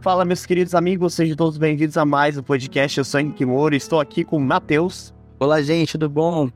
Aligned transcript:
Fala, 0.00 0.24
meus 0.24 0.46
queridos 0.46 0.74
amigos, 0.74 1.12
sejam 1.12 1.36
todos 1.36 1.58
bem-vindos 1.58 1.94
a 1.98 2.06
mais 2.06 2.38
um 2.38 2.42
podcast. 2.42 2.96
Eu 2.96 3.04
sou 3.04 3.20
Henrique 3.20 3.44
Moura 3.44 3.76
estou 3.76 4.00
aqui 4.00 4.24
com 4.24 4.38
o 4.38 4.40
Matheus. 4.40 5.12
Olá, 5.38 5.60
gente, 5.60 5.92
tudo 5.92 6.08
bom? 6.08 6.48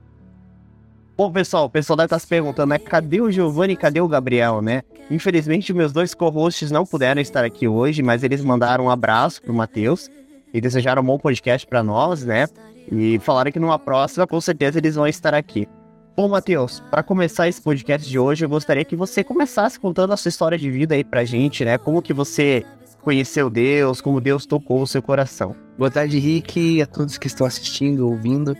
Bom, 1.14 1.30
pessoal, 1.30 1.66
o 1.66 1.70
pessoal 1.70 1.94
deve 1.98 2.06
estar 2.06 2.18
se 2.18 2.26
perguntando, 2.26 2.70
né? 2.70 2.78
Cadê 2.78 3.20
o 3.20 3.30
Giovanni 3.30 3.74
e 3.74 3.76
cadê 3.76 4.00
o 4.00 4.08
Gabriel, 4.08 4.62
né? 4.62 4.82
Infelizmente, 5.10 5.74
meus 5.74 5.92
dois 5.92 6.14
co-hosts 6.14 6.70
não 6.70 6.86
puderam 6.86 7.20
estar 7.20 7.44
aqui 7.44 7.68
hoje, 7.68 8.02
mas 8.02 8.24
eles 8.24 8.42
mandaram 8.42 8.86
um 8.86 8.90
abraço 8.90 9.42
pro 9.42 9.52
Matheus 9.52 10.10
e 10.54 10.58
desejaram 10.58 11.02
um 11.02 11.06
bom 11.06 11.18
podcast 11.18 11.66
para 11.66 11.82
nós, 11.82 12.24
né? 12.24 12.46
E 12.90 13.18
falaram 13.18 13.52
que 13.52 13.60
numa 13.60 13.78
próxima, 13.78 14.26
com 14.26 14.40
certeza, 14.40 14.78
eles 14.78 14.94
vão 14.94 15.06
estar 15.06 15.34
aqui. 15.34 15.68
Bom, 16.16 16.28
Matheus, 16.28 16.80
para 16.90 17.02
começar 17.02 17.46
esse 17.46 17.60
podcast 17.60 18.08
de 18.08 18.18
hoje, 18.18 18.42
eu 18.46 18.48
gostaria 18.48 18.86
que 18.86 18.96
você 18.96 19.22
começasse 19.22 19.78
contando 19.78 20.14
a 20.14 20.16
sua 20.16 20.30
história 20.30 20.56
de 20.56 20.70
vida 20.70 20.94
aí 20.94 21.04
pra 21.04 21.26
gente, 21.26 21.62
né? 21.62 21.76
Como 21.76 22.00
que 22.00 22.14
você 22.14 22.64
conheceu 23.04 23.50
Deus, 23.50 24.00
como 24.00 24.18
Deus 24.18 24.46
tocou 24.46 24.82
o 24.82 24.86
seu 24.86 25.02
coração. 25.02 25.54
Boa 25.76 25.90
tarde, 25.90 26.18
Rick, 26.18 26.80
a 26.80 26.86
todos 26.86 27.18
que 27.18 27.26
estão 27.26 27.46
assistindo, 27.46 28.08
ouvindo. 28.08 28.56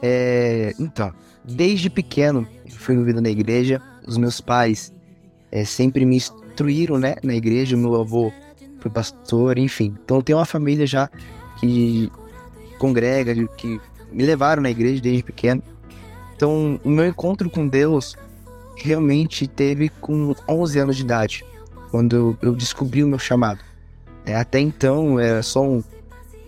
É, 0.00 0.72
então, 0.78 1.12
desde 1.44 1.90
pequeno, 1.90 2.46
fui 2.70 2.94
envolvido 2.94 3.20
na 3.20 3.28
igreja. 3.28 3.82
Os 4.06 4.16
meus 4.16 4.40
pais 4.40 4.92
é, 5.50 5.64
sempre 5.64 6.06
me 6.06 6.16
instruíram, 6.16 6.96
né, 6.96 7.16
na 7.24 7.34
igreja. 7.34 7.74
O 7.74 7.78
meu 7.78 7.96
avô 8.00 8.32
foi 8.78 8.88
pastor, 8.90 9.58
enfim. 9.58 9.96
Então, 10.04 10.22
tenho 10.22 10.38
uma 10.38 10.46
família 10.46 10.86
já 10.86 11.10
que 11.58 12.10
congrega, 12.78 13.34
que 13.56 13.80
me 14.12 14.24
levaram 14.24 14.62
na 14.62 14.70
igreja 14.70 15.02
desde 15.02 15.24
pequeno. 15.24 15.60
Então, 16.36 16.80
o 16.84 16.88
meu 16.88 17.04
encontro 17.04 17.50
com 17.50 17.66
Deus 17.66 18.16
realmente 18.76 19.48
teve 19.48 19.88
com 19.88 20.36
11 20.48 20.78
anos 20.78 20.96
de 20.96 21.02
idade, 21.02 21.44
quando 21.90 22.38
eu 22.40 22.54
descobri 22.54 23.02
o 23.02 23.08
meu 23.08 23.18
chamado. 23.18 23.67
É, 24.28 24.34
até 24.34 24.60
então 24.60 25.18
era 25.18 25.42
só 25.42 25.62
um, 25.62 25.82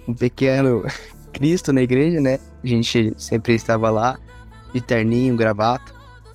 um 0.07 0.13
pequeno 0.13 0.85
Cristo 1.33 1.73
na 1.73 1.81
igreja, 1.81 2.21
né? 2.21 2.39
A 2.63 2.67
gente 2.67 3.15
sempre 3.17 3.55
estava 3.55 3.89
lá, 3.89 4.19
de 4.75 4.83
terninho, 4.83 5.35
gravata. 5.35 5.91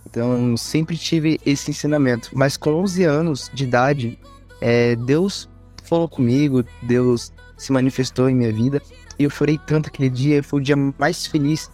Então 0.07 0.57
sempre 0.57 0.97
tive 0.97 1.39
esse 1.45 1.69
ensinamento. 1.69 2.31
Mas 2.33 2.57
com 2.57 2.71
11 2.71 3.03
anos 3.03 3.51
de 3.53 3.63
idade, 3.63 4.17
é, 4.59 4.95
Deus 4.95 5.47
falou 5.83 6.09
comigo, 6.09 6.66
Deus 6.81 7.31
se 7.55 7.71
manifestou 7.71 8.27
em 8.27 8.33
minha 8.33 8.51
vida. 8.51 8.81
E 9.19 9.23
eu 9.23 9.29
chorei 9.29 9.59
tanto 9.67 9.89
aquele 9.89 10.09
dia, 10.09 10.41
foi 10.41 10.59
o 10.59 10.63
dia 10.63 10.75
mais 10.97 11.27
feliz. 11.27 11.69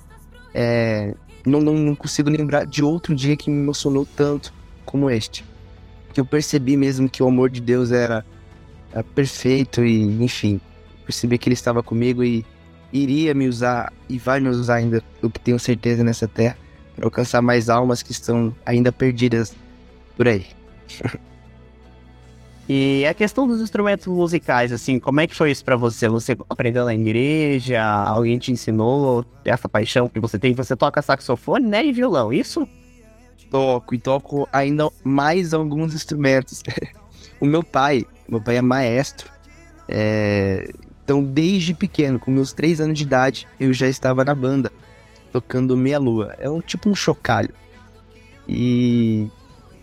É, 0.54 1.16
não, 1.46 1.62
não, 1.62 1.76
não 1.76 1.96
consigo 1.96 2.30
lembrar 2.30 2.66
de 2.66 2.84
outro 2.84 3.16
dia 3.16 3.38
que 3.38 3.50
me 3.50 3.62
emocionou 3.62 4.06
tanto 4.18 4.54
como 4.84 5.10
este. 5.10 5.46
Que 6.14 6.20
eu 6.20 6.26
percebi 6.26 6.76
mesmo 6.76 7.08
que 7.08 7.24
o 7.24 7.28
amor 7.30 7.50
de 7.50 7.62
Deus 7.62 7.94
era 7.94 8.26
é 8.94 9.04
perfeito 9.04 9.84
e, 9.84 10.02
enfim, 10.24 10.60
percebi 11.06 11.38
que 11.38 11.50
ele 11.50 11.54
estava 11.54 11.82
comigo 11.82 12.24
e 12.24 12.46
iria 12.92 13.34
me 13.34 13.48
usar 13.48 13.92
e 14.10 14.18
vai 14.18 14.40
me 14.40 14.50
usar 14.50 14.76
ainda, 14.76 15.04
que 15.22 15.40
tenho 15.40 15.60
certeza 15.60 16.04
nessa 16.04 16.28
terra, 16.28 16.58
para 16.96 17.06
alcançar 17.06 17.42
mais 17.42 17.70
almas 17.70 18.04
que 18.04 18.12
estão 18.12 18.56
ainda 18.66 18.92
perdidas 18.92 19.56
por 20.16 20.28
aí. 20.28 20.46
E 22.74 23.06
a 23.06 23.14
questão 23.14 23.46
dos 23.46 23.60
instrumentos 23.60 24.08
musicais, 24.08 24.72
assim, 24.72 24.98
como 24.98 25.20
é 25.20 25.28
que 25.28 25.36
foi 25.36 25.52
isso 25.52 25.66
para 25.66 25.76
você? 25.76 26.08
Você 26.08 26.38
aprendeu 26.50 26.86
na 26.86 26.94
igreja? 26.94 27.84
Alguém 27.84 28.38
te 28.38 28.50
ensinou 28.50 29.26
essa 29.44 29.68
paixão 29.68 30.08
que 30.08 30.22
você 30.22 30.40
tem? 30.40 30.54
Você 30.54 30.74
toca 30.74 31.02
saxofone, 31.02 31.68
né, 31.68 31.86
e 31.86 31.92
violão, 31.92 32.32
isso? 32.32 32.66
Toco 33.50 33.94
e 33.94 33.98
toco 33.98 34.48
ainda 34.54 34.90
mais 35.04 35.54
alguns 35.54 35.94
instrumentos. 35.94 36.64
o 37.42 37.46
meu 37.46 37.64
pai, 37.64 38.06
meu 38.30 38.40
pai 38.40 38.58
é 38.58 38.62
maestro. 38.62 39.30
É... 39.90 40.72
Então, 41.04 41.24
desde 41.24 41.74
pequeno, 41.74 42.20
com 42.20 42.32
meus 42.32 42.54
três 42.54 42.80
anos 42.80 42.98
de 42.98 43.04
idade, 43.04 43.48
eu 43.60 43.74
já 43.74 43.88
estava 43.88 44.24
na 44.24 44.36
banda, 44.36 44.72
tocando 45.32 45.76
Meia 45.76 46.00
Lua. 46.00 46.36
É 46.38 46.50
um 46.50 46.62
tipo 46.62 46.88
um 46.90 46.96
chocalho. 46.96 47.54
E 48.48 49.28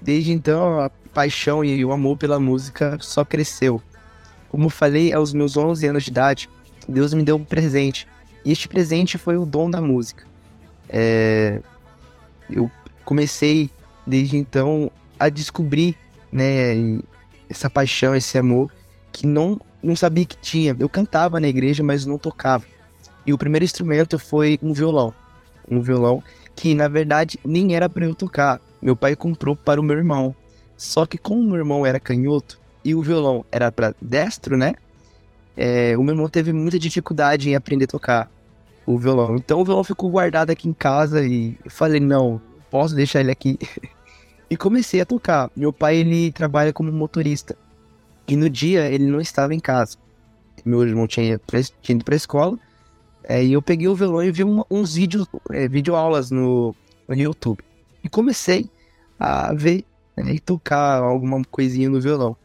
desde 0.00 0.32
então, 0.32 0.80
a 0.80 0.90
paixão 1.12 1.64
e 1.64 1.84
o 1.84 1.92
amor 1.92 2.16
pela 2.16 2.38
música 2.38 2.96
só 3.00 3.24
cresceu. 3.24 3.82
Como 4.48 4.70
falei, 4.70 5.12
aos 5.12 5.34
meus 5.34 5.56
11 5.56 5.86
anos 5.88 6.04
de 6.04 6.10
idade, 6.10 6.48
Deus 6.88 7.12
me 7.12 7.22
deu 7.22 7.36
um 7.36 7.44
presente. 7.44 8.06
E 8.44 8.52
este 8.52 8.68
presente 8.68 9.18
foi 9.18 9.36
o 9.36 9.44
dom 9.44 9.68
da 9.68 9.80
música. 9.80 10.24
É... 10.88 11.60
Eu 12.48 12.70
comecei, 13.04 13.68
desde 14.06 14.36
então, 14.36 14.90
a 15.18 15.28
descobrir 15.28 15.96
né, 16.32 17.00
essa 17.48 17.68
paixão, 17.70 18.14
esse 18.14 18.36
amor 18.38 18.70
que 19.12 19.26
não 19.26 19.60
não 19.82 19.94
sabia 19.94 20.24
que 20.24 20.36
tinha. 20.36 20.76
Eu 20.78 20.88
cantava 20.88 21.38
na 21.38 21.48
igreja, 21.48 21.82
mas 21.82 22.04
não 22.04 22.18
tocava. 22.18 22.64
E 23.24 23.32
o 23.32 23.38
primeiro 23.38 23.64
instrumento 23.64 24.18
foi 24.18 24.58
um 24.62 24.72
violão. 24.72 25.14
Um 25.70 25.80
violão 25.80 26.22
que 26.56 26.74
na 26.74 26.88
verdade 26.88 27.38
nem 27.44 27.74
era 27.74 27.88
para 27.88 28.04
eu 28.04 28.14
tocar. 28.14 28.60
Meu 28.82 28.96
pai 28.96 29.14
comprou 29.14 29.54
para 29.54 29.80
o 29.80 29.84
meu 29.84 29.96
irmão. 29.96 30.34
Só 30.76 31.06
que 31.06 31.18
como 31.18 31.40
o 31.40 31.44
meu 31.44 31.56
irmão 31.56 31.86
era 31.86 32.00
canhoto 32.00 32.58
e 32.84 32.94
o 32.94 33.02
violão 33.02 33.44
era 33.50 33.70
para 33.70 33.94
destro, 34.00 34.56
né? 34.56 34.74
É, 35.56 35.96
o 35.96 36.02
meu 36.02 36.14
irmão 36.14 36.28
teve 36.28 36.52
muita 36.52 36.78
dificuldade 36.78 37.50
em 37.50 37.54
aprender 37.56 37.84
a 37.84 37.88
tocar 37.88 38.30
o 38.86 38.96
violão. 38.96 39.36
Então 39.36 39.60
o 39.60 39.64
violão 39.64 39.84
ficou 39.84 40.10
guardado 40.10 40.50
aqui 40.50 40.68
em 40.68 40.72
casa 40.72 41.24
e 41.24 41.58
eu 41.64 41.70
falei, 41.70 42.00
não, 42.00 42.40
posso 42.70 42.94
deixar 42.94 43.20
ele 43.20 43.30
aqui. 43.30 43.58
e 44.50 44.56
comecei 44.56 45.00
a 45.00 45.06
tocar. 45.06 45.50
Meu 45.54 45.72
pai 45.72 45.96
ele 45.96 46.32
trabalha 46.32 46.72
como 46.72 46.90
motorista. 46.90 47.56
E 48.26 48.36
no 48.36 48.48
dia 48.48 48.86
ele 48.90 49.06
não 49.06 49.20
estava 49.20 49.54
em 49.54 49.60
casa. 49.60 49.96
Meu 50.64 50.82
irmão 50.82 51.06
tinha, 51.06 51.40
tinha 51.80 51.96
ido 51.96 52.04
para 52.04 52.14
a 52.14 52.16
escola. 52.16 52.58
É, 53.24 53.44
e 53.44 53.52
eu 53.52 53.60
peguei 53.60 53.88
o 53.88 53.94
violão 53.94 54.22
e 54.22 54.30
vi 54.30 54.42
uma, 54.42 54.64
uns 54.70 54.94
vídeos, 54.94 55.26
é, 55.50 55.68
videoaulas 55.68 56.30
no, 56.30 56.74
no 57.06 57.14
YouTube. 57.14 57.62
E 58.02 58.08
comecei 58.08 58.70
a 59.18 59.52
ver 59.52 59.84
né, 60.16 60.32
e 60.34 60.40
tocar 60.40 61.02
alguma 61.02 61.42
coisinha 61.44 61.90
no 61.90 62.00
violão. 62.00 62.36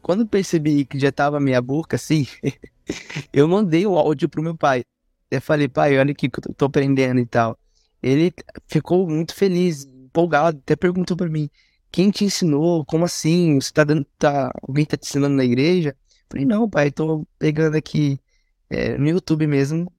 Quando 0.00 0.26
percebi 0.26 0.84
que 0.84 0.98
já 0.98 1.10
tava 1.10 1.40
meia 1.40 1.60
boca 1.60 1.96
assim, 1.96 2.26
eu 3.32 3.48
mandei 3.48 3.86
o 3.86 3.96
áudio 3.96 4.28
pro 4.28 4.42
meu 4.42 4.56
pai. 4.56 4.82
Eu 5.30 5.40
falei, 5.42 5.68
pai, 5.68 5.98
olha 5.98 6.14
que 6.14 6.26
eu 6.26 6.54
tô 6.54 6.66
aprendendo 6.66 7.20
e 7.20 7.26
tal. 7.26 7.58
Ele 8.02 8.32
ficou 8.66 9.08
muito 9.08 9.34
feliz, 9.34 9.86
empolgado, 10.18 10.58
até 10.58 10.74
perguntou 10.76 11.16
para 11.16 11.28
mim: 11.28 11.48
quem 11.90 12.10
te 12.10 12.24
ensinou? 12.24 12.84
Como 12.84 13.04
assim? 13.04 13.60
Você 13.60 13.72
tá 13.72 13.84
dando. 13.84 14.04
Tá, 14.18 14.52
alguém 14.62 14.84
tá 14.84 14.96
te 14.96 15.06
ensinando 15.06 15.36
na 15.36 15.44
igreja? 15.44 15.96
Falei, 16.30 16.44
não, 16.44 16.68
pai, 16.68 16.90
tô 16.90 17.26
pegando 17.38 17.76
aqui 17.76 18.20
é, 18.68 18.98
no 18.98 19.08
YouTube 19.08 19.46
mesmo, 19.46 19.90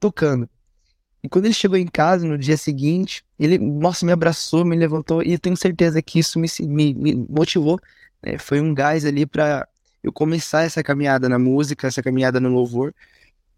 tocando. 0.00 0.48
E 1.22 1.28
quando 1.28 1.46
ele 1.46 1.54
chegou 1.54 1.76
em 1.76 1.86
casa 1.86 2.26
no 2.26 2.38
dia 2.38 2.56
seguinte, 2.56 3.24
ele, 3.38 3.58
nossa, 3.58 4.04
me 4.04 4.12
abraçou, 4.12 4.64
me 4.64 4.76
levantou, 4.76 5.22
e 5.22 5.32
eu 5.32 5.38
tenho 5.38 5.56
certeza 5.56 6.02
que 6.02 6.18
isso 6.18 6.38
me, 6.38 6.48
me, 6.60 6.94
me 6.94 7.14
motivou. 7.28 7.78
Né? 8.22 8.38
Foi 8.38 8.60
um 8.60 8.74
gás 8.74 9.04
ali 9.04 9.26
para 9.26 9.68
eu 10.02 10.12
começar 10.12 10.62
essa 10.64 10.82
caminhada 10.82 11.28
na 11.28 11.38
música, 11.38 11.86
essa 11.86 12.02
caminhada 12.02 12.40
no 12.40 12.48
louvor. 12.48 12.94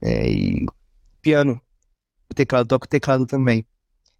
É, 0.00 0.30
e 0.30 0.66
piano, 1.22 1.60
o 2.30 2.34
teclado, 2.34 2.68
toco 2.68 2.88
teclado 2.88 3.26
também. 3.26 3.66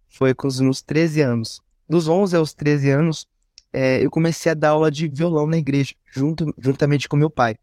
Foi 0.09 0.33
com 0.33 0.47
os 0.47 0.59
meus 0.59 0.81
13 0.81 1.21
anos 1.21 1.61
dos 1.89 2.07
11 2.07 2.35
aos 2.35 2.53
13 2.53 2.91
anos, 2.91 3.27
é, 3.73 4.03
eu 4.05 4.11
comecei 4.11 4.51
a 4.51 4.55
dar 4.55 4.69
aula 4.69 4.91
de 4.91 5.07
violão 5.07 5.47
na 5.47 5.57
igreja, 5.57 5.95
junto, 6.13 6.53
juntamente 6.59 7.09
com 7.09 7.17
meu 7.17 7.29
pai. 7.31 7.57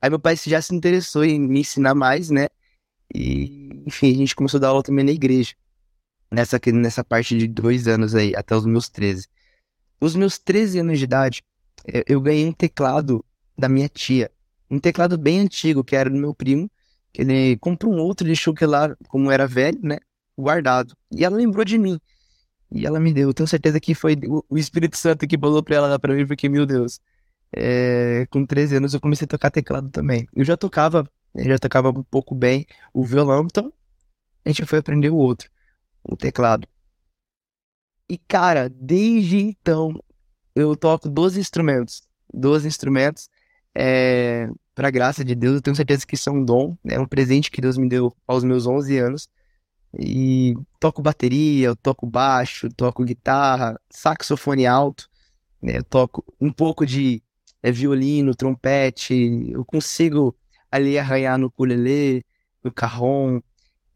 Aí 0.00 0.08
meu 0.08 0.18
pai 0.18 0.34
já 0.36 0.60
se 0.62 0.74
interessou 0.74 1.24
em 1.24 1.38
me 1.38 1.60
ensinar 1.60 1.94
mais, 1.94 2.30
né? 2.30 2.48
E, 3.14 3.70
enfim, 3.86 4.12
a 4.14 4.16
gente 4.16 4.34
começou 4.34 4.58
a 4.58 4.60
dar 4.62 4.68
aula 4.68 4.82
também 4.82 5.04
na 5.04 5.12
igreja. 5.12 5.54
Nessa, 6.30 6.58
nessa 6.72 7.04
parte 7.04 7.36
de 7.36 7.46
dois 7.46 7.86
anos 7.86 8.14
aí, 8.14 8.34
até 8.34 8.56
os 8.56 8.66
meus 8.66 8.88
13. 8.88 9.28
Os 10.00 10.16
meus 10.16 10.38
13 10.38 10.80
anos 10.80 10.98
de 10.98 11.04
idade, 11.04 11.42
é, 11.86 12.02
eu 12.06 12.20
ganhei 12.20 12.46
um 12.46 12.52
teclado 12.52 13.24
da 13.56 13.68
minha 13.68 13.88
tia. 13.88 14.30
Um 14.70 14.78
teclado 14.78 15.16
bem 15.16 15.40
antigo, 15.40 15.84
que 15.84 15.94
era 15.94 16.10
do 16.10 16.16
meu 16.16 16.34
primo. 16.34 16.70
Ele 17.14 17.56
comprou 17.58 17.94
um 17.94 17.98
outro, 17.98 18.26
deixou 18.26 18.52
que 18.52 18.66
lá, 18.66 18.94
como 19.08 19.30
era 19.30 19.46
velho, 19.46 19.78
né? 19.82 19.98
Guardado. 20.36 20.94
E 21.10 21.24
ela 21.24 21.36
lembrou 21.36 21.64
de 21.64 21.78
mim. 21.78 21.98
E 22.70 22.86
ela 22.86 23.00
me 23.00 23.12
deu. 23.12 23.32
Tenho 23.32 23.46
certeza 23.48 23.80
que 23.80 23.94
foi 23.94 24.16
o 24.48 24.58
Espírito 24.58 24.96
Santo 24.96 25.26
que 25.26 25.38
falou 25.38 25.62
pra 25.62 25.76
ela 25.76 25.88
dar 25.88 25.98
pra 25.98 26.14
mim, 26.14 26.26
porque, 26.26 26.48
meu 26.48 26.66
Deus. 26.66 27.00
É, 27.52 28.26
com 28.30 28.44
13 28.44 28.76
anos 28.76 28.94
eu 28.94 29.00
comecei 29.00 29.24
a 29.24 29.28
tocar 29.28 29.50
teclado 29.50 29.88
também. 29.90 30.28
Eu 30.34 30.44
já 30.44 30.56
tocava, 30.56 31.08
eu 31.34 31.44
já 31.44 31.58
tocava 31.58 31.90
um 31.90 32.02
pouco 32.02 32.34
bem 32.34 32.66
o 32.92 33.04
violão, 33.04 33.44
então 33.44 33.72
a 34.44 34.48
gente 34.50 34.66
foi 34.66 34.78
aprender 34.80 35.10
o 35.10 35.16
outro, 35.16 35.50
o 36.04 36.16
teclado. 36.16 36.68
E 38.08 38.18
cara, 38.18 38.68
desde 38.68 39.38
então 39.38 39.92
eu 40.54 40.76
toco 40.76 41.08
12 41.08 41.40
instrumentos. 41.40 42.02
12 42.32 42.66
instrumentos. 42.68 43.28
É, 43.74 44.48
pra 44.74 44.90
graça 44.90 45.24
de 45.24 45.34
Deus, 45.34 45.56
eu 45.56 45.62
tenho 45.62 45.76
certeza 45.76 46.06
que 46.06 46.16
é 46.16 46.32
um 46.32 46.44
dom, 46.44 46.76
é 46.86 46.98
um 46.98 47.06
presente 47.06 47.50
que 47.50 47.60
Deus 47.60 47.76
me 47.76 47.88
deu 47.88 48.16
aos 48.26 48.44
meus 48.44 48.66
11 48.66 48.98
anos. 48.98 49.28
E 49.98 50.54
toco 50.80 51.02
bateria, 51.02 51.68
eu 51.68 51.76
toco 51.76 52.06
baixo, 52.06 52.68
toco 52.70 53.04
guitarra, 53.04 53.80
saxofone 53.90 54.66
alto, 54.66 55.08
né? 55.62 55.78
Eu 55.78 55.84
toco 55.84 56.24
um 56.40 56.52
pouco 56.52 56.86
de 56.86 57.22
é 57.62 57.72
violino, 57.72 58.34
trompete, 58.34 59.14
eu 59.50 59.64
consigo 59.64 60.36
ali 60.70 60.98
arranhar 60.98 61.38
no 61.38 61.48
ukulele, 61.48 62.24
no 62.62 62.72
carrom, 62.72 63.40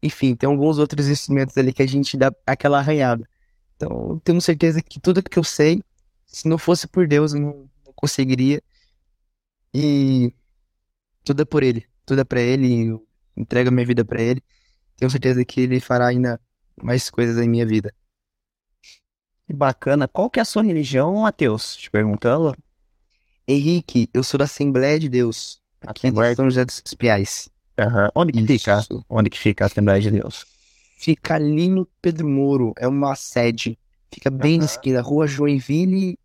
enfim, 0.03 0.35
tem 0.35 0.49
alguns 0.49 0.77
outros 0.77 1.07
instrumentos 1.07 1.57
ali 1.57 1.71
que 1.71 1.83
a 1.83 1.87
gente 1.87 2.17
dá 2.17 2.33
aquela 2.45 2.79
arranhada. 2.79 3.27
Então, 3.75 4.19
tenho 4.23 4.41
certeza 4.41 4.81
que 4.81 4.99
tudo 4.99 5.23
que 5.23 5.37
eu 5.39 5.43
sei, 5.43 5.81
se 6.25 6.47
não 6.47 6.57
fosse 6.57 6.87
por 6.87 7.07
Deus, 7.07 7.33
eu 7.33 7.41
não, 7.41 7.69
não 7.85 7.93
conseguiria. 7.95 8.61
E 9.73 10.33
tudo 11.23 11.43
é 11.43 11.45
por 11.45 11.63
Ele, 11.63 11.85
tudo 12.05 12.21
é 12.21 12.23
para 12.23 12.41
Ele, 12.41 12.87
eu 12.87 13.07
entrego 13.37 13.69
a 13.69 13.71
minha 13.71 13.85
vida 13.85 14.03
para 14.03 14.21
Ele. 14.21 14.43
Tenho 15.01 15.09
certeza 15.09 15.43
que 15.43 15.61
Ele 15.61 15.79
fará 15.79 16.05
ainda 16.05 16.39
mais 16.79 17.09
coisas 17.09 17.35
em 17.43 17.49
minha 17.49 17.65
vida. 17.65 17.91
Que 19.47 19.51
bacana. 19.51 20.07
Qual 20.07 20.29
que 20.29 20.37
é 20.37 20.43
a 20.43 20.45
sua 20.45 20.61
religião, 20.61 21.15
Matheus? 21.15 21.75
Te 21.75 21.89
perguntando. 21.89 22.55
Henrique, 23.47 24.07
eu 24.13 24.23
sou 24.23 24.37
da 24.37 24.43
Assembleia 24.43 24.99
de 24.99 25.09
Deus, 25.09 25.59
aqui 25.81 26.07
em 26.07 26.35
São 26.35 26.45
José 26.45 26.63
dos 26.63 26.83
Espiais. 26.85 27.49
Uhum. 27.79 28.09
Onde 28.13 28.31
que 28.31 28.53
Isso. 28.53 28.83
fica? 28.83 29.05
Onde 29.09 29.29
que 29.31 29.39
fica 29.39 29.65
a 29.65 29.67
Assembleia 29.67 29.99
de 29.99 30.11
Deus? 30.11 30.45
Fica 30.99 31.33
ali 31.33 31.67
no 31.67 31.87
Pedro 31.99 32.29
Moro, 32.29 32.71
é 32.77 32.87
uma 32.87 33.15
sede. 33.15 33.79
Fica 34.13 34.29
bem 34.29 34.59
na 34.59 34.65
Aham. 34.65 34.71
esquina, 34.71 35.01
rua 35.01 35.25
Joinville 35.25 36.15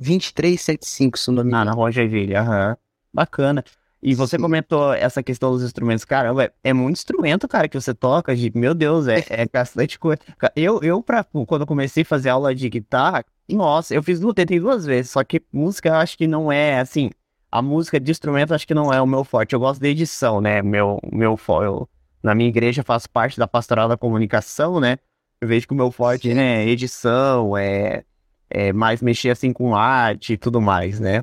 2375, 0.00 1.16
se 1.16 1.30
o 1.30 1.32
nome 1.32 1.54
Ah, 1.54 1.64
na 1.64 1.70
Rua 1.70 1.92
Joinville, 1.92 2.34
aham. 2.34 2.76
Bacana. 3.14 3.62
E 4.02 4.14
você 4.14 4.36
Sim. 4.36 4.42
comentou 4.42 4.92
essa 4.92 5.22
questão 5.22 5.50
dos 5.50 5.62
instrumentos. 5.62 6.04
Caramba, 6.04 6.44
é, 6.44 6.52
é 6.64 6.72
muito 6.72 6.96
instrumento, 6.96 7.48
cara, 7.48 7.68
que 7.68 7.80
você 7.80 7.92
toca. 7.92 8.34
De, 8.34 8.50
meu 8.54 8.74
Deus, 8.74 9.08
é, 9.08 9.24
é 9.28 9.46
bastante 9.52 9.98
coisa. 9.98 10.20
Eu, 10.54 10.80
eu 10.82 11.02
pra, 11.02 11.24
quando 11.24 11.62
eu 11.62 11.66
comecei 11.66 12.02
a 12.02 12.06
fazer 12.06 12.28
aula 12.28 12.54
de 12.54 12.68
guitarra, 12.68 13.24
nossa, 13.48 13.94
eu 13.94 14.02
fiz 14.02 14.20
tentei 14.34 14.60
duas 14.60 14.86
vezes. 14.86 15.10
Só 15.10 15.24
que 15.24 15.42
música 15.52 15.88
eu 15.88 15.94
acho 15.94 16.16
que 16.16 16.28
não 16.28 16.50
é, 16.52 16.78
assim, 16.78 17.10
a 17.50 17.60
música 17.60 17.98
de 17.98 18.10
instrumento 18.10 18.54
acho 18.54 18.66
que 18.66 18.74
não 18.74 18.92
é 18.92 19.00
o 19.00 19.06
meu 19.06 19.24
forte. 19.24 19.54
Eu 19.54 19.60
gosto 19.60 19.80
da 19.80 19.88
edição, 19.88 20.40
né? 20.40 20.62
Meu, 20.62 21.00
meu, 21.12 21.38
eu, 21.62 21.88
na 22.22 22.34
minha 22.34 22.48
igreja 22.48 22.84
faço 22.84 23.10
parte 23.10 23.38
da 23.38 23.48
pastoral 23.48 23.88
da 23.88 23.96
comunicação, 23.96 24.78
né? 24.78 24.98
Eu 25.40 25.48
vejo 25.48 25.66
que 25.66 25.72
o 25.72 25.76
meu 25.76 25.90
forte, 25.90 26.28
Sim. 26.28 26.34
né, 26.34 26.66
edição, 26.66 27.56
é, 27.56 28.04
é 28.50 28.72
mais 28.72 29.00
mexer, 29.00 29.30
assim, 29.30 29.52
com 29.52 29.74
arte 29.74 30.32
e 30.32 30.36
tudo 30.36 30.60
mais, 30.60 30.98
né? 31.00 31.22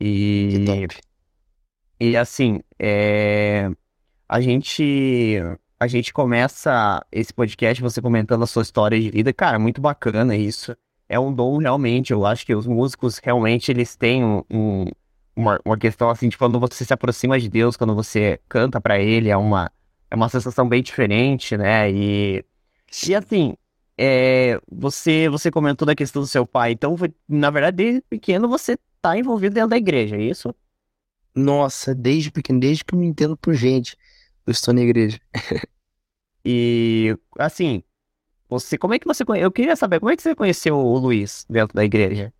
E. 0.00 0.86
e 2.00 2.16
assim, 2.16 2.60
é, 2.78 3.70
a 4.28 4.40
gente 4.40 5.36
a 5.80 5.86
gente 5.86 6.12
começa 6.12 7.04
esse 7.12 7.32
podcast 7.32 7.82
você 7.82 8.02
comentando 8.02 8.42
a 8.44 8.46
sua 8.46 8.62
história 8.62 9.00
de 9.00 9.10
vida, 9.10 9.32
cara, 9.32 9.58
muito 9.58 9.80
bacana 9.80 10.36
isso. 10.36 10.76
É 11.08 11.18
um 11.20 11.32
dom 11.32 11.58
realmente. 11.58 12.12
Eu 12.12 12.26
acho 12.26 12.44
que 12.46 12.54
os 12.54 12.66
músicos 12.66 13.18
realmente 13.18 13.70
eles 13.72 13.96
têm 13.96 14.24
um, 14.24 14.44
um- 14.50 14.86
uma, 15.36 15.60
uma 15.64 15.78
questão 15.78 16.10
assim 16.10 16.28
de 16.28 16.36
quando 16.38 16.58
você 16.60 16.84
se 16.84 16.92
aproxima 16.92 17.38
de 17.40 17.48
Deus, 17.48 17.76
quando 17.76 17.94
você 17.94 18.40
canta 18.48 18.80
pra 18.80 18.98
Ele, 19.00 19.30
é 19.30 19.36
uma 19.36 19.70
é 20.10 20.16
uma 20.16 20.28
sensação 20.28 20.68
bem 20.68 20.82
diferente, 20.82 21.56
né? 21.56 21.90
E 21.90 22.44
e 23.06 23.14
assim, 23.14 23.54
é, 23.96 24.60
você 24.70 25.28
você 25.28 25.50
comentou 25.50 25.86
da 25.86 25.94
questão 25.94 26.22
do 26.22 26.28
seu 26.28 26.46
pai. 26.46 26.72
Então, 26.72 26.96
na 27.28 27.50
verdade, 27.50 27.76
desde 27.76 28.00
pequeno 28.02 28.48
você 28.48 28.76
tá 29.00 29.16
envolvido 29.18 29.54
dentro 29.54 29.70
da 29.70 29.76
igreja, 29.76 30.16
é 30.16 30.22
isso? 30.22 30.54
Nossa, 31.38 31.94
desde 31.94 32.30
pequeno, 32.30 32.58
desde 32.60 32.84
que 32.84 32.94
eu 32.94 32.98
me 32.98 33.06
entendo 33.06 33.36
por 33.36 33.54
gente, 33.54 33.96
eu 34.46 34.50
estou 34.50 34.74
na 34.74 34.80
igreja. 34.82 35.20
E 36.44 37.16
assim, 37.38 37.82
você, 38.48 38.78
como 38.78 38.94
é 38.94 38.98
que 38.98 39.06
você 39.06 39.24
conhe... 39.24 39.42
Eu 39.42 39.52
queria 39.52 39.76
saber, 39.76 40.00
como 40.00 40.10
é 40.10 40.16
que 40.16 40.22
você 40.22 40.34
conheceu 40.34 40.76
o 40.76 40.98
Luiz 40.98 41.46
dentro 41.48 41.74
da 41.76 41.84
igreja? 41.84 42.32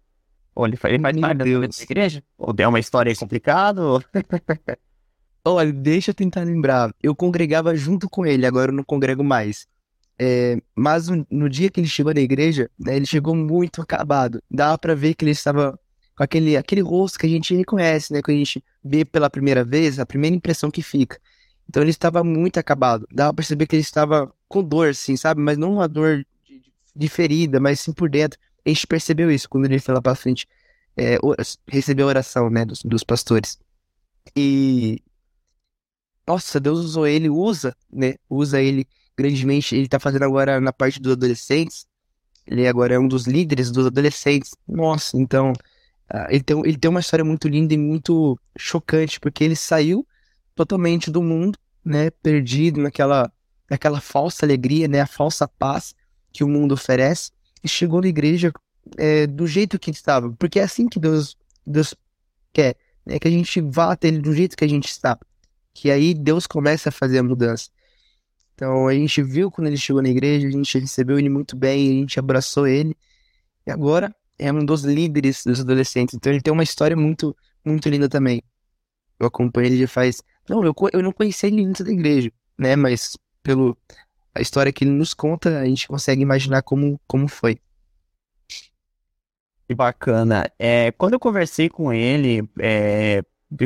Ou 0.54 0.66
ele 0.66 0.76
faz, 0.76 1.00
parte 1.00 1.16
dentro 1.16 1.60
da 1.60 1.82
igreja? 1.82 2.24
Ou 2.38 2.54
é 2.58 2.68
uma 2.68 2.80
história 2.80 3.14
complicada? 3.16 3.82
ou- 3.84 4.02
Olha, 5.44 5.72
deixa 5.72 6.10
eu 6.10 6.14
tentar 6.14 6.42
lembrar. 6.42 6.94
Eu 7.02 7.14
congregava 7.14 7.74
junto 7.74 8.08
com 8.08 8.26
ele, 8.26 8.46
agora 8.46 8.70
eu 8.70 8.76
não 8.76 8.84
congrego 8.84 9.24
mais. 9.24 9.66
É, 10.18 10.60
mas 10.76 11.08
no, 11.08 11.26
no 11.30 11.48
dia 11.48 11.70
que 11.70 11.80
ele 11.80 11.88
chegou 11.88 12.12
na 12.12 12.20
igreja, 12.20 12.70
né, 12.78 12.96
ele 12.96 13.06
chegou 13.06 13.34
muito 13.34 13.80
acabado. 13.80 14.42
Dava 14.50 14.76
pra 14.78 14.94
ver 14.94 15.14
que 15.14 15.24
ele 15.24 15.32
estava 15.32 15.78
com 16.18 16.24
aquele, 16.24 16.56
aquele 16.56 16.80
rosto 16.80 17.16
que 17.16 17.26
a 17.26 17.28
gente 17.28 17.54
reconhece, 17.54 18.12
né? 18.12 18.20
Que 18.20 18.32
a 18.32 18.34
gente 18.34 18.62
vê 18.82 19.04
pela 19.04 19.30
primeira 19.30 19.64
vez, 19.64 20.00
a 20.00 20.04
primeira 20.04 20.34
impressão 20.34 20.68
que 20.68 20.82
fica. 20.82 21.16
Então 21.68 21.80
ele 21.80 21.92
estava 21.92 22.24
muito 22.24 22.58
acabado. 22.58 23.06
Dava 23.08 23.32
pra 23.32 23.36
perceber 23.36 23.68
que 23.68 23.76
ele 23.76 23.82
estava 23.82 24.34
com 24.48 24.60
dor, 24.60 24.88
assim, 24.88 25.16
sabe? 25.16 25.40
Mas 25.40 25.56
não 25.56 25.74
uma 25.74 25.86
dor 25.86 26.26
de, 26.44 26.60
de 26.96 27.08
ferida, 27.08 27.60
mas 27.60 27.78
sim 27.78 27.92
por 27.92 28.10
dentro. 28.10 28.36
A 28.66 28.68
gente 28.68 28.84
percebeu 28.84 29.30
isso 29.30 29.48
quando 29.48 29.66
ele 29.66 29.78
foi 29.78 29.94
lá 29.94 30.02
pra 30.02 30.16
frente, 30.16 30.48
é, 30.96 31.18
recebeu 31.68 32.06
a 32.06 32.08
oração, 32.08 32.50
né? 32.50 32.64
Dos, 32.64 32.82
dos 32.82 33.04
pastores. 33.04 33.56
E 34.34 35.00
nossa, 36.26 36.58
Deus 36.58 36.80
usou 36.80 37.06
ele, 37.06 37.30
usa, 37.30 37.76
né? 37.92 38.16
Usa 38.28 38.60
ele 38.60 38.88
grandemente. 39.16 39.76
Ele 39.76 39.86
tá 39.86 40.00
fazendo 40.00 40.24
agora 40.24 40.60
na 40.60 40.72
parte 40.72 41.00
dos 41.00 41.12
adolescentes. 41.12 41.86
Ele 42.44 42.66
agora 42.66 42.94
é 42.94 42.98
um 42.98 43.06
dos 43.06 43.24
líderes 43.24 43.70
dos 43.70 43.86
adolescentes. 43.86 44.50
Nossa, 44.66 45.16
então, 45.16 45.52
ele 46.30 46.42
tem, 46.42 46.58
ele 46.60 46.78
tem 46.78 46.88
uma 46.90 47.00
história 47.00 47.24
muito 47.24 47.48
linda 47.48 47.74
e 47.74 47.78
muito 47.78 48.38
chocante, 48.56 49.20
porque 49.20 49.44
ele 49.44 49.56
saiu 49.56 50.06
totalmente 50.54 51.10
do 51.10 51.22
mundo, 51.22 51.58
né? 51.84 52.10
Perdido 52.10 52.80
naquela, 52.80 53.30
naquela 53.70 54.00
falsa 54.00 54.44
alegria, 54.46 54.88
né? 54.88 55.00
A 55.00 55.06
falsa 55.06 55.46
paz 55.46 55.94
que 56.32 56.42
o 56.42 56.48
mundo 56.48 56.72
oferece. 56.72 57.30
E 57.62 57.68
chegou 57.68 58.00
na 58.00 58.08
igreja 58.08 58.52
é, 58.96 59.26
do 59.26 59.46
jeito 59.46 59.78
que 59.78 59.90
estava. 59.90 60.32
Porque 60.32 60.60
é 60.60 60.62
assim 60.62 60.88
que 60.88 60.98
Deus, 60.98 61.36
Deus 61.66 61.94
quer, 62.52 62.76
né? 63.04 63.18
Que 63.18 63.28
a 63.28 63.30
gente 63.30 63.60
vá 63.60 63.92
até 63.92 64.08
ele 64.08 64.20
do 64.20 64.32
jeito 64.32 64.56
que 64.56 64.64
a 64.64 64.68
gente 64.68 64.88
está 64.88 65.18
que 65.80 65.92
aí 65.92 66.12
Deus 66.12 66.44
começa 66.44 66.88
a 66.88 66.92
fazer 66.92 67.18
a 67.18 67.22
mudança. 67.22 67.70
Então 68.54 68.88
a 68.88 68.94
gente 68.94 69.22
viu 69.22 69.48
quando 69.48 69.68
ele 69.68 69.76
chegou 69.76 70.02
na 70.02 70.08
igreja, 70.08 70.48
a 70.48 70.50
gente 70.50 70.76
recebeu 70.76 71.18
ele 71.18 71.28
muito 71.28 71.56
bem, 71.56 71.88
a 71.88 71.92
gente 71.92 72.18
abraçou 72.18 72.66
ele, 72.66 72.96
e 73.64 73.70
agora 73.70 74.12
é 74.38 74.52
um 74.52 74.64
dos 74.64 74.84
líderes 74.84 75.44
dos 75.44 75.60
adolescentes. 75.60 76.14
Então 76.14 76.32
ele 76.32 76.42
tem 76.42 76.52
uma 76.52 76.62
história 76.62 76.96
muito, 76.96 77.36
muito 77.64 77.88
linda 77.88 78.08
também. 78.08 78.42
Eu 79.18 79.26
acompanho 79.28 79.66
ele 79.68 79.78
já 79.80 79.88
faz. 79.88 80.22
Não, 80.48 80.64
eu, 80.64 80.74
eu 80.92 81.02
não 81.02 81.12
conhecia 81.12 81.48
ele 81.48 81.64
antes 81.64 81.84
da 81.84 81.92
igreja, 81.92 82.32
né? 82.58 82.76
Mas 82.76 83.16
pelo 83.42 83.76
a 84.34 84.40
história 84.42 84.72
que 84.72 84.84
ele 84.84 84.92
nos 84.92 85.14
conta, 85.14 85.60
a 85.60 85.66
gente 85.66 85.88
consegue 85.88 86.22
imaginar 86.22 86.62
como, 86.62 87.00
como 87.08 87.28
foi. 87.28 87.58
Que 89.66 89.74
bacana. 89.74 90.50
É, 90.58 90.92
quando 90.92 91.14
eu 91.14 91.20
conversei 91.20 91.68
com 91.68 91.92
ele, 91.92 92.48
é, 92.60 93.22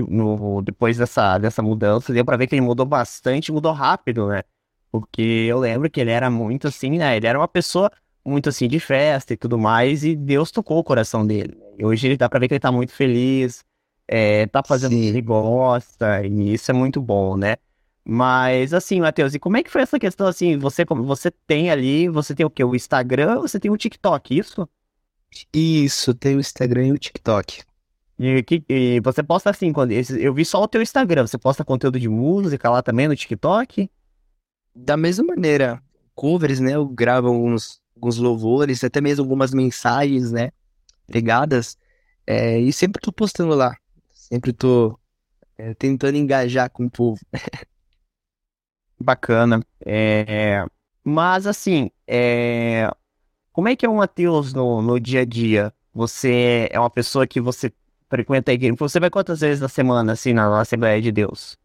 no- 0.08 0.60
depois 0.62 0.96
dessa, 0.98 1.38
dessa 1.38 1.62
mudança, 1.62 2.12
deu 2.12 2.24
pra 2.24 2.36
ver 2.36 2.46
que 2.48 2.54
ele 2.54 2.60
mudou 2.62 2.84
bastante, 2.86 3.52
mudou 3.52 3.72
rápido, 3.72 4.28
né? 4.28 4.42
Porque 4.90 5.22
eu 5.22 5.58
lembro 5.60 5.88
que 5.90 6.00
ele 6.00 6.10
era 6.10 6.28
muito 6.30 6.66
assim, 6.68 6.98
né? 6.98 7.16
Ele 7.16 7.26
era 7.26 7.38
uma 7.38 7.48
pessoa 7.48 7.90
muito 8.24 8.48
assim 8.48 8.68
de 8.68 8.78
festa 8.78 9.32
e 9.32 9.36
tudo 9.36 9.58
mais, 9.58 10.04
e 10.04 10.14
Deus 10.14 10.50
tocou 10.50 10.78
o 10.78 10.84
coração 10.84 11.26
dele. 11.26 11.58
E 11.78 11.84
hoje 11.84 12.06
ele 12.06 12.16
dá 12.16 12.28
pra 12.28 12.38
ver 12.38 12.48
que 12.48 12.54
ele 12.54 12.60
tá 12.60 12.72
muito 12.72 12.92
feliz, 12.92 13.64
é, 14.06 14.46
tá 14.46 14.62
fazendo 14.62 14.92
o 14.92 14.96
que 14.96 15.02
Sim. 15.02 15.08
ele 15.08 15.22
gosta, 15.22 16.24
e 16.26 16.54
isso 16.54 16.70
é 16.70 16.74
muito 16.74 17.00
bom, 17.00 17.36
né? 17.36 17.56
Mas 18.04 18.74
assim, 18.74 19.00
Matheus, 19.00 19.34
e 19.34 19.38
como 19.38 19.56
é 19.56 19.62
que 19.62 19.70
foi 19.70 19.82
essa 19.82 19.98
questão 19.98 20.26
assim? 20.26 20.56
Você, 20.58 20.84
você 20.84 21.30
tem 21.46 21.70
ali, 21.70 22.08
você 22.08 22.34
tem 22.34 22.44
o 22.44 22.50
quê? 22.50 22.64
O 22.64 22.74
Instagram, 22.74 23.40
você 23.40 23.60
tem 23.60 23.70
o 23.70 23.76
TikTok, 23.76 24.38
isso? 24.38 24.68
Isso, 25.52 26.14
tem 26.14 26.36
o 26.36 26.40
Instagram 26.40 26.88
e 26.88 26.92
o 26.92 26.98
TikTok. 26.98 27.62
E, 28.18 28.42
que, 28.42 28.62
e 28.68 29.00
você 29.00 29.22
posta 29.22 29.50
assim, 29.50 29.72
quando, 29.72 29.92
eu 29.92 30.34
vi 30.34 30.44
só 30.44 30.62
o 30.62 30.68
teu 30.68 30.82
Instagram, 30.82 31.26
você 31.26 31.38
posta 31.38 31.64
conteúdo 31.64 31.98
de 31.98 32.08
música 32.08 32.70
lá 32.70 32.82
também 32.82 33.08
no 33.08 33.16
TikTok? 33.16 33.90
Da 34.74 34.96
mesma 34.96 35.24
maneira, 35.24 35.82
covers, 36.14 36.60
né? 36.60 36.74
Eu 36.74 36.86
gravo 36.86 37.28
alguns, 37.28 37.80
alguns 37.94 38.18
louvores, 38.18 38.82
até 38.84 39.00
mesmo 39.00 39.24
algumas 39.24 39.52
mensagens, 39.52 40.32
né? 40.32 40.50
Pregadas. 41.06 41.76
é, 42.26 42.58
e 42.58 42.72
sempre 42.72 43.00
tô 43.02 43.12
postando 43.12 43.54
lá. 43.54 43.76
Sempre 44.14 44.52
tô 44.52 44.98
é, 45.58 45.74
tentando 45.74 46.16
engajar 46.16 46.70
com 46.70 46.86
o 46.86 46.90
povo. 46.90 47.20
Bacana. 49.00 49.64
É, 49.84 50.64
mas 51.04 51.46
assim, 51.46 51.90
é, 52.06 52.90
como 53.52 53.68
é 53.68 53.76
que 53.76 53.84
é 53.84 53.88
o 53.88 53.96
Matheus 53.96 54.52
no, 54.52 54.80
no 54.82 54.98
dia 55.00 55.20
a 55.20 55.24
dia? 55.24 55.72
Você 55.92 56.68
é 56.70 56.78
uma 56.80 56.90
pessoa 56.90 57.26
que 57.26 57.40
você 57.40 57.72
frequenta 58.08 58.50
a 58.50 58.54
igreja? 58.54 58.74
Você 58.78 58.98
vai 59.00 59.10
quantas 59.10 59.40
vezes 59.40 59.60
na 59.60 59.68
semana, 59.68 60.12
assim, 60.12 60.32
na, 60.32 60.48
na 60.48 60.60
Assembleia 60.60 61.00
de 61.02 61.12
Deus? 61.12 61.58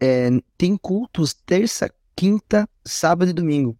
É, 0.00 0.30
tem 0.56 0.76
cultos 0.76 1.34
terça, 1.34 1.92
quinta, 2.16 2.68
sábado 2.84 3.30
e 3.30 3.34
domingo. 3.34 3.76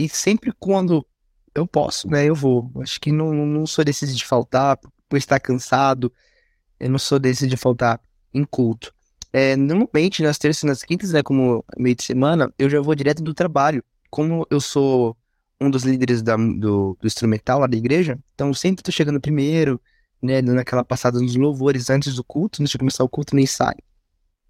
E 0.00 0.08
sempre 0.08 0.52
quando 0.58 1.06
eu 1.54 1.66
posso, 1.66 2.08
né? 2.08 2.24
Eu 2.24 2.34
vou. 2.34 2.70
Acho 2.80 3.00
que 3.00 3.12
não, 3.12 3.34
não 3.34 3.66
sou 3.66 3.84
desses 3.84 4.16
de 4.16 4.24
faltar 4.24 4.78
por 5.08 5.16
estar 5.18 5.38
cansado. 5.40 6.12
Eu 6.80 6.90
não 6.90 6.98
sou 6.98 7.18
desses 7.18 7.48
de 7.48 7.56
faltar 7.56 8.00
em 8.34 8.44
culto. 8.44 8.94
É, 9.32 9.56
normalmente, 9.56 10.22
nas 10.22 10.38
terças 10.38 10.62
e 10.64 10.66
nas 10.66 10.82
quintas, 10.82 11.12
né, 11.12 11.22
como 11.22 11.64
meio 11.78 11.96
de 11.96 12.04
semana, 12.04 12.52
eu 12.58 12.70
já 12.70 12.80
vou 12.80 12.94
direto 12.94 13.22
do 13.22 13.34
trabalho. 13.34 13.84
Como 14.10 14.46
eu 14.50 14.60
sou 14.60 15.16
um 15.60 15.70
dos 15.70 15.84
líderes 15.84 16.22
da- 16.22 16.36
do, 16.36 16.96
do 17.00 17.06
instrumental 17.06 17.60
lá 17.60 17.66
da 17.68 17.76
igreja, 17.76 18.18
então 18.34 18.54
sempre 18.54 18.82
tô 18.82 18.92
chegando 18.92 19.20
primeiro, 19.20 19.80
né, 20.22 20.42
dando 20.42 20.58
aquela 20.60 20.84
passada 20.84 21.20
nos 21.20 21.36
louvores 21.36 21.90
antes 21.90 22.14
do 22.16 22.24
culto, 22.24 22.62
antes 22.62 22.72
de 22.72 22.78
começar 22.78 23.04
o 23.04 23.08
culto 23.10 23.34
no 23.36 23.40
ensaio. 23.42 23.78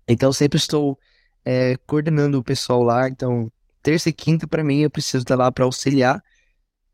Então 0.08 0.32
sempre 0.32 0.58
estou 0.58 0.98
é, 1.44 1.76
coordenando 1.86 2.38
o 2.38 2.44
pessoal 2.44 2.82
lá, 2.82 3.08
então 3.08 3.50
terça 3.82 4.08
e 4.08 4.12
quinta 4.12 4.46
para 4.46 4.64
mim 4.64 4.80
eu 4.80 4.90
preciso 4.90 5.22
estar 5.22 5.36
lá 5.36 5.50
para 5.50 5.64
auxiliar 5.64 6.22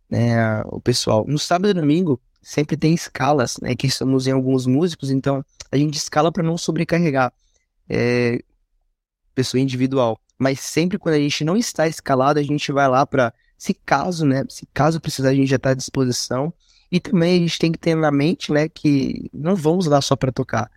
né, 0.09 0.63
o 0.67 0.81
pessoal. 0.81 1.25
No 1.27 1.39
sábado 1.39 1.71
e 1.71 1.75
domingo 1.75 2.21
sempre 2.43 2.77
tem 2.77 2.95
escalas, 2.95 3.59
né, 3.61 3.75
que 3.75 3.87
estamos 3.87 4.27
em 4.27 4.33
alguns 4.33 4.67
músicos, 4.67 5.11
então 5.11 5.45
a 5.71 5.77
gente 5.77 5.95
escala 5.95 6.31
para 6.31 6.43
não 6.43 6.57
sobrecarregar 6.57 7.33
é, 7.89 8.41
pessoa 9.35 9.61
individual. 9.61 10.19
Mas 10.39 10.61
sempre 10.61 10.99
quando 10.99 11.15
a 11.15 11.19
gente 11.19 11.45
não 11.45 11.57
está 11.57 11.89
escalado, 11.89 12.39
a 12.39 12.43
gente 12.43 12.71
vai 12.71 12.89
lá 12.89 13.07
para, 13.07 13.33
se 13.59 13.75
caso, 13.75 14.25
né, 14.25 14.45
se 14.49 14.67
caso 14.73 15.01
precisar, 15.01 15.31
a 15.31 15.35
gente 15.35 15.49
já 15.49 15.57
está 15.57 15.71
à 15.71 15.75
disposição. 15.75 16.53
E 16.91 17.01
também 17.01 17.37
a 17.37 17.39
gente 17.41 17.59
tem 17.59 17.73
que 17.73 17.79
ter 17.79 17.97
na 17.97 18.13
mente, 18.13 18.53
né, 18.53 18.69
que 18.69 19.29
não 19.33 19.57
vamos 19.57 19.87
lá 19.87 20.01
só 20.01 20.15
para 20.15 20.31
tocar. 20.31 20.71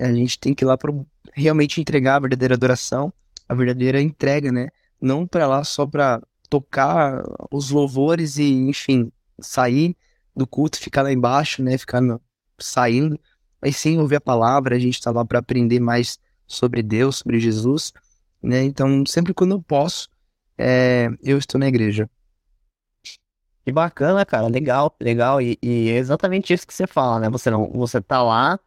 A 0.00 0.12
gente 0.12 0.38
tem 0.38 0.54
que 0.54 0.64
ir 0.64 0.66
lá 0.66 0.76
para 0.76 0.92
realmente 1.32 1.80
entregar 1.80 2.16
a 2.16 2.20
verdadeira 2.20 2.54
adoração, 2.54 3.12
a 3.48 3.54
verdadeira 3.54 4.00
entrega, 4.00 4.50
né? 4.50 4.68
Não 5.00 5.26
para 5.26 5.46
lá 5.46 5.64
só 5.64 5.86
para 5.86 6.22
tocar 6.48 7.22
os 7.50 7.70
louvores 7.70 8.38
e, 8.38 8.44
enfim, 8.68 9.10
sair 9.40 9.96
do 10.34 10.46
culto, 10.46 10.78
ficar 10.78 11.02
lá 11.02 11.12
embaixo, 11.12 11.62
né? 11.62 11.76
Ficar 11.78 12.00
no, 12.00 12.20
saindo, 12.58 13.18
mas 13.60 13.76
sim 13.76 13.98
ouvir 13.98 14.16
a 14.16 14.20
palavra. 14.20 14.76
A 14.76 14.78
gente 14.78 14.94
está 14.94 15.10
lá 15.10 15.24
para 15.24 15.38
aprender 15.38 15.80
mais 15.80 16.18
sobre 16.46 16.82
Deus, 16.82 17.16
sobre 17.18 17.40
Jesus, 17.40 17.92
né? 18.42 18.62
Então, 18.62 19.04
sempre 19.06 19.34
quando 19.34 19.52
eu 19.52 19.62
posso, 19.62 20.08
é, 20.58 21.08
eu 21.22 21.38
estou 21.38 21.58
na 21.58 21.68
igreja. 21.68 22.08
Que 23.64 23.72
bacana, 23.72 24.26
cara, 24.26 24.46
legal, 24.46 24.94
legal. 25.00 25.40
E, 25.40 25.58
e, 25.62 25.90
é 25.90 25.96
exatamente 25.96 26.52
isso 26.52 26.66
que 26.66 26.74
você 26.74 26.86
fala, 26.86 27.20
né? 27.20 27.30
Você 27.30 27.50
não, 27.50 27.70
você 27.70 28.00
tá 28.00 28.22
lá 28.22 28.60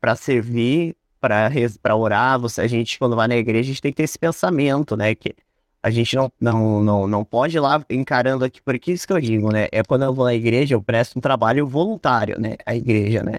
para 0.00 0.16
servir, 0.16 0.96
para 1.20 1.96
orar. 1.96 2.40
Você, 2.40 2.60
a 2.60 2.66
gente, 2.66 2.98
quando 2.98 3.14
vai 3.14 3.28
na 3.28 3.36
igreja, 3.36 3.70
a 3.70 3.72
gente 3.72 3.82
tem 3.82 3.92
que 3.92 3.96
ter 3.98 4.02
esse 4.04 4.18
pensamento, 4.18 4.96
né? 4.96 5.14
Que 5.14 5.36
a 5.82 5.90
gente 5.90 6.14
não, 6.14 6.30
não, 6.40 6.82
não, 6.82 7.06
não 7.06 7.24
pode 7.24 7.56
ir 7.56 7.60
lá 7.60 7.84
encarando 7.88 8.44
aqui, 8.44 8.60
porque 8.60 8.92
isso 8.92 9.06
que 9.06 9.12
eu 9.12 9.20
digo, 9.20 9.50
né? 9.50 9.68
É 9.72 9.82
quando 9.82 10.04
eu 10.04 10.14
vou 10.14 10.26
na 10.26 10.34
igreja, 10.34 10.74
eu 10.74 10.82
presto 10.82 11.18
um 11.18 11.20
trabalho 11.20 11.66
voluntário, 11.66 12.38
né? 12.38 12.56
A 12.66 12.74
igreja, 12.76 13.22
né? 13.22 13.38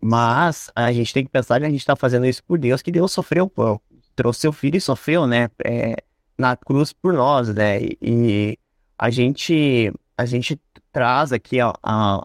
Mas 0.00 0.70
a 0.74 0.92
gente 0.92 1.12
tem 1.12 1.24
que 1.24 1.30
pensar 1.30 1.60
que 1.60 1.66
a 1.66 1.70
gente 1.70 1.80
está 1.80 1.96
fazendo 1.96 2.26
isso 2.26 2.42
por 2.44 2.58
Deus, 2.58 2.82
que 2.82 2.90
Deus 2.90 3.12
sofreu, 3.12 3.48
pô, 3.48 3.80
trouxe 4.14 4.40
seu 4.40 4.52
filho 4.52 4.76
e 4.76 4.80
sofreu, 4.80 5.26
né? 5.26 5.48
É, 5.64 5.96
na 6.36 6.56
cruz 6.56 6.92
por 6.92 7.12
nós, 7.12 7.54
né? 7.54 7.80
E, 7.80 7.98
e, 8.02 8.58
a 8.98 9.10
gente 9.10 9.92
a 10.16 10.24
gente 10.24 10.60
traz 10.90 11.32
aqui 11.32 11.60
a, 11.60 11.72
a, 11.82 12.20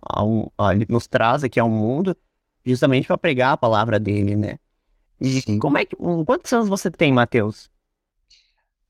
a, 0.58 0.74
ele 0.74 0.86
nos 0.90 1.06
traz 1.08 1.44
aqui 1.44 1.60
ao 1.60 1.70
mundo 1.70 2.16
justamente 2.66 3.08
para 3.08 3.18
pregar 3.18 3.54
a 3.54 3.58
palavra 3.58 4.00
dele, 4.00 4.36
né? 4.36 4.58
E 5.20 5.58
como 5.60 5.78
é 5.78 5.86
que 5.86 5.96
quantos 6.26 6.52
anos 6.54 6.68
você 6.70 6.90
tem, 6.90 7.12
Matheus? 7.14 7.70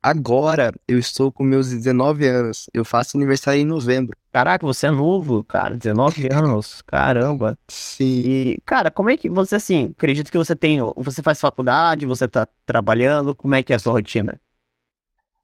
Agora 0.04 0.74
eu 0.88 0.98
estou 0.98 1.32
com 1.32 1.44
meus 1.44 1.70
19 1.70 2.28
anos. 2.28 2.68
Eu 2.74 2.84
faço 2.84 3.18
aniversário 3.18 3.62
em 3.62 3.66
novembro. 3.66 4.18
Caraca, 4.32 4.66
você 4.66 4.88
é 4.88 4.92
novo, 4.92 5.44
cara. 5.44 5.78
19 5.78 6.28
anos. 6.34 6.82
Caramba. 6.82 7.58
Sim. 7.68 8.24
E, 8.26 8.62
cara, 8.66 8.90
como 8.90 9.12
é 9.12 9.18
que 9.18 9.30
você, 9.30 9.56
assim, 9.56 9.94
acredito 9.96 10.32
que 10.32 10.38
você 10.38 10.56
tem. 10.56 10.80
Você 10.98 11.22
faz 11.22 11.40
faculdade, 11.40 12.08
você 12.08 12.28
tá 12.28 12.48
trabalhando. 12.66 13.36
Como 13.36 13.54
é 13.54 13.62
que 13.62 13.74
é 13.74 13.76
a 13.76 13.80
sua 13.80 13.94
rotina? 13.94 14.42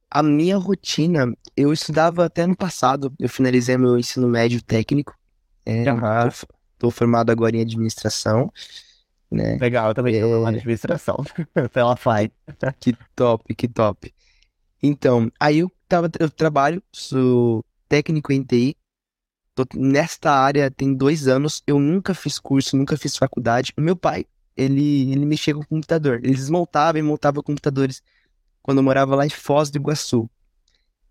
A 0.10 0.24
minha 0.24 0.58
rotina, 0.58 1.32
eu 1.56 1.72
estudava 1.72 2.26
até 2.26 2.48
no 2.48 2.56
passado. 2.56 3.14
Eu 3.20 3.30
finalizei 3.30 3.78
meu 3.78 3.96
ensino 4.00 4.28
médio 4.28 4.60
técnico. 4.64 5.16
É, 5.66 5.92
uhum. 5.92 6.00
tô, 6.00 6.48
tô 6.80 6.92
formado 6.92 7.30
agora 7.30 7.56
em 7.56 7.62
administração. 7.62 8.52
Né? 9.30 9.58
Legal, 9.60 9.90
eu 9.90 9.94
também 9.94 10.16
é... 10.16 10.22
tenho 10.22 10.46
administração. 10.46 11.18
Pela 11.72 11.96
FAI. 11.96 12.32
Que 12.80 12.98
top, 13.16 13.54
que 13.54 13.68
top. 13.68 14.14
Então, 14.82 15.32
aí 15.40 15.60
eu, 15.60 15.72
tava, 15.88 16.10
eu 16.20 16.30
trabalho, 16.30 16.82
sou 16.92 17.64
técnico 17.90 18.32
em 18.32 18.44
TI, 18.44 18.78
tô 19.56 19.66
nesta 19.76 20.32
área 20.32 20.70
tem 20.70 20.94
dois 20.94 21.28
anos, 21.28 21.64
eu 21.66 21.80
nunca 21.80 22.14
fiz 22.14 22.38
curso, 22.40 22.78
nunca 22.78 22.96
fiz 22.98 23.18
faculdade. 23.18 23.74
O 23.78 23.82
meu 23.82 23.96
pai, 23.96 24.26
ele, 24.56 25.12
ele 25.12 25.26
mexia 25.26 25.54
com 25.56 25.64
computador, 25.64 26.20
ele 26.24 26.36
desmontava 26.36 27.00
e 27.00 27.02
montava 27.02 27.42
computadores 27.42 28.02
quando 28.62 28.80
eu 28.80 28.84
morava 28.84 29.16
lá 29.16 29.26
em 29.26 29.30
Foz 29.30 29.70
do 29.72 29.78
Iguaçu. 29.78 30.30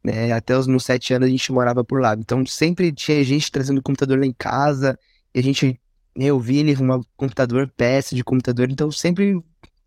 Né? 0.04 0.30
Até 0.32 0.56
os 0.56 0.66
meus 0.68 0.84
sete 0.84 1.12
anos 1.14 1.26
a 1.26 1.30
gente 1.30 1.50
morava 1.52 1.82
por 1.82 2.00
lá. 2.00 2.14
Então 2.14 2.44
sempre 2.46 2.92
tinha 2.92 3.24
gente 3.24 3.50
trazendo 3.50 3.82
computador 3.82 4.18
lá 4.20 4.26
em 4.26 4.32
casa, 4.32 4.98
e 5.34 5.40
a 5.40 5.42
gente, 5.42 5.80
né, 6.16 6.26
eu 6.26 6.38
vi 6.38 6.58
ele 6.58 6.72
arrumar 6.72 7.00
computador, 7.16 7.68
peça 7.76 8.14
de 8.14 8.22
computador, 8.22 8.70
então 8.70 8.92
sempre 8.92 9.42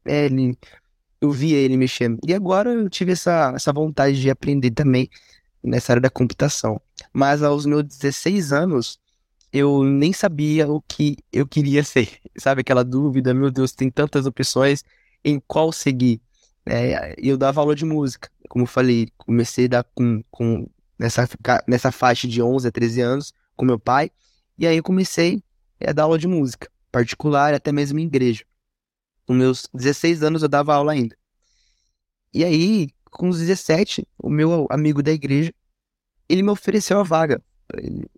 é, 0.05 0.25
ele 0.25 0.57
eu 1.21 1.31
via 1.31 1.57
ele 1.57 1.77
mexendo. 1.77 2.19
E 2.25 2.33
agora 2.33 2.71
eu 2.71 2.89
tive 2.89 3.11
essa, 3.11 3.53
essa 3.55 3.73
vontade 3.73 4.19
de 4.19 4.29
aprender 4.29 4.71
também 4.71 5.09
nessa 5.63 5.93
área 5.93 6.01
da 6.01 6.09
computação. 6.09 6.81
Mas 7.13 7.43
aos 7.43 7.65
meus 7.65 7.83
16 7.83 8.53
anos, 8.53 8.99
eu 9.51 9.83
nem 9.83 10.13
sabia 10.13 10.69
o 10.69 10.81
que 10.81 11.17
eu 11.31 11.47
queria 11.47 11.83
ser. 11.83 12.19
Sabe 12.37 12.61
aquela 12.61 12.83
dúvida, 12.83 13.33
meu 13.33 13.51
Deus, 13.51 13.71
tem 13.71 13.89
tantas 13.89 14.25
opções, 14.25 14.83
em 15.23 15.39
qual 15.39 15.71
seguir? 15.71 16.21
É, 16.65 17.15
eu 17.17 17.37
dava 17.37 17.61
aula 17.61 17.75
de 17.75 17.85
música, 17.85 18.29
como 18.47 18.63
eu 18.63 18.67
falei, 18.67 19.09
comecei 19.17 19.65
a 19.65 19.69
dar 19.69 19.83
com, 19.83 20.23
com 20.29 20.69
nessa, 20.97 21.27
nessa 21.67 21.91
faixa 21.91 22.27
de 22.27 22.41
11 22.41 22.67
a 22.67 22.71
13 22.71 23.01
anos 23.01 23.33
com 23.55 23.65
meu 23.65 23.79
pai, 23.79 24.11
e 24.57 24.67
aí 24.67 24.77
eu 24.77 24.83
comecei 24.83 25.41
a 25.85 25.91
dar 25.91 26.03
aula 26.03 26.17
de 26.17 26.27
música, 26.27 26.69
particular, 26.91 27.53
até 27.53 27.71
mesmo 27.71 27.99
em 27.99 28.03
igreja. 28.03 28.43
Com 29.29 29.35
meus 29.35 29.69
16 29.71 30.23
anos 30.23 30.41
eu 30.41 30.49
dava 30.49 30.73
aula 30.73 30.91
ainda. 30.91 31.15
E 32.33 32.43
aí, 32.43 32.89
com 33.11 33.29
os 33.29 33.37
17, 33.37 34.07
o 34.17 34.27
meu 34.27 34.65
amigo 34.71 35.03
da 35.03 35.11
igreja, 35.11 35.53
ele 36.27 36.41
me 36.41 36.49
ofereceu 36.49 36.99
a 36.99 37.03
vaga. 37.03 37.39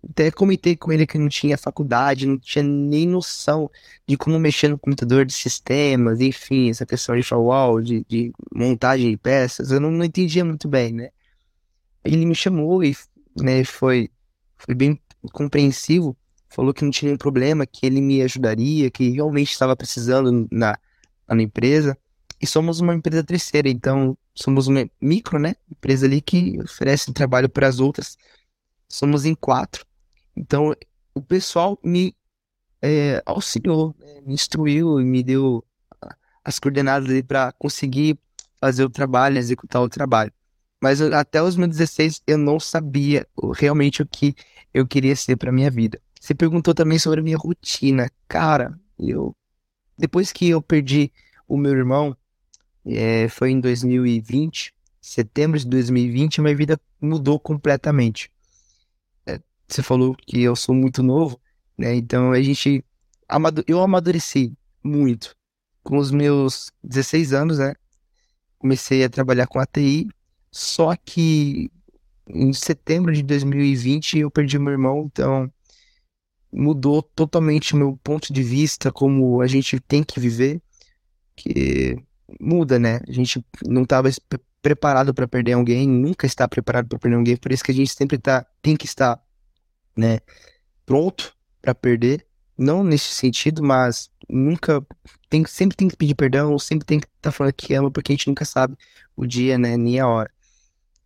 Até 0.09 0.31
comentei 0.31 0.73
com 0.77 0.89
ele 0.89 1.05
que 1.05 1.17
não 1.17 1.27
tinha 1.27 1.57
faculdade, 1.57 2.25
não 2.25 2.39
tinha 2.39 2.63
nem 2.63 3.05
noção 3.05 3.69
de 4.07 4.15
como 4.15 4.39
mexer 4.39 4.69
no 4.69 4.79
computador 4.79 5.25
de 5.25 5.33
sistemas, 5.33 6.21
enfim, 6.21 6.69
essa 6.69 6.85
questão 6.85 7.13
de 7.13 7.23
firewall, 7.23 7.81
de, 7.81 8.05
de 8.07 8.31
montagem 8.49 9.11
de 9.11 9.17
peças, 9.17 9.69
eu 9.69 9.81
não, 9.81 9.91
não, 9.91 10.05
entendia 10.05 10.45
muito 10.45 10.69
bem, 10.69 10.93
né? 10.93 11.09
Ele 12.05 12.25
me 12.25 12.33
chamou 12.33 12.85
e 12.85 12.95
né, 13.35 13.65
foi, 13.65 14.09
foi 14.57 14.73
bem 14.73 14.97
compreensivo, 15.33 16.15
falou 16.47 16.73
que 16.73 16.85
não 16.85 16.91
tinha 16.91 17.07
nenhum 17.07 17.17
problema, 17.17 17.65
que 17.65 17.85
ele 17.85 17.99
me 17.99 18.21
ajudaria, 18.21 18.89
que 18.89 19.09
realmente 19.09 19.51
estava 19.51 19.75
precisando 19.75 20.47
na, 20.49 20.79
na 21.35 21.43
empresa. 21.43 21.97
E 22.41 22.47
somos 22.47 22.79
uma 22.79 22.95
empresa 22.95 23.23
terceira, 23.23 23.69
então 23.69 24.17
somos 24.33 24.67
uma 24.67 24.89
micro, 24.99 25.37
né? 25.37 25.55
Empresa 25.69 26.05
ali 26.07 26.21
que 26.21 26.59
oferece 26.59 27.13
trabalho 27.13 27.47
para 27.47 27.67
as 27.67 27.79
outras. 27.79 28.17
Somos 28.89 29.25
em 29.25 29.35
quatro. 29.35 29.85
Então 30.35 30.75
o 31.13 31.21
pessoal 31.21 31.77
me 31.83 32.15
é, 32.81 33.21
auxiliou, 33.25 33.95
né? 33.99 34.21
me 34.21 34.33
instruiu 34.33 34.99
e 34.99 35.05
me 35.05 35.21
deu 35.21 35.63
as 36.43 36.57
coordenadas 36.57 37.09
ali 37.09 37.21
para 37.21 37.51
conseguir 37.53 38.17
fazer 38.59 38.83
o 38.83 38.89
trabalho, 38.89 39.37
executar 39.37 39.81
o 39.81 39.89
trabalho. 39.89 40.33
Mas 40.81 40.99
até 40.99 41.41
os 41.41 41.55
meus 41.55 41.69
16 41.69 42.23
eu 42.25 42.37
não 42.37 42.59
sabia 42.59 43.27
realmente 43.55 44.01
o 44.01 44.07
que 44.07 44.35
eu 44.73 44.87
queria 44.87 45.15
ser 45.15 45.35
para 45.35 45.51
minha 45.51 45.69
vida. 45.69 46.01
Você 46.19 46.33
perguntou 46.33 46.73
também 46.73 46.97
sobre 46.97 47.19
a 47.19 47.23
minha 47.23 47.37
rotina. 47.37 48.09
Cara, 48.27 48.79
eu 48.97 49.35
depois 50.01 50.31
que 50.31 50.49
eu 50.49 50.63
perdi 50.63 51.13
o 51.47 51.55
meu 51.55 51.73
irmão, 51.73 52.17
é, 52.83 53.29
foi 53.29 53.51
em 53.51 53.59
2020, 53.59 54.73
setembro 54.99 55.59
de 55.59 55.67
2020, 55.67 56.41
minha 56.41 56.55
vida 56.55 56.81
mudou 56.99 57.39
completamente. 57.39 58.31
É, 59.27 59.39
você 59.67 59.83
falou 59.83 60.15
que 60.15 60.41
eu 60.41 60.55
sou 60.55 60.73
muito 60.73 61.03
novo, 61.03 61.39
né? 61.77 61.93
Então 61.93 62.31
a 62.31 62.41
gente. 62.41 62.83
Eu 63.67 63.79
amadureci 63.79 64.57
muito. 64.83 65.35
Com 65.83 65.97
os 65.97 66.09
meus 66.09 66.71
16 66.83 67.33
anos, 67.33 67.59
né? 67.59 67.75
Comecei 68.57 69.03
a 69.03 69.09
trabalhar 69.09 69.45
com 69.45 69.59
a 69.59 69.67
TI, 69.67 70.07
só 70.51 70.95
que 70.95 71.69
em 72.27 72.51
setembro 72.53 73.13
de 73.13 73.21
2020 73.21 74.17
eu 74.17 74.31
perdi 74.31 74.57
meu 74.57 74.71
irmão, 74.71 75.09
então 75.11 75.51
mudou 76.51 77.01
totalmente 77.01 77.73
o 77.73 77.77
meu 77.77 77.99
ponto 78.03 78.33
de 78.33 78.43
vista, 78.43 78.91
como 78.91 79.41
a 79.41 79.47
gente 79.47 79.79
tem 79.79 80.03
que 80.03 80.19
viver, 80.19 80.61
que 81.35 81.97
muda, 82.39 82.77
né? 82.77 82.99
A 83.07 83.11
gente 83.11 83.43
não 83.65 83.83
estava 83.83 84.09
preparado 84.61 85.13
para 85.13 85.27
perder 85.27 85.53
alguém, 85.53 85.87
nunca 85.87 86.25
está 86.25 86.47
preparado 86.47 86.87
para 86.87 86.99
perder 86.99 87.17
alguém, 87.17 87.37
por 87.37 87.51
isso 87.51 87.63
que 87.63 87.71
a 87.71 87.73
gente 87.73 87.93
sempre 87.93 88.17
tá, 88.17 88.45
tem 88.61 88.75
que 88.75 88.85
estar, 88.85 89.19
né, 89.95 90.19
pronto 90.85 91.35
para 91.61 91.73
perder, 91.73 92.25
não 92.57 92.83
nesse 92.83 93.13
sentido, 93.15 93.63
mas 93.63 94.09
nunca 94.29 94.85
tem 95.29 95.43
sempre 95.45 95.75
tem 95.75 95.87
que 95.87 95.95
pedir 95.97 96.15
perdão, 96.15 96.57
sempre 96.59 96.85
tem 96.85 96.99
que 96.99 97.07
estar 97.07 97.31
tá 97.31 97.31
falando 97.31 97.53
que 97.53 97.73
ama, 97.73 97.89
porque 97.89 98.11
a 98.11 98.15
gente 98.15 98.27
nunca 98.27 98.45
sabe 98.45 98.77
o 99.15 99.25
dia, 99.25 99.57
né, 99.57 99.77
nem 99.77 99.99
a 99.99 100.07
hora. 100.07 100.31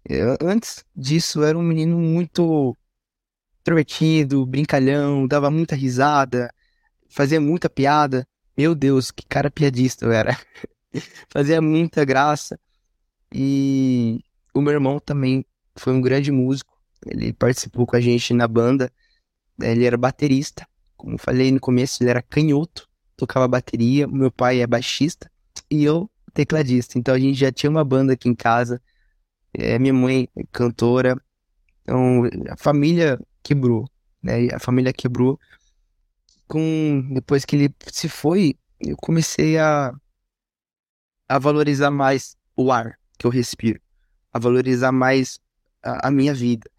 Eu, 0.07 0.37
antes 0.41 0.85
disso, 0.95 1.39
eu 1.39 1.45
era 1.45 1.57
um 1.57 1.63
menino 1.63 1.97
muito 1.97 2.75
introvertido, 3.65 4.45
brincalhão, 4.45 5.27
dava 5.27 5.49
muita 5.49 5.75
risada, 5.75 6.53
fazia 7.09 7.41
muita 7.41 7.67
piada. 7.67 8.27
Meu 8.55 8.75
Deus, 8.75 9.09
que 9.09 9.25
cara 9.25 9.49
piadista 9.49 10.05
eu 10.05 10.11
era. 10.11 10.39
fazia 11.33 11.59
muita 11.59 12.05
graça. 12.05 12.59
E 13.33 14.19
o 14.53 14.61
meu 14.61 14.73
irmão 14.73 14.99
também 14.99 15.43
foi 15.75 15.93
um 15.93 15.99
grande 15.99 16.31
músico. 16.31 16.77
Ele 17.07 17.33
participou 17.33 17.87
com 17.87 17.95
a 17.95 17.99
gente 17.99 18.33
na 18.35 18.47
banda. 18.47 18.91
Ele 19.59 19.83
era 19.83 19.97
baterista. 19.97 20.67
Como 20.95 21.17
falei 21.17 21.51
no 21.51 21.59
começo, 21.59 22.03
ele 22.03 22.11
era 22.11 22.21
canhoto, 22.21 22.87
tocava 23.17 23.47
bateria. 23.47 24.07
Meu 24.07 24.31
pai 24.31 24.61
é 24.61 24.67
baixista 24.67 25.29
e 25.71 25.83
eu 25.83 26.09
tecladista. 26.33 26.99
Então 26.99 27.15
a 27.15 27.19
gente 27.19 27.39
já 27.39 27.51
tinha 27.51 27.69
uma 27.69 27.83
banda 27.83 28.13
aqui 28.13 28.29
em 28.29 28.35
casa. 28.35 28.79
É, 29.53 29.79
minha 29.79 29.93
mãe 29.93 30.29
é 30.35 30.43
cantora. 30.51 31.19
Então 31.81 32.23
a 32.49 32.57
família 32.57 33.19
quebrou, 33.45 33.87
né? 34.21 34.47
A 34.51 34.59
família 34.59 34.91
quebrou. 34.91 35.39
Com 36.47 37.07
depois 37.13 37.45
que 37.45 37.55
ele 37.55 37.75
se 37.87 38.09
foi, 38.09 38.57
eu 38.79 38.97
comecei 38.97 39.57
a 39.57 39.93
a 41.27 41.39
valorizar 41.39 41.89
mais 41.89 42.37
o 42.55 42.71
ar 42.71 42.99
que 43.17 43.25
eu 43.25 43.31
respiro, 43.31 43.79
a 44.31 44.37
valorizar 44.37 44.91
mais 44.91 45.39
a, 45.81 46.07
a 46.07 46.11
minha 46.11 46.33
vida. 46.33 46.69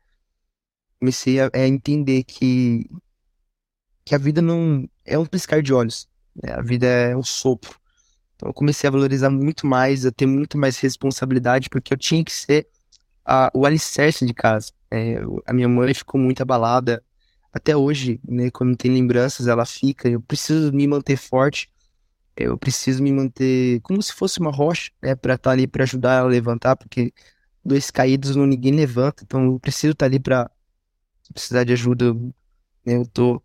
Comecei 1.01 1.41
a, 1.41 1.51
a, 1.53 1.67
entender 1.67 2.25
que 2.25 2.89
que 4.05 4.15
a 4.15 4.19
vida 4.19 4.41
não 4.41 4.89
é 5.05 5.19
um 5.19 5.27
piscar 5.27 5.61
de 5.63 5.73
olhos, 5.75 6.09
né? 6.35 6.53
a 6.53 6.63
vida 6.63 6.87
é 6.87 7.17
um 7.17 7.25
sopro. 7.25 7.77
Então 8.37 8.49
eu 8.49 8.55
comecei 8.55 8.87
a 8.87 8.91
valorizar 8.91 9.31
muito 9.31 9.67
mais, 9.67 10.07
a 10.07 10.13
ter 10.13 10.27
muito 10.27 10.57
mais 10.59 10.79
responsabilidade, 10.79 11.69
porque 11.69 11.93
eu 11.93 11.99
tinha 11.99 12.25
que 12.25 12.33
ser 12.33 12.69
a, 13.27 13.51
o 13.55 13.67
alicerce 13.67 14.25
de 14.27 14.35
casa. 14.35 14.73
É, 14.91 15.17
a 15.47 15.53
minha 15.53 15.69
mãe 15.69 15.93
ficou 15.95 16.21
muito 16.21 16.43
abalada 16.43 17.03
até 17.53 17.77
hoje, 17.77 18.21
né? 18.27 18.51
Quando 18.51 18.77
tem 18.77 18.93
lembranças, 18.93 19.49
ela 19.49 19.67
fica. 19.67 20.09
Eu 20.09 20.21
preciso 20.21 20.73
me 20.73 20.87
manter 20.87 21.17
forte 21.17 21.71
eu 22.37 22.59
preciso 22.59 23.03
me 23.03 23.13
manter 23.13 23.81
como 23.81 24.03
se 24.03 24.13
fosse 24.13 24.39
uma 24.39 24.51
rocha, 24.51 24.91
né, 25.03 25.15
para 25.15 25.35
estar 25.35 25.51
tá 25.51 25.53
ali 25.53 25.67
para 25.67 25.85
ajudar 25.85 26.19
ela 26.19 26.29
a 26.29 26.31
levantar, 26.31 26.77
porque 26.77 27.13
dois 27.65 27.91
caídos 27.91 28.37
não 28.37 28.47
ninguém 28.47 28.73
levanta, 28.75 29.25
então 29.25 29.45
eu 29.47 29.61
preciso 29.61 29.93
estar 29.93 30.05
tá 30.05 30.11
ali 30.11 30.21
para 30.21 30.51
precisar 31.33 31.65
de 31.65 31.73
ajuda, 31.73 32.15
né, 32.85 32.97
eu 32.97 33.07
tô 33.07 33.43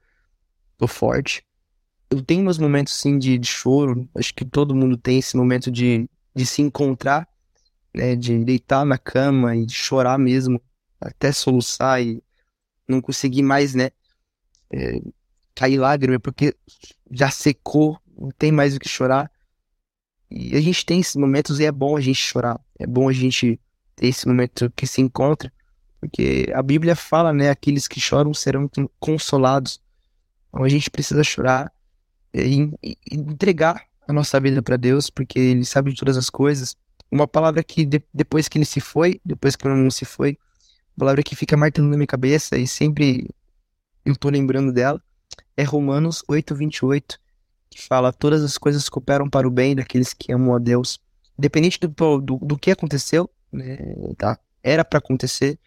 tô 0.77 0.87
forte. 0.87 1.43
Eu 2.09 2.23
tenho 2.23 2.43
meus 2.43 2.57
momentos 2.57 2.93
sim 2.93 3.17
de, 3.19 3.37
de 3.37 3.47
choro, 3.47 4.09
acho 4.15 4.33
que 4.33 4.45
todo 4.45 4.75
mundo 4.75 4.97
tem 4.97 5.19
esse 5.19 5.37
momento 5.37 5.71
de, 5.71 6.09
de 6.35 6.45
se 6.45 6.61
encontrar, 6.61 7.27
né, 7.93 8.15
de 8.15 8.43
deitar 8.43 8.85
na 8.85 8.97
cama 8.97 9.55
e 9.55 9.67
chorar 9.69 10.17
mesmo, 10.17 10.61
até 10.99 11.31
soluçar 11.31 12.01
e 12.01 12.23
não 12.87 13.01
conseguir 13.01 13.43
mais, 13.43 13.73
né, 13.73 13.91
é, 14.71 15.01
cair 15.55 15.77
lágrima, 15.77 16.19
porque 16.19 16.55
já 17.09 17.29
secou 17.29 17.99
não 18.21 18.29
tem 18.29 18.51
mais 18.51 18.75
o 18.75 18.79
que 18.79 18.87
chorar. 18.87 19.31
E 20.29 20.55
a 20.55 20.61
gente 20.61 20.85
tem 20.85 20.99
esses 20.99 21.15
momentos 21.15 21.59
e 21.59 21.65
é 21.65 21.71
bom 21.71 21.97
a 21.97 22.01
gente 22.01 22.19
chorar. 22.21 22.59
É 22.77 22.85
bom 22.85 23.09
a 23.09 23.13
gente 23.13 23.59
ter 23.95 24.07
esse 24.07 24.27
momento 24.27 24.71
que 24.75 24.85
se 24.85 25.01
encontra. 25.01 25.51
Porque 25.99 26.47
a 26.53 26.61
Bíblia 26.61 26.95
fala, 26.95 27.33
né? 27.33 27.49
Aqueles 27.49 27.87
que 27.87 27.99
choram 27.99 28.33
serão 28.33 28.69
consolados. 28.99 29.81
Então 30.49 30.63
a 30.63 30.69
gente 30.69 30.89
precisa 30.89 31.23
chorar 31.23 31.71
e, 32.33 32.71
e 32.81 32.97
entregar 33.11 33.85
a 34.07 34.13
nossa 34.13 34.39
vida 34.39 34.61
para 34.61 34.77
Deus, 34.77 35.09
porque 35.09 35.39
Ele 35.39 35.65
sabe 35.65 35.91
de 35.91 35.97
todas 35.97 36.17
as 36.17 36.29
coisas. 36.29 36.75
Uma 37.11 37.27
palavra 37.27 37.63
que 37.63 37.85
de, 37.85 38.01
depois 38.13 38.47
que 38.47 38.57
Ele 38.57 38.65
se 38.65 38.79
foi, 38.79 39.19
depois 39.23 39.55
que 39.55 39.67
Ele 39.67 39.75
não 39.75 39.91
se 39.91 40.05
foi, 40.05 40.37
palavra 40.97 41.23
que 41.23 41.35
fica 41.35 41.57
martelando 41.57 41.91
na 41.91 41.97
minha 41.97 42.07
cabeça 42.07 42.57
e 42.57 42.67
sempre 42.67 43.27
eu 44.05 44.15
tô 44.15 44.29
lembrando 44.29 44.71
dela, 44.71 45.01
é 45.57 45.63
Romanos 45.63 46.23
8, 46.27 46.55
28, 46.55 47.19
que 47.69 47.81
fala 47.81 48.13
todas 48.13 48.43
as 48.43 48.57
coisas 48.57 48.87
cooperam 48.87 49.29
para 49.29 49.47
o 49.47 49.51
bem 49.51 49.75
daqueles 49.75 50.13
que 50.13 50.31
amam 50.31 50.55
a 50.55 50.59
Deus. 50.59 50.99
Independente 51.37 51.79
do, 51.79 52.21
do, 52.21 52.37
do 52.37 52.57
que 52.57 52.71
aconteceu, 52.71 53.29
né, 53.51 53.77
tá? 54.17 54.39
era 54.63 54.85
para 54.85 54.99
acontecer. 54.99 55.59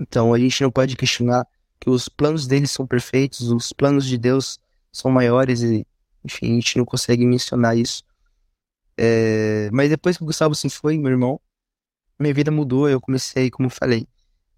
Então 0.00 0.32
a 0.32 0.38
gente 0.38 0.62
não 0.62 0.70
pode 0.70 0.96
questionar 0.96 1.46
que 1.78 1.90
os 1.90 2.08
planos 2.08 2.46
deles 2.46 2.70
são 2.70 2.86
perfeitos, 2.86 3.50
os 3.50 3.72
planos 3.72 4.06
de 4.06 4.16
Deus 4.16 4.58
são 4.90 5.10
maiores 5.10 5.62
e, 5.62 5.86
enfim, 6.24 6.52
a 6.52 6.54
gente 6.54 6.78
não 6.78 6.84
consegue 6.84 7.26
mencionar 7.26 7.76
isso. 7.76 8.04
É, 8.96 9.70
mas 9.72 9.90
depois 9.90 10.16
que 10.16 10.22
o 10.22 10.26
Gustavo 10.26 10.54
se 10.54 10.68
foi, 10.68 10.98
meu 10.98 11.10
irmão, 11.10 11.40
minha 12.18 12.34
vida 12.34 12.50
mudou. 12.50 12.88
Eu 12.88 13.00
comecei, 13.00 13.50
como 13.50 13.68
falei, 13.68 14.06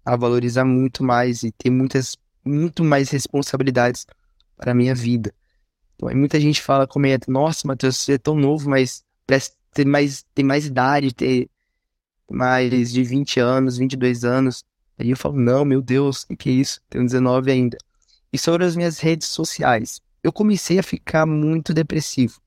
a 0.03 0.15
valorizar 0.15 0.65
muito 0.65 1.03
mais 1.03 1.43
e 1.43 1.51
ter 1.51 1.69
muitas, 1.69 2.17
muito 2.43 2.83
mais 2.83 3.09
responsabilidades 3.09 4.05
para 4.55 4.71
a 4.71 4.75
minha 4.75 4.93
vida. 4.93 5.33
Então, 5.95 6.09
muita 6.15 6.39
gente 6.39 6.61
fala, 6.61 6.87
comenta, 6.87 7.31
nossa, 7.31 7.67
Matheus, 7.67 7.97
você 7.97 8.13
é 8.13 8.17
tão 8.17 8.35
novo, 8.35 8.69
mas 8.69 9.03
parece 9.25 9.51
ter 9.73 9.85
mais, 9.85 10.25
ter 10.33 10.43
mais 10.43 10.65
idade, 10.65 11.13
ter 11.13 11.49
mais 12.29 12.91
de 12.91 13.03
20 13.03 13.39
anos, 13.39 13.77
22 13.77 14.23
anos. 14.23 14.63
Aí 14.97 15.09
eu 15.09 15.17
falo, 15.17 15.37
não, 15.39 15.65
meu 15.65 15.81
Deus, 15.81 16.23
o 16.23 16.27
que, 16.27 16.35
que 16.35 16.49
é 16.49 16.53
isso? 16.53 16.81
Tenho 16.89 17.05
19 17.05 17.51
ainda. 17.51 17.77
E 18.31 18.37
sobre 18.37 18.65
as 18.65 18.75
minhas 18.75 18.99
redes 18.99 19.27
sociais, 19.27 20.01
eu 20.23 20.31
comecei 20.31 20.79
a 20.79 20.83
ficar 20.83 21.25
muito 21.25 21.73
depressivo. 21.73 22.41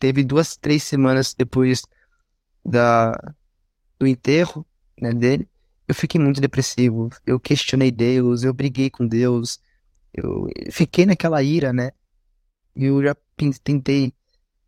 Teve 0.00 0.24
duas, 0.24 0.56
três 0.56 0.82
semanas 0.82 1.34
depois 1.34 1.82
da, 2.64 3.12
do 3.98 4.06
enterro 4.06 4.66
né, 4.98 5.12
dele, 5.12 5.48
eu 5.86 5.94
fiquei 5.94 6.18
muito 6.18 6.40
depressivo. 6.40 7.10
Eu 7.26 7.38
questionei 7.38 7.90
Deus, 7.90 8.42
eu 8.42 8.54
briguei 8.54 8.88
com 8.88 9.06
Deus, 9.06 9.60
eu 10.12 10.48
fiquei 10.72 11.04
naquela 11.04 11.42
ira, 11.42 11.72
né? 11.72 11.90
Eu 12.74 13.02
já 13.02 13.14
tentei 13.62 14.14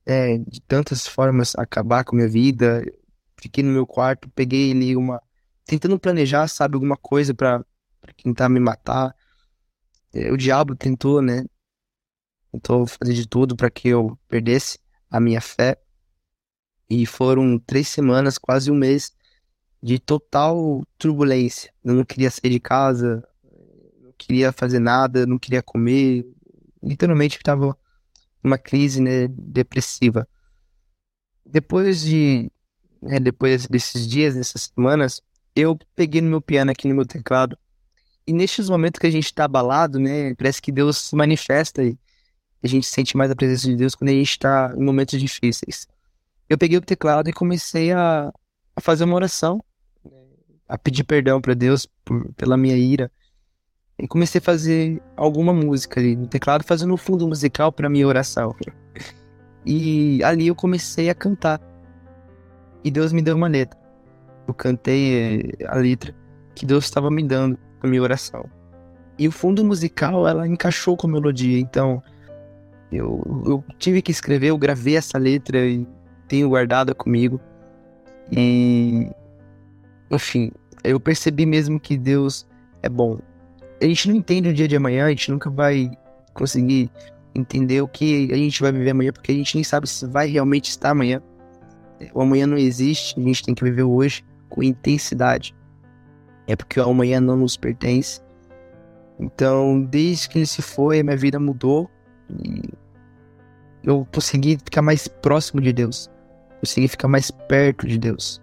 é, 0.04 0.36
de 0.36 0.60
tantas 0.60 1.06
formas 1.06 1.54
acabar 1.56 2.04
com 2.04 2.14
a 2.14 2.18
minha 2.18 2.28
vida. 2.28 2.84
Fiquei 3.40 3.64
no 3.64 3.70
meu 3.70 3.86
quarto, 3.86 4.28
peguei 4.30 4.70
ali 4.70 4.94
uma. 4.94 5.22
tentando 5.64 5.98
planejar, 5.98 6.46
sabe, 6.48 6.74
alguma 6.74 6.96
coisa 6.96 7.32
para 7.32 7.64
tentar 8.22 8.50
me 8.50 8.60
matar. 8.60 9.16
É, 10.12 10.30
o 10.30 10.36
diabo 10.36 10.76
tentou, 10.76 11.22
né? 11.22 11.44
Tentou 12.50 12.86
fazer 12.86 13.14
de 13.14 13.26
tudo 13.26 13.56
para 13.56 13.70
que 13.70 13.88
eu 13.88 14.18
perdesse 14.28 14.78
a 15.12 15.20
minha 15.20 15.40
fé. 15.40 15.76
E 16.88 17.04
foram 17.06 17.58
três 17.58 17.88
semanas, 17.88 18.38
quase 18.38 18.70
um 18.70 18.74
mês, 18.74 19.12
de 19.82 19.98
total 19.98 20.82
turbulência. 20.98 21.72
Eu 21.84 21.94
não 21.94 22.04
queria 22.04 22.30
sair 22.30 22.50
de 22.50 22.60
casa, 22.60 23.22
não 24.00 24.12
queria 24.16 24.50
fazer 24.52 24.78
nada, 24.78 25.26
não 25.26 25.38
queria 25.38 25.62
comer. 25.62 26.26
Literalmente 26.82 27.36
estava 27.36 27.76
uma 28.42 28.58
crise 28.58 29.00
né, 29.00 29.28
depressiva. 29.28 30.26
Depois 31.44 32.02
de, 32.02 32.50
né, 33.00 33.20
depois 33.20 33.66
desses 33.66 34.06
dias, 34.06 34.34
dessas 34.34 34.72
semanas, 34.74 35.20
eu 35.54 35.78
peguei 35.94 36.20
no 36.20 36.30
meu 36.30 36.40
piano 36.40 36.70
aqui 36.70 36.88
no 36.88 36.94
meu 36.94 37.06
teclado. 37.06 37.56
E 38.26 38.32
nestes 38.32 38.68
momentos 38.68 38.98
que 38.98 39.06
a 39.06 39.10
gente 39.10 39.26
está 39.26 39.44
abalado, 39.44 39.98
né, 39.98 40.34
parece 40.34 40.62
que 40.62 40.72
Deus 40.72 40.98
se 40.98 41.16
manifesta 41.16 41.82
e 41.82 41.98
a 42.62 42.66
gente 42.68 42.86
sente 42.86 43.16
mais 43.16 43.30
a 43.30 43.36
presença 43.36 43.66
de 43.66 43.76
Deus 43.76 43.94
quando 43.94 44.10
a 44.10 44.12
gente 44.12 44.30
está 44.30 44.72
em 44.76 44.84
momentos 44.84 45.18
difíceis. 45.20 45.88
Eu 46.48 46.56
peguei 46.56 46.78
o 46.78 46.80
teclado 46.80 47.28
e 47.28 47.32
comecei 47.32 47.92
a, 47.92 48.32
a 48.76 48.80
fazer 48.80 49.04
uma 49.04 49.14
oração, 49.14 49.62
a 50.68 50.78
pedir 50.78 51.04
perdão 51.04 51.40
para 51.40 51.54
Deus 51.54 51.86
por, 52.04 52.32
pela 52.34 52.56
minha 52.56 52.76
ira, 52.76 53.10
e 53.98 54.08
comecei 54.08 54.38
a 54.38 54.42
fazer 54.42 55.00
alguma 55.16 55.52
música 55.52 56.00
ali 56.00 56.16
no 56.16 56.26
teclado, 56.26 56.64
fazendo 56.64 56.92
um 56.92 56.96
fundo 56.96 57.26
musical 57.26 57.70
para 57.70 57.88
minha 57.88 58.06
oração. 58.06 58.54
E 59.64 60.22
ali 60.24 60.48
eu 60.48 60.54
comecei 60.54 61.08
a 61.08 61.14
cantar. 61.14 61.60
E 62.82 62.90
Deus 62.90 63.12
me 63.12 63.22
deu 63.22 63.36
uma 63.36 63.46
letra. 63.46 63.78
Eu 64.48 64.54
cantei 64.54 65.52
eh, 65.60 65.66
a 65.68 65.76
letra 65.76 66.12
que 66.54 66.66
Deus 66.66 66.84
estava 66.84 67.10
me 67.10 67.22
dando 67.22 67.56
a 67.80 67.86
minha 67.86 68.02
oração. 68.02 68.44
E 69.18 69.28
o 69.28 69.32
fundo 69.32 69.64
musical, 69.64 70.26
ela 70.26 70.48
encaixou 70.48 70.96
com 70.96 71.06
a 71.06 71.10
melodia. 71.10 71.60
Então, 71.60 72.02
eu, 72.92 73.42
eu 73.46 73.64
tive 73.78 74.02
que 74.02 74.10
escrever, 74.10 74.48
eu 74.48 74.58
gravei 74.58 74.96
essa 74.96 75.18
letra 75.18 75.66
e 75.66 75.86
tenho 76.28 76.48
guardada 76.48 76.94
comigo. 76.94 77.40
E, 78.30 79.10
enfim, 80.10 80.52
eu 80.84 81.00
percebi 81.00 81.46
mesmo 81.46 81.80
que 81.80 81.96
Deus 81.96 82.46
é 82.82 82.88
bom 82.88 83.18
a 83.82 83.88
gente 83.88 84.08
não 84.08 84.16
entende 84.16 84.48
o 84.48 84.54
dia 84.54 84.68
de 84.68 84.76
amanhã, 84.76 85.06
a 85.06 85.08
gente 85.08 85.30
nunca 85.30 85.50
vai 85.50 85.90
conseguir 86.34 86.90
entender 87.34 87.80
o 87.80 87.88
que 87.88 88.30
a 88.32 88.36
gente 88.36 88.60
vai 88.60 88.70
viver 88.70 88.90
amanhã, 88.90 89.12
porque 89.12 89.32
a 89.32 89.34
gente 89.34 89.54
nem 89.56 89.64
sabe 89.64 89.88
se 89.88 90.06
vai 90.06 90.28
realmente 90.28 90.70
estar 90.70 90.90
amanhã. 90.90 91.20
O 92.14 92.20
amanhã 92.20 92.46
não 92.46 92.56
existe, 92.56 93.18
a 93.18 93.22
gente 93.22 93.42
tem 93.42 93.54
que 93.54 93.64
viver 93.64 93.82
hoje 93.82 94.24
com 94.48 94.62
intensidade. 94.62 95.54
É 96.46 96.54
porque 96.54 96.78
o 96.78 96.88
amanhã 96.88 97.20
não 97.20 97.36
nos 97.36 97.56
pertence. 97.56 98.20
Então, 99.18 99.82
desde 99.82 100.28
que 100.28 100.38
ele 100.38 100.46
se 100.46 100.62
foi, 100.62 101.02
minha 101.02 101.16
vida 101.16 101.38
mudou 101.38 101.90
e 102.30 102.62
eu 103.84 104.06
consegui 104.12 104.56
ficar 104.56 104.82
mais 104.82 105.08
próximo 105.08 105.60
de 105.60 105.72
Deus. 105.72 106.10
Consegui 106.60 106.88
ficar 106.88 107.08
mais 107.08 107.30
perto 107.30 107.86
de 107.86 107.98
Deus. 107.98 108.40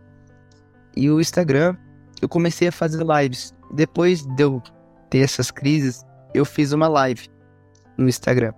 E 0.95 1.09
o 1.09 1.19
Instagram, 1.21 1.75
eu 2.21 2.27
comecei 2.27 2.67
a 2.67 2.71
fazer 2.71 3.03
lives. 3.05 3.53
Depois 3.73 4.25
de 4.25 4.43
eu 4.43 4.61
ter 5.09 5.19
essas 5.19 5.51
crises, 5.51 6.05
eu 6.33 6.43
fiz 6.43 6.71
uma 6.73 6.87
live 6.87 7.29
no 7.97 8.07
Instagram. 8.07 8.53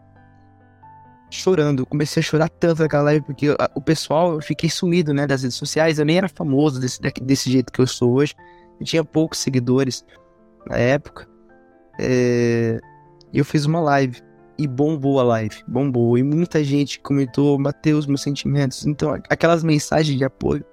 chorando. 1.30 1.86
Comecei 1.86 2.22
a 2.22 2.24
chorar 2.24 2.50
tanto 2.50 2.82
naquela 2.82 3.04
live, 3.04 3.26
porque 3.26 3.48
o 3.76 3.82
pessoal, 3.82 4.34
eu 4.34 4.42
fiquei 4.42 4.70
sumido, 4.70 5.14
né, 5.14 5.26
das 5.28 5.44
redes 5.44 5.58
sociais. 5.58 6.00
Eu 6.00 6.06
nem 6.06 6.18
era 6.18 6.28
famoso 6.28 6.80
desse, 6.80 7.00
desse 7.22 7.50
jeito 7.50 7.72
que 7.72 7.80
eu 7.80 7.88
sou 7.88 8.14
hoje. 8.14 8.36
Eu 8.80 8.86
tinha 8.86 9.04
poucos 9.04 9.40
seguidores 9.40 10.04
na 10.68 10.78
época. 10.78 11.28
É... 12.00 12.80
Eu 13.34 13.46
fiz 13.46 13.66
uma 13.66 13.80
live. 13.80 14.22
E 14.62 14.68
bombou 14.68 15.20
a 15.20 15.24
live, 15.24 15.64
bombou. 15.68 16.20
E 16.20 16.22
muita 16.22 16.64
gente 16.64 17.00
comentou, 17.00 17.58
Mateus, 17.58 18.06
meus 18.06 18.22
sentimentos. 18.22 18.86
Então, 18.86 19.12
aquelas 19.28 19.64
mensagens 19.64 20.16
de 20.16 20.24
apoio. 20.24 20.64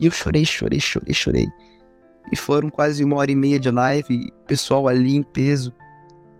E 0.00 0.06
eu 0.06 0.10
chorei, 0.10 0.46
chorei, 0.46 0.80
chorei, 0.80 1.12
chorei. 1.12 1.46
E 2.32 2.36
foram 2.36 2.70
quase 2.70 3.04
uma 3.04 3.16
hora 3.16 3.30
e 3.30 3.36
meia 3.36 3.60
de 3.60 3.70
live, 3.70 4.32
pessoal 4.46 4.88
ali 4.88 5.16
em 5.16 5.22
peso, 5.22 5.70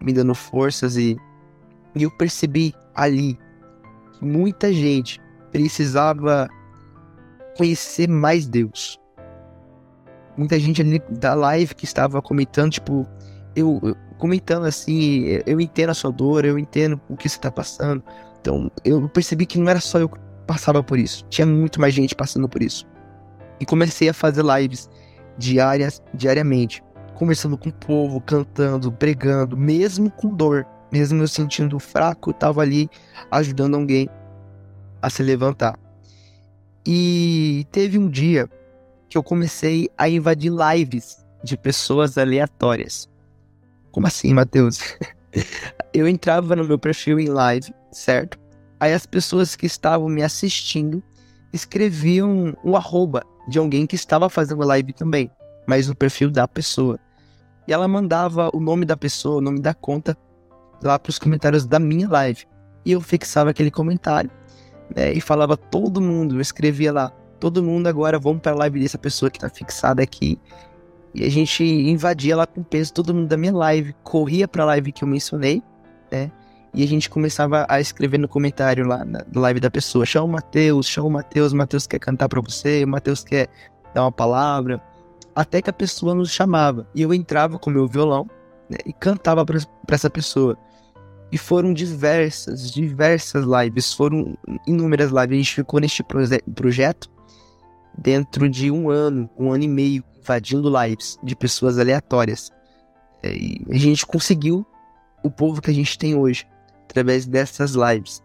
me 0.00 0.10
dando 0.10 0.34
forças 0.34 0.96
e, 0.96 1.18
e 1.94 2.02
eu 2.02 2.10
percebi 2.10 2.74
ali 2.94 3.38
que 4.14 4.24
muita 4.24 4.72
gente 4.72 5.20
precisava 5.52 6.48
conhecer 7.58 8.08
mais 8.08 8.46
Deus. 8.46 8.98
Muita 10.34 10.58
gente 10.58 10.80
ali 10.80 10.98
da 11.10 11.34
live 11.34 11.74
que 11.74 11.84
estava 11.84 12.22
comentando, 12.22 12.72
tipo, 12.72 13.06
eu, 13.54 13.80
eu 13.82 13.96
comentando 14.18 14.64
assim, 14.64 15.40
eu 15.46 15.60
entendo 15.60 15.90
a 15.90 15.94
sua 15.94 16.10
dor, 16.10 16.44
eu 16.44 16.58
entendo 16.58 17.00
o 17.08 17.16
que 17.16 17.28
você 17.28 17.36
está 17.36 17.50
passando. 17.50 18.02
Então, 18.40 18.70
eu 18.84 19.08
percebi 19.08 19.46
que 19.46 19.58
não 19.58 19.68
era 19.68 19.80
só 19.80 19.98
eu 19.98 20.08
que 20.08 20.18
passava 20.46 20.82
por 20.82 20.98
isso, 20.98 21.24
tinha 21.28 21.46
muito 21.46 21.80
mais 21.80 21.92
gente 21.92 22.14
passando 22.14 22.48
por 22.48 22.62
isso. 22.62 22.86
E 23.58 23.66
comecei 23.66 24.08
a 24.08 24.14
fazer 24.14 24.44
lives 24.44 24.88
diárias, 25.38 26.02
diariamente, 26.14 26.82
conversando 27.14 27.58
com 27.58 27.68
o 27.68 27.72
povo, 27.72 28.20
cantando, 28.20 28.92
pregando, 28.92 29.56
mesmo 29.56 30.10
com 30.10 30.28
dor, 30.28 30.66
mesmo 30.92 31.22
eu 31.22 31.28
sentindo 31.28 31.78
fraco, 31.78 32.30
estava 32.30 32.62
ali 32.62 32.88
ajudando 33.30 33.74
alguém 33.74 34.08
a 35.02 35.10
se 35.10 35.22
levantar. 35.22 35.78
E 36.86 37.66
teve 37.72 37.98
um 37.98 38.08
dia 38.08 38.48
que 39.08 39.18
eu 39.18 39.22
comecei 39.22 39.88
a 39.98 40.08
invadir 40.08 40.52
lives 40.52 41.24
de 41.42 41.56
pessoas 41.56 42.16
aleatórias. 42.16 43.08
Como 43.96 44.06
assim, 44.06 44.34
Matheus? 44.34 44.78
eu 45.94 46.06
entrava 46.06 46.54
no 46.54 46.66
meu 46.66 46.78
perfil 46.78 47.18
em 47.18 47.28
live, 47.28 47.72
certo? 47.90 48.38
Aí 48.78 48.92
as 48.92 49.06
pessoas 49.06 49.56
que 49.56 49.64
estavam 49.64 50.06
me 50.06 50.22
assistindo 50.22 51.02
escreviam 51.50 52.54
o 52.62 52.76
arroba 52.76 53.22
de 53.48 53.58
alguém 53.58 53.86
que 53.86 53.94
estava 53.94 54.28
fazendo 54.28 54.66
live 54.66 54.92
também, 54.92 55.30
mas 55.66 55.88
no 55.88 55.96
perfil 55.96 56.30
da 56.30 56.46
pessoa. 56.46 56.98
E 57.66 57.72
ela 57.72 57.88
mandava 57.88 58.50
o 58.52 58.60
nome 58.60 58.84
da 58.84 58.98
pessoa, 58.98 59.38
o 59.38 59.40
nome 59.40 59.60
da 59.60 59.72
conta 59.72 60.14
lá 60.82 60.98
para 60.98 61.08
os 61.08 61.18
comentários 61.18 61.64
da 61.64 61.78
minha 61.78 62.06
live. 62.06 62.44
E 62.84 62.92
eu 62.92 63.00
fixava 63.00 63.48
aquele 63.48 63.70
comentário 63.70 64.30
né, 64.94 65.14
e 65.14 65.22
falava 65.22 65.56
todo 65.56 66.02
mundo, 66.02 66.34
eu 66.34 66.40
escrevia 66.42 66.92
lá, 66.92 67.08
todo 67.40 67.62
mundo 67.62 67.86
agora 67.86 68.18
vamos 68.18 68.42
para 68.42 68.52
a 68.52 68.56
live 68.56 68.78
dessa 68.78 68.98
pessoa 68.98 69.30
que 69.30 69.38
está 69.38 69.48
fixada 69.48 70.02
aqui. 70.02 70.38
E 71.16 71.24
a 71.24 71.30
gente 71.30 71.64
invadia 71.64 72.36
lá 72.36 72.46
com 72.46 72.62
peso 72.62 72.92
todo 72.92 73.14
mundo 73.14 73.26
da 73.26 73.38
minha 73.38 73.54
live, 73.54 73.94
corria 74.04 74.46
para 74.46 74.64
a 74.64 74.66
live 74.66 74.92
que 74.92 75.02
eu 75.02 75.08
mencionei, 75.08 75.62
né? 76.12 76.30
E 76.74 76.84
a 76.84 76.86
gente 76.86 77.08
começava 77.08 77.64
a 77.70 77.80
escrever 77.80 78.18
no 78.18 78.28
comentário 78.28 78.86
lá 78.86 79.02
na 79.02 79.24
live 79.34 79.58
da 79.58 79.70
pessoa: 79.70 80.04
chama 80.04 80.26
o 80.26 80.32
Matheus, 80.32 80.86
chama 80.86 81.08
o 81.08 81.10
Matheus, 81.10 81.54
Matheus 81.54 81.86
quer 81.86 81.98
cantar 81.98 82.28
para 82.28 82.38
você, 82.42 82.84
o 82.84 82.88
Matheus 82.88 83.24
quer 83.24 83.48
dar 83.94 84.02
uma 84.02 84.12
palavra. 84.12 84.78
Até 85.34 85.62
que 85.62 85.70
a 85.70 85.72
pessoa 85.72 86.14
nos 86.14 86.30
chamava. 86.30 86.86
E 86.94 87.00
eu 87.00 87.14
entrava 87.14 87.58
com 87.58 87.70
meu 87.70 87.88
violão 87.88 88.28
né, 88.68 88.76
e 88.84 88.92
cantava 88.92 89.44
para 89.44 89.58
essa 89.90 90.10
pessoa. 90.10 90.58
E 91.32 91.38
foram 91.38 91.72
diversas, 91.72 92.70
diversas 92.70 93.46
lives, 93.46 93.94
foram 93.94 94.36
inúmeras 94.66 95.10
lives. 95.10 95.30
A 95.30 95.36
gente 95.36 95.54
ficou 95.54 95.80
neste 95.80 96.02
proje 96.02 96.42
projeto 96.54 97.10
dentro 97.96 98.50
de 98.50 98.70
um 98.70 98.90
ano, 98.90 99.30
um 99.38 99.50
ano 99.50 99.64
e 99.64 99.68
meio, 99.68 100.04
invadindo 100.26 100.72
lives 100.82 101.18
de 101.22 101.36
pessoas 101.36 101.78
aleatórias. 101.78 102.50
É, 103.22 103.34
e 103.34 103.64
a 103.70 103.78
gente 103.78 104.04
conseguiu 104.04 104.66
o 105.22 105.30
povo 105.30 105.62
que 105.62 105.70
a 105.70 105.74
gente 105.74 105.96
tem 105.96 106.16
hoje 106.16 106.46
através 106.84 107.26
dessas 107.26 107.72
lives. 107.74 108.22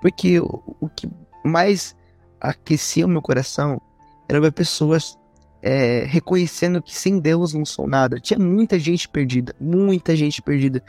Porque 0.00 0.40
o, 0.40 0.62
o 0.80 0.88
que 0.88 1.08
mais 1.44 1.94
aquecia 2.40 3.06
o 3.06 3.08
meu 3.08 3.22
coração 3.22 3.80
era 4.28 4.40
ver 4.40 4.52
pessoas 4.52 5.16
é, 5.60 6.04
reconhecendo 6.04 6.82
que 6.82 6.94
sem 6.94 7.20
Deus 7.20 7.54
não 7.54 7.64
sou 7.64 7.86
nada. 7.86 8.18
Tinha 8.18 8.38
muita 8.38 8.78
gente 8.78 9.08
perdida, 9.08 9.54
muita 9.60 10.16
gente 10.16 10.42
perdida. 10.42 10.82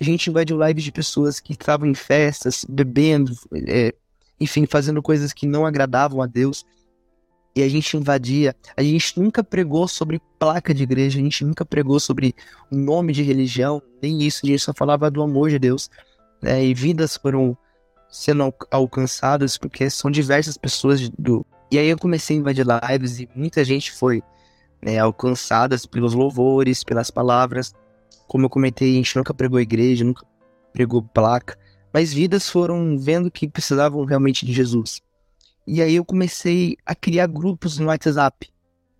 A 0.00 0.02
gente 0.02 0.28
invadiu 0.28 0.58
lives 0.66 0.82
de 0.82 0.92
pessoas 0.92 1.38
que 1.38 1.52
estavam 1.52 1.86
em 1.86 1.94
festas, 1.94 2.64
bebendo, 2.68 3.32
é, 3.68 3.94
enfim, 4.40 4.66
fazendo 4.66 5.00
coisas 5.00 5.32
que 5.32 5.46
não 5.46 5.64
agradavam 5.64 6.20
a 6.20 6.26
Deus. 6.26 6.66
E 7.56 7.62
a 7.62 7.68
gente 7.70 7.96
invadia. 7.96 8.54
A 8.76 8.82
gente 8.82 9.18
nunca 9.18 9.42
pregou 9.42 9.88
sobre 9.88 10.20
placa 10.38 10.74
de 10.74 10.82
igreja, 10.82 11.18
a 11.18 11.22
gente 11.22 11.42
nunca 11.42 11.64
pregou 11.64 11.98
sobre 11.98 12.34
nome 12.70 13.14
de 13.14 13.22
religião, 13.22 13.82
nem 14.02 14.22
isso. 14.22 14.44
A 14.44 14.48
gente 14.48 14.58
só 14.60 14.74
falava 14.74 15.10
do 15.10 15.22
amor 15.22 15.48
de 15.48 15.58
Deus 15.58 15.88
né, 16.42 16.62
e 16.62 16.74
vidas 16.74 17.16
foram 17.16 17.56
sendo 18.10 18.52
alcançadas 18.70 19.56
porque 19.56 19.88
são 19.88 20.10
diversas 20.10 20.58
pessoas 20.58 21.08
do. 21.18 21.46
E 21.70 21.78
aí 21.78 21.88
eu 21.88 21.98
comecei 21.98 22.36
a 22.36 22.40
invadir 22.40 22.66
lives 22.90 23.20
e 23.20 23.28
muita 23.34 23.64
gente 23.64 23.90
foi 23.90 24.22
né, 24.82 24.98
alcançadas 24.98 25.86
pelos 25.86 26.12
louvores, 26.12 26.84
pelas 26.84 27.10
palavras. 27.10 27.74
Como 28.28 28.44
eu 28.44 28.50
comentei, 28.50 28.92
a 28.92 28.96
gente 28.96 29.16
nunca 29.16 29.32
pregou 29.32 29.58
igreja, 29.58 30.04
nunca 30.04 30.26
pregou 30.74 31.02
placa, 31.02 31.58
mas 31.90 32.12
vidas 32.12 32.50
foram 32.50 32.98
vendo 32.98 33.30
que 33.30 33.48
precisavam 33.48 34.04
realmente 34.04 34.44
de 34.44 34.52
Jesus. 34.52 35.00
E 35.66 35.82
aí 35.82 35.96
eu 35.96 36.04
comecei 36.04 36.76
a 36.86 36.94
criar 36.94 37.26
grupos 37.26 37.78
no 37.78 37.86
WhatsApp. 37.86 38.48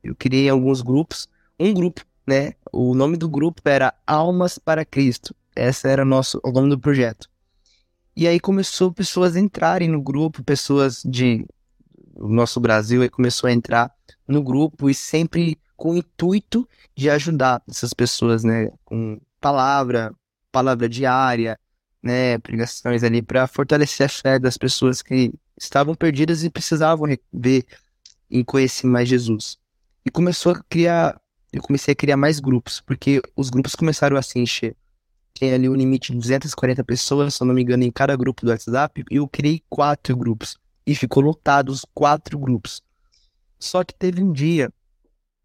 Eu 0.02 0.14
criei 0.14 0.48
alguns 0.48 0.82
grupos, 0.82 1.28
um 1.58 1.72
grupo, 1.72 2.02
né? 2.26 2.54
O 2.72 2.94
nome 2.94 3.16
do 3.16 3.28
grupo 3.28 3.62
era 3.64 3.94
Almas 4.06 4.58
para 4.58 4.84
Cristo. 4.84 5.34
Essa 5.54 5.88
era 5.88 6.02
o 6.02 6.06
nosso 6.06 6.40
o 6.44 6.50
nome 6.50 6.68
do 6.68 6.78
projeto. 6.78 7.28
E 8.16 8.26
aí 8.26 8.40
começou 8.40 8.92
pessoas 8.92 9.36
a 9.36 9.40
entrarem 9.40 9.88
no 9.88 10.02
grupo, 10.02 10.42
pessoas 10.42 11.02
de 11.04 11.46
o 12.14 12.28
nosso 12.28 12.58
Brasil 12.58 13.02
aí 13.02 13.10
começou 13.10 13.48
a 13.48 13.52
entrar 13.52 13.94
no 14.26 14.42
grupo 14.42 14.88
e 14.88 14.94
sempre 14.94 15.58
com 15.76 15.92
o 15.92 15.96
intuito 15.98 16.66
de 16.96 17.10
ajudar 17.10 17.62
essas 17.68 17.92
pessoas, 17.92 18.42
né, 18.42 18.70
com 18.84 19.20
palavra, 19.40 20.14
palavra 20.50 20.88
diária, 20.88 21.58
né, 22.02 22.38
pregações 22.38 23.04
ali 23.04 23.20
para 23.20 23.46
fortalecer 23.46 24.06
a 24.06 24.08
fé 24.08 24.38
das 24.38 24.56
pessoas 24.56 25.02
que 25.02 25.32
estavam 25.58 25.94
perdidas 25.94 26.44
e 26.44 26.50
precisavam 26.50 27.06
ver 27.32 27.64
e 28.30 28.44
conhecer 28.44 28.86
mais 28.86 29.08
Jesus. 29.08 29.58
E 30.04 30.10
começou 30.10 30.52
a 30.52 30.62
criar, 30.68 31.20
eu 31.52 31.62
comecei 31.62 31.92
a 31.92 31.96
criar 31.96 32.16
mais 32.16 32.40
grupos, 32.40 32.80
porque 32.80 33.20
os 33.34 33.50
grupos 33.50 33.74
começaram 33.74 34.16
a 34.16 34.22
se 34.22 34.38
encher 34.38 34.76
tem 35.38 35.52
ali 35.52 35.68
um 35.68 35.74
limite 35.74 36.12
de 36.12 36.18
240 36.18 36.82
pessoas, 36.84 37.34
se 37.34 37.42
eu 37.42 37.46
não 37.46 37.54
me 37.54 37.62
engano, 37.62 37.84
em 37.84 37.90
cada 37.90 38.16
grupo 38.16 38.44
do 38.44 38.50
WhatsApp, 38.50 39.04
e 39.10 39.16
eu 39.16 39.28
criei 39.28 39.62
quatro 39.68 40.16
grupos. 40.16 40.56
E 40.86 40.94
ficou 40.94 41.22
lotado 41.22 41.70
os 41.70 41.84
quatro 41.94 42.38
grupos. 42.38 42.82
Só 43.58 43.84
que 43.84 43.94
teve 43.94 44.22
um 44.22 44.32
dia 44.32 44.72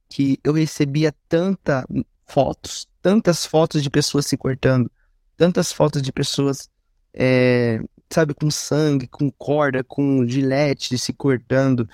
que 0.09 0.39
eu 0.43 0.53
recebia 0.53 1.13
tanta 1.27 1.85
fotos, 2.25 2.87
tantas 3.01 3.45
fotos 3.45 3.81
de 3.83 3.89
pessoas 3.89 4.25
se 4.25 4.37
cortando, 4.37 4.89
tantas 5.35 5.71
fotos 5.71 6.01
de 6.01 6.11
pessoas, 6.11 6.69
é, 7.13 7.81
sabe, 8.09 8.33
com 8.33 8.49
sangue, 8.51 9.07
com 9.07 9.31
corda, 9.31 9.83
com 9.83 10.25
gilete 10.27 10.97
se 10.97 11.13
cortando 11.13 11.87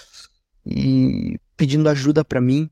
e 0.66 1.40
pedindo 1.56 1.90
ajuda 1.90 2.24
para 2.24 2.42
mim. 2.42 2.70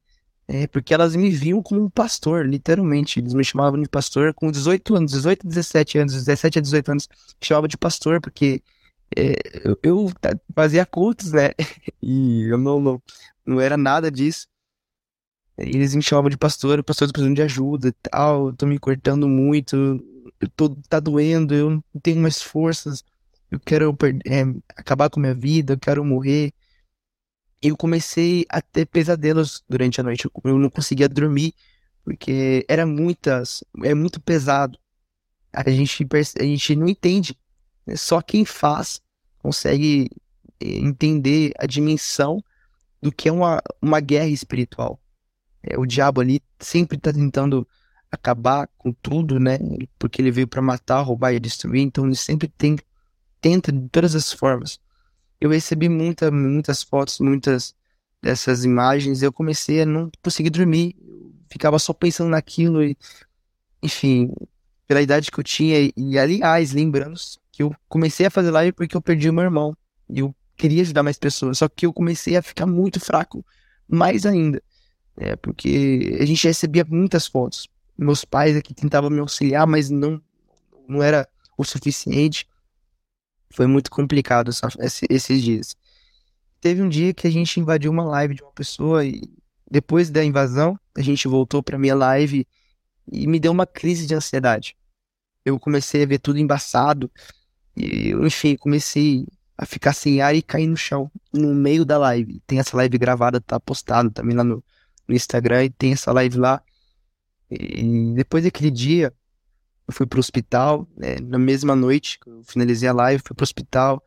É, 0.48 0.68
porque 0.68 0.94
elas 0.94 1.16
me 1.16 1.32
viam 1.32 1.62
como 1.62 1.84
um 1.84 1.90
pastor, 1.90 2.46
literalmente. 2.46 3.20
Eles 3.20 3.34
me 3.34 3.44
chamavam 3.44 3.82
de 3.82 3.90
pastor 3.90 4.34
com 4.34 4.52
18 4.52 4.96
anos, 4.96 5.12
18, 5.12 5.48
17 5.48 5.98
anos, 5.98 6.14
17 6.14 6.60
a 6.60 6.62
18 6.62 6.92
anos, 6.92 7.10
me 7.10 7.48
chamavam 7.48 7.68
de 7.68 7.78
pastor, 7.78 8.22
porque 8.22 8.62
é, 9.16 9.36
eu, 9.64 9.80
eu, 9.82 10.12
fazia 10.54 10.86
cultos, 10.86 11.32
né? 11.32 11.52
E 12.08 12.44
eu 12.44 12.58
não, 12.58 12.80
não, 12.80 13.02
não 13.46 13.60
era 13.60 13.76
nada 13.76 14.12
disso. 14.12 14.48
Eles 15.58 15.96
me 15.96 16.04
chamavam 16.04 16.30
de 16.30 16.38
pastor, 16.38 16.84
pastor 16.84 17.12
precisando 17.12 17.36
de 17.36 17.42
ajuda 17.42 17.88
e 17.88 17.92
tal, 17.94 18.54
tô 18.54 18.66
me 18.68 18.78
cortando 18.78 19.28
muito, 19.28 19.76
eu 20.40 20.50
tô, 20.50 20.76
tá 20.90 21.00
doendo, 21.00 21.54
eu 21.54 21.70
não 21.70 21.84
tenho 22.02 22.22
mais 22.22 22.42
forças, 22.42 23.04
eu 23.52 23.60
quero 23.60 23.96
é, 24.26 24.44
acabar 24.76 25.10
com 25.10 25.20
minha 25.20 25.34
vida, 25.34 25.74
eu 25.74 25.80
quero 25.80 26.04
morrer 26.04 26.54
eu 27.68 27.76
comecei 27.76 28.46
a 28.50 28.62
ter 28.62 28.86
pesadelos 28.86 29.64
durante 29.68 30.00
a 30.00 30.04
noite. 30.04 30.30
Eu 30.44 30.60
não 30.60 30.70
conseguia 30.70 31.10
dormir 31.10 31.54
porque 32.04 32.64
era 32.70 32.86
muitas, 32.86 33.64
é 33.84 33.94
muito 33.94 34.22
pesado. 34.22 34.78
A 35.52 35.68
gente, 35.70 36.06
a 36.40 36.44
gente 36.44 36.76
não 36.76 36.88
entende. 36.88 37.38
Né? 37.86 37.96
Só 37.96 38.22
quem 38.22 38.46
faz 38.46 39.02
consegue 39.40 40.10
eh, 40.60 40.78
entender 40.78 41.54
a 41.58 41.66
dimensão 41.66 42.44
do 43.02 43.12
que 43.12 43.30
é 43.30 43.32
uma, 43.32 43.62
uma 43.82 44.00
guerra 44.00 44.28
espiritual. 44.28 45.00
É, 45.64 45.78
o 45.78 45.86
diabo 45.86 46.22
ali 46.22 46.42
sempre 46.60 46.98
está 46.98 47.12
tentando 47.12 47.68
acabar 48.12 48.70
com 48.78 48.91
tudo, 48.91 49.39
né? 49.39 49.58
Porque 49.98 50.22
ele 50.22 50.32
veio 50.32 50.48
para 50.48 50.62
matar, 50.62 51.02
roubar 51.02 51.34
e 51.34 51.39
destruir. 51.39 51.82
Então 51.82 52.06
ele 52.06 52.15
sempre 52.15 52.48
tem 52.48 52.78
tenta 53.41 53.72
de 53.72 53.88
todas 53.89 54.15
as 54.15 54.34
formas. 54.34 54.80
Eu 55.39 55.52
recebi 55.52 55.88
muita, 55.88 56.32
muitas 56.32 56.82
fotos, 56.82 57.20
muitas 57.20 57.76
dessas 58.26 58.65
imagens, 58.65 59.22
eu 59.22 59.32
comecei 59.32 59.82
a 59.82 59.86
não 59.86 60.10
conseguir 60.24 60.50
dormir, 60.50 60.96
ficava 61.48 61.78
só 61.78 61.94
pensando 61.94 62.32
naquilo 62.32 62.84
e, 62.84 62.98
enfim, 63.84 64.34
pela 64.88 65.00
idade 65.00 65.30
que 65.30 65.39
eu 65.39 65.44
tinha, 65.44 65.91
e 65.96 66.18
aliás, 66.18 66.72
lembrando 66.72 67.20
que 67.52 67.62
eu 67.62 67.76
comecei 67.88 68.26
a 68.26 68.32
fazer 68.32 68.50
live 68.50 68.72
porque 68.72 68.98
eu 68.98 69.02
perdi 69.02 69.30
o 69.30 69.34
meu 69.34 69.44
irmão, 69.44 69.78
e 70.10 70.20
eu 70.20 70.36
queria 70.58 70.82
ajudar 70.82 71.04
mais 71.04 71.20
pessoas, 71.20 71.60
só 71.60 71.70
que 71.70 71.86
eu 71.86 71.94
comecei 71.94 72.36
a 72.36 72.41
ficar 72.41 72.65
muito 72.65 73.00
fraco, 73.00 73.46
mais 73.88 74.26
ainda, 74.26 74.60
é, 75.18 75.36
porque 75.36 76.18
a 76.20 76.26
gente 76.26 76.48
recebia 76.48 76.84
muitas 76.89 77.28
fotos, 77.28 77.70
meus 77.98 78.26
pais 78.26 78.56
aqui 78.56 78.74
tentavam 78.74 79.10
me 79.10 79.20
auxiliar, 79.20 79.66
mas 79.66 79.90
não, 79.90 80.22
não 80.88 81.02
era 81.02 81.28
o 81.58 81.64
suficiente, 81.64 82.48
foi 83.50 83.68
muito 83.68 83.90
complicado 83.90 84.52
esses 85.10 85.42
dias. 85.42 85.76
Teve 86.60 86.82
um 86.82 86.90
dia 86.90 87.14
que 87.14 87.28
a 87.28 87.32
gente 87.32 87.60
invadiu 87.60 87.92
uma 87.92 88.04
live 88.04 88.36
de 88.36 88.44
uma 88.44 88.52
pessoa 88.52 89.06
e 89.06 89.22
depois 89.70 90.10
da 90.10 90.24
invasão, 90.24 90.80
a 90.96 91.02
gente 91.02 91.28
voltou 91.28 91.64
para 91.64 91.78
minha 91.78 91.96
live 91.96 92.48
e 93.12 93.28
me 93.28 93.40
deu 93.40 93.52
uma 93.52 93.66
crise 93.66 94.06
de 94.06 94.14
ansiedade. 94.14 94.76
Eu 95.44 95.60
comecei 95.60 96.04
a 96.04 96.06
ver 96.06 96.20
tudo 96.20 96.40
embaçado 96.40 97.10
e, 97.76 98.12
enfim, 98.12 98.56
comecei 98.56 99.26
a 99.58 99.66
ficar 99.66 99.94
sem 99.94 100.22
ar 100.22 100.36
e 100.36 100.42
cair 100.42 100.68
no 100.68 100.78
chão 100.78 101.10
no 101.32 101.54
meio 101.54 101.86
da 101.86 101.98
live. 101.98 102.42
Tem 102.46 102.60
essa 102.60 102.76
live 102.78 102.98
gravada, 102.98 103.40
tá 103.40 103.60
postado 103.60 104.12
também 104.12 104.36
lá 104.36 104.44
no, 104.44 104.64
no 105.08 105.16
Instagram 105.16 105.66
e 105.66 105.70
tem 105.70 105.94
essa 105.94 106.12
live 106.12 106.38
lá. 106.38 106.62
E 107.50 108.14
depois 108.16 108.44
daquele 108.44 108.72
dia, 108.72 109.14
eu 109.88 109.94
fui 109.94 110.06
pro 110.06 110.20
hospital, 110.20 110.88
né, 110.98 111.18
na 111.22 111.38
mesma 111.38 111.76
noite 111.76 112.20
eu 112.26 112.44
finalizei 112.44 112.90
a 112.90 112.94
live, 112.94 113.24
fui 113.26 113.36
pro 113.36 113.44
hospital, 113.44 114.04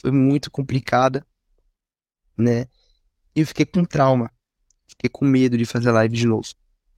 foi 0.00 0.10
muito 0.12 0.50
complicada, 0.50 1.26
né, 2.36 2.66
e 3.34 3.40
eu 3.40 3.46
fiquei 3.46 3.66
com 3.66 3.84
trauma, 3.84 4.30
fiquei 4.88 5.10
com 5.10 5.24
medo 5.24 5.58
de 5.58 5.64
fazer 5.66 5.90
live 5.90 6.16
de 6.16 6.26
novo, 6.26 6.46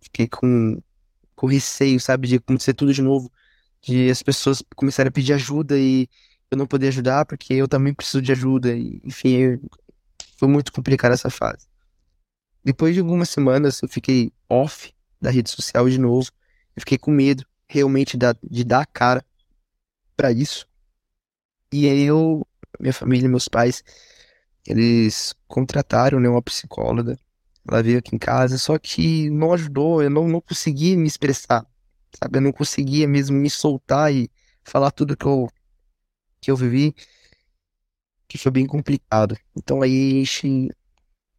fiquei 0.01 0.29
com, 0.29 0.81
com 1.35 1.47
receio, 1.47 1.99
sabe, 1.99 2.29
de 2.29 2.37
acontecer 2.37 2.75
tudo 2.75 2.93
de 2.93 3.01
novo, 3.01 3.33
de 3.81 4.11
as 4.11 4.23
pessoas 4.23 4.63
começarem 4.77 5.09
a 5.09 5.13
pedir 5.13 5.33
ajuda 5.33 5.79
e 5.79 6.07
eu 6.51 6.59
não 6.59 6.67
poder 6.67 6.89
ajudar 6.89 7.25
porque 7.25 7.55
eu 7.55 7.67
também 7.67 7.95
preciso 7.95 8.21
de 8.21 8.31
ajuda, 8.31 8.75
e, 8.77 9.01
enfim, 9.05 9.37
eu, 9.37 9.71
foi 10.37 10.49
muito 10.49 10.71
complicada 10.71 11.15
essa 11.15 11.31
fase. 11.31 11.67
Depois 12.63 12.95
de 12.95 13.01
algumas 13.01 13.31
semanas 13.31 13.81
eu 13.81 13.89
fiquei 13.89 14.31
off 14.49 14.93
da 15.23 15.31
rede 15.31 15.51
social 15.51 15.89
de 15.89 15.99
novo, 15.99 16.31
eu 16.75 16.81
fiquei 16.81 16.99
com 16.99 17.13
medo, 17.13 17.47
realmente 17.69 18.19
de 18.43 18.65
dar 18.65 18.81
a 18.81 18.87
cara 18.87 19.25
para 20.17 20.33
isso. 20.33 20.67
E 21.73 21.89
aí 21.89 22.03
eu, 22.03 22.47
minha 22.79 22.93
família, 22.93 23.29
meus 23.29 23.49
pais, 23.49 23.83
eles 24.67 25.35
contrataram 25.47 26.21
né, 26.21 26.29
uma 26.29 26.43
psicóloga. 26.43 27.17
Ela 27.67 27.83
veio 27.83 27.99
aqui 27.99 28.15
em 28.15 28.19
casa, 28.19 28.59
só 28.59 28.77
que 28.79 29.31
não 29.31 29.53
ajudou, 29.53 30.03
eu 30.03 30.11
não, 30.11 30.27
não 30.29 30.43
me 30.97 31.07
expressar, 31.07 31.65
sabe? 32.13 32.39
Eu 32.39 32.43
não 32.43 32.53
conseguia 32.53 33.07
mesmo 33.07 33.37
me 33.37 33.49
soltar 33.49 34.13
e 34.13 34.29
falar 34.65 34.91
tudo 34.91 35.17
que 35.17 35.25
eu, 35.25 35.49
que 36.41 36.51
eu 36.51 36.57
vivi, 36.57 36.95
que 38.27 38.37
foi 38.37 38.51
bem 38.51 38.67
complicado. 38.67 39.37
Então 39.57 39.81
aí 39.81 40.27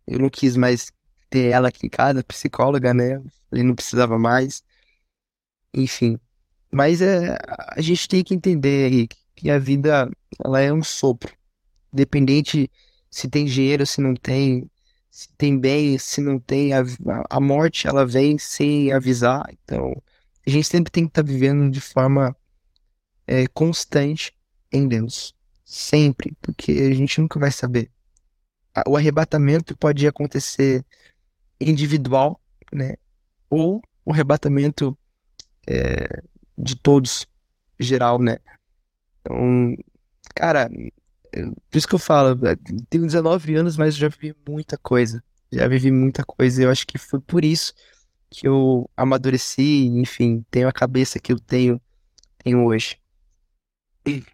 eu 0.08 0.20
não 0.20 0.30
quis 0.30 0.56
mais 0.56 0.92
ter 1.34 1.52
ela 1.52 1.70
aqui 1.70 1.88
em 1.88 1.90
casa, 1.90 2.24
psicóloga, 2.24 2.94
né? 2.94 3.20
Ele 3.52 3.64
não 3.64 3.74
precisava 3.74 4.20
mais. 4.20 4.64
Enfim. 5.74 6.20
Mas 6.72 7.02
é, 7.02 7.36
a 7.70 7.82
gente 7.82 8.08
tem 8.08 8.24
que 8.24 8.36
entender 8.36 8.86
aí 8.86 9.08
que 9.36 9.50
a 9.50 9.58
vida 9.58 10.12
ela 10.46 10.62
é 10.62 10.72
um 10.72 10.84
sopro. 10.84 11.36
Independente 11.92 12.70
se 13.10 13.28
tem 13.28 13.46
dinheiro, 13.46 13.84
se 13.84 14.00
não 14.00 14.14
tem, 14.16 14.70
se 15.10 15.28
tem 15.36 15.58
bem, 15.60 15.98
se 15.98 16.22
não 16.22 16.40
tem, 16.40 16.72
a, 16.74 16.84
a 17.28 17.40
morte 17.40 17.88
ela 17.88 18.06
vem 18.06 18.38
sem 18.38 18.92
avisar. 18.92 19.44
Então, 19.64 19.92
a 20.46 20.50
gente 20.52 20.68
sempre 20.68 20.92
tem 20.92 21.06
que 21.06 21.10
estar 21.10 21.24
tá 21.24 21.28
vivendo 21.28 21.72
de 21.72 21.82
forma 21.82 22.36
é, 23.26 23.48
constante 23.48 24.36
em 24.72 24.88
Deus. 24.88 25.34
Sempre, 25.66 26.38
porque 26.40 26.72
a 26.74 26.94
gente 26.94 27.20
nunca 27.20 27.40
vai 27.40 27.52
saber. 27.52 27.90
O 28.88 28.96
arrebatamento 28.96 29.76
pode 29.76 30.08
acontecer 30.08 30.86
individual, 31.60 32.40
né? 32.72 32.96
Ou 33.50 33.82
o 34.06 34.12
arrebatamento 34.12 34.98
é, 35.68 36.22
de 36.58 36.76
todos, 36.76 37.26
geral, 37.80 38.20
né? 38.20 38.38
Então, 39.22 39.76
cara, 40.36 40.70
por 41.70 41.78
isso 41.78 41.88
que 41.88 41.96
eu 41.96 42.00
falo, 42.00 42.38
tenho 42.90 43.06
19 43.06 43.56
anos, 43.56 43.78
mas 43.78 43.96
já 43.96 44.08
vivi 44.08 44.36
muita 44.48 44.78
coisa. 44.78 45.24
Já 45.52 45.68
vivi 45.68 45.92
muita 45.92 46.24
coisa. 46.24 46.64
Eu 46.64 46.70
acho 46.70 46.86
que 46.86 46.98
foi 46.98 47.20
por 47.20 47.44
isso 47.44 47.74
que 48.30 48.48
eu 48.48 48.90
amadureci, 48.98 49.86
enfim, 49.88 50.44
tenho 50.50 50.68
a 50.68 50.74
cabeça 50.74 51.20
que 51.20 51.32
eu 51.32 51.40
tenho, 51.40 51.80
tenho 52.44 52.66
hoje. 52.66 52.98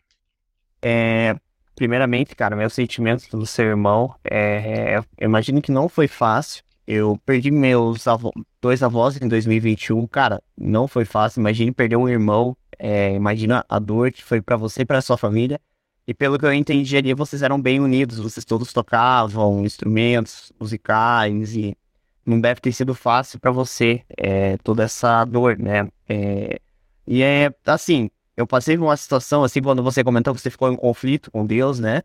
É, 0.82 1.36
primeiramente, 1.76 2.34
cara, 2.34 2.56
meu 2.56 2.70
sentimento 2.70 3.30
do 3.38 3.46
seu 3.46 3.66
irmão, 3.66 4.16
é, 4.24 4.96
eu 4.98 5.04
imagino 5.28 5.62
que 5.62 5.74
não 5.74 5.90
foi 5.90 6.08
fácil, 6.08 6.64
eu 6.92 7.20
perdi 7.24 7.52
meus 7.52 8.08
avô, 8.08 8.34
dois 8.60 8.82
avós 8.82 9.16
em 9.22 9.28
2021, 9.28 10.08
cara, 10.08 10.42
não 10.58 10.88
foi 10.88 11.06
fácil. 11.06 11.40
Imagine 11.40 11.72
perder 11.72 11.98
um 11.98 12.10
irmão, 12.10 12.58
é, 12.80 13.14
imagina 13.14 13.64
a 13.70 13.78
dor 13.78 14.12
que 14.12 14.24
foi 14.24 14.42
para 14.42 14.58
você 14.58 14.82
e 14.82 14.86
para 14.86 15.00
sua 15.00 15.16
família. 15.16 15.62
E 16.08 16.16
pelo 16.16 16.40
que 16.40 16.46
eu 16.48 16.52
entendi 16.52 16.98
ali, 16.98 17.14
vocês 17.14 17.44
eram 17.44 17.62
bem 17.62 17.80
unidos, 17.80 18.18
vocês 18.18 18.44
todos 18.44 18.74
tocavam 18.74 19.64
instrumentos 19.64 20.52
musicais 20.60 21.56
e 21.56 21.78
não 22.26 22.42
deve 22.42 22.60
ter 22.60 22.72
sido 22.72 22.96
fácil 22.96 23.40
para 23.40 23.52
você 23.52 24.04
é, 24.18 24.58
toda 24.58 24.84
essa 24.84 25.24
dor, 25.26 25.60
né? 25.60 25.88
É, 26.08 26.60
e 27.06 27.22
é 27.22 27.54
assim, 27.68 28.10
eu 28.36 28.48
passei 28.48 28.76
por 28.76 28.86
uma 28.86 28.98
situação 28.98 29.44
assim 29.44 29.62
quando 29.62 29.84
você 29.84 30.04
comentou 30.04 30.34
que 30.34 30.42
você 30.42 30.50
ficou 30.50 30.74
em 30.74 30.76
conflito 30.76 31.30
com 31.30 31.46
Deus, 31.46 31.80
né? 31.80 32.02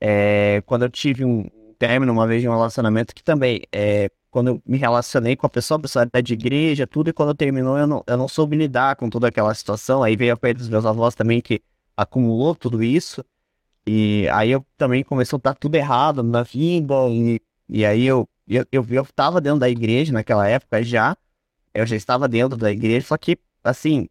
É, 0.00 0.60
quando 0.66 0.82
eu 0.82 0.90
tive 0.90 1.24
um, 1.24 1.48
término 1.78 2.12
uma 2.12 2.26
vez 2.26 2.42
de 2.42 2.48
um 2.48 2.52
relacionamento 2.52 3.14
que 3.14 3.22
também, 3.22 3.62
é, 3.72 4.10
quando 4.30 4.48
eu 4.48 4.62
me 4.66 4.76
relacionei 4.76 5.36
com 5.36 5.46
a 5.46 5.50
pessoa, 5.50 5.78
a 5.78 5.82
pessoa 5.82 6.08
era 6.12 6.22
de 6.22 6.34
igreja, 6.34 6.86
tudo, 6.86 7.10
e 7.10 7.12
quando 7.12 7.34
terminou 7.34 7.78
eu 7.78 7.86
não, 7.86 8.04
eu 8.06 8.16
não 8.16 8.28
soube 8.28 8.56
lidar 8.56 8.96
com 8.96 9.08
toda 9.08 9.28
aquela 9.28 9.54
situação. 9.54 10.02
Aí 10.02 10.16
veio 10.16 10.34
a 10.34 10.36
perda 10.36 10.58
dos 10.58 10.68
meus 10.68 10.84
avós 10.84 11.14
também, 11.14 11.40
que 11.40 11.62
acumulou 11.96 12.54
tudo 12.54 12.82
isso. 12.82 13.24
E 13.86 14.28
aí 14.32 14.50
eu 14.50 14.64
também 14.76 15.02
começou 15.02 15.38
a 15.38 15.38
estar 15.38 15.54
tudo 15.54 15.74
errado 15.76 16.22
na 16.22 16.42
vida, 16.42 16.94
e, 17.08 17.40
e 17.68 17.86
aí 17.86 18.06
eu, 18.06 18.28
eu, 18.46 18.66
eu, 18.70 18.86
eu 18.90 19.06
tava 19.14 19.40
dentro 19.40 19.60
da 19.60 19.70
igreja 19.70 20.12
naquela 20.12 20.46
época 20.46 20.82
já, 20.82 21.16
eu 21.72 21.86
já 21.86 21.96
estava 21.96 22.28
dentro 22.28 22.56
da 22.56 22.70
igreja, 22.70 23.06
só 23.06 23.16
que, 23.16 23.38
assim, 23.64 24.08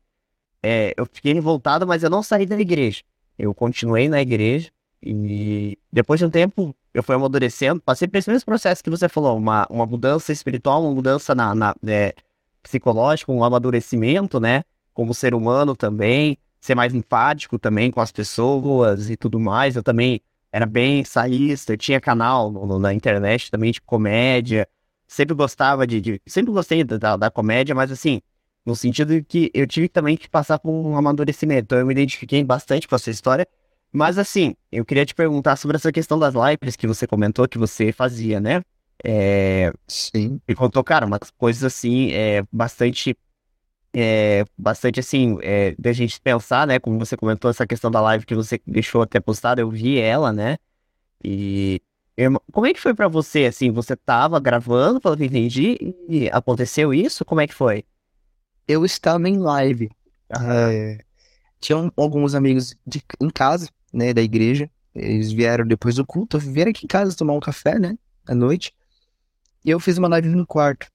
é, 0.63 0.93
eu 0.97 1.05
fiquei 1.05 1.33
revoltado, 1.33 1.85
mas 1.85 2.01
eu 2.03 2.09
não 2.09 2.23
saí 2.23 2.45
da 2.45 2.59
igreja. 2.59 3.03
Eu 3.37 3.53
continuei 3.53 4.09
na 4.09 4.19
igreja, 4.19 4.71
e 5.01 5.77
depois 5.91 6.19
de 6.19 6.25
um 6.25 6.29
tempo, 6.29 6.75
eu 6.93 7.03
fui 7.03 7.15
amadurecendo, 7.15 7.81
passei 7.81 8.09
esse 8.11 8.29
mesmo 8.29 8.45
processo 8.45 8.83
que 8.83 8.89
você 8.89 9.07
falou, 9.07 9.37
uma, 9.37 9.67
uma 9.69 9.85
mudança 9.85 10.31
espiritual, 10.31 10.83
uma 10.83 10.93
mudança 10.93 11.35
na, 11.35 11.53
na 11.53 11.75
é, 11.85 12.15
psicológica, 12.63 13.31
um 13.31 13.43
amadurecimento, 13.43 14.39
né? 14.39 14.63
Como 14.93 15.13
ser 15.13 15.33
humano 15.33 15.75
também, 15.75 16.37
ser 16.59 16.75
mais 16.75 16.93
empático 16.93 17.59
também 17.59 17.91
com 17.91 18.01
as 18.01 18.11
pessoas 18.11 19.09
e 19.09 19.15
tudo 19.15 19.39
mais. 19.39 19.75
Eu 19.75 19.83
também 19.83 20.21
era 20.51 20.65
bem 20.65 21.03
saísta, 21.03 21.73
eu 21.73 21.77
tinha 21.77 22.01
canal 22.01 22.51
no, 22.51 22.79
na 22.79 22.93
internet 22.93 23.51
também 23.51 23.71
de 23.71 23.81
comédia, 23.81 24.67
sempre 25.07 25.35
gostava 25.35 25.85
de, 25.85 26.01
de 26.01 26.21
sempre 26.25 26.51
gostei 26.51 26.83
da, 26.83 27.15
da 27.15 27.31
comédia, 27.31 27.75
mas 27.75 27.91
assim, 27.91 28.21
no 28.65 28.75
sentido 28.75 29.23
que 29.23 29.51
eu 29.53 29.67
tive 29.67 29.87
também 29.87 30.17
que 30.17 30.29
passar 30.29 30.59
por 30.59 30.71
um 30.71 30.97
amadurecimento. 30.97 31.65
Então 31.65 31.79
eu 31.79 31.85
me 31.85 31.93
identifiquei 31.93 32.43
bastante 32.43 32.87
com 32.87 32.95
essa 32.95 33.11
história 33.11 33.47
mas 33.91 34.17
assim, 34.17 34.55
eu 34.71 34.85
queria 34.85 35.05
te 35.05 35.15
perguntar 35.15 35.55
sobre 35.55 35.77
essa 35.77 35.91
questão 35.91 36.19
das 36.19 36.33
lives 36.33 36.75
que 36.75 36.87
você 36.87 37.07
comentou 37.07 37.47
que 37.47 37.57
você 37.57 37.91
fazia, 37.91 38.39
né? 38.39 38.61
É, 39.03 39.71
Sim. 39.87 40.41
E 40.47 40.55
contou, 40.55 40.83
cara, 40.83 41.05
umas 41.05 41.31
coisas 41.37 41.63
assim, 41.63 42.11
é, 42.11 42.43
bastante. 42.51 43.15
É, 43.93 44.45
bastante 44.57 44.99
assim, 44.99 45.37
é, 45.41 45.73
da 45.79 45.91
gente 45.91 46.19
pensar, 46.21 46.67
né? 46.67 46.77
Como 46.79 46.99
você 46.99 47.17
comentou, 47.17 47.49
essa 47.49 47.65
questão 47.65 47.89
da 47.89 48.01
live 48.01 48.25
que 48.25 48.35
você 48.35 48.59
deixou 48.67 49.01
até 49.01 49.19
postada, 49.19 49.61
eu 49.61 49.69
vi 49.69 49.99
ela, 49.99 50.31
né? 50.31 50.57
E 51.23 51.81
como 52.51 52.65
é 52.65 52.73
que 52.73 52.79
foi 52.81 52.93
para 52.93 53.07
você, 53.07 53.45
assim, 53.45 53.71
você 53.71 53.95
tava 53.95 54.39
gravando, 54.39 54.99
pelo 54.99 55.15
que 55.15 55.23
eu 55.23 55.27
entendi, 55.27 55.77
e 56.09 56.29
aconteceu 56.31 56.93
isso? 56.93 57.23
Como 57.23 57.41
é 57.41 57.47
que 57.47 57.53
foi? 57.53 57.85
Eu 58.67 58.83
estava 58.83 59.29
em 59.29 59.37
live. 59.37 59.89
É, 60.29 60.97
tinham 61.59 61.91
alguns 61.95 62.33
amigos 62.33 62.75
de, 62.85 63.03
em 63.21 63.29
casa, 63.29 63.69
né, 63.93 64.13
da 64.13 64.21
igreja. 64.21 64.69
Eles 64.95 65.31
vieram 65.31 65.65
depois 65.67 65.95
do 65.95 66.05
culto, 66.05 66.39
vieram 66.39 66.71
aqui 66.71 66.85
em 66.85 66.87
casa 66.87 67.15
tomar 67.15 67.33
um 67.33 67.39
café, 67.39 67.79
né, 67.79 67.97
à 68.27 68.33
noite. 68.35 68.73
E 69.63 69.69
eu 69.69 69.79
fiz 69.79 69.97
uma 69.97 70.07
live 70.07 70.29
no 70.29 70.45
quarto. 70.45 70.87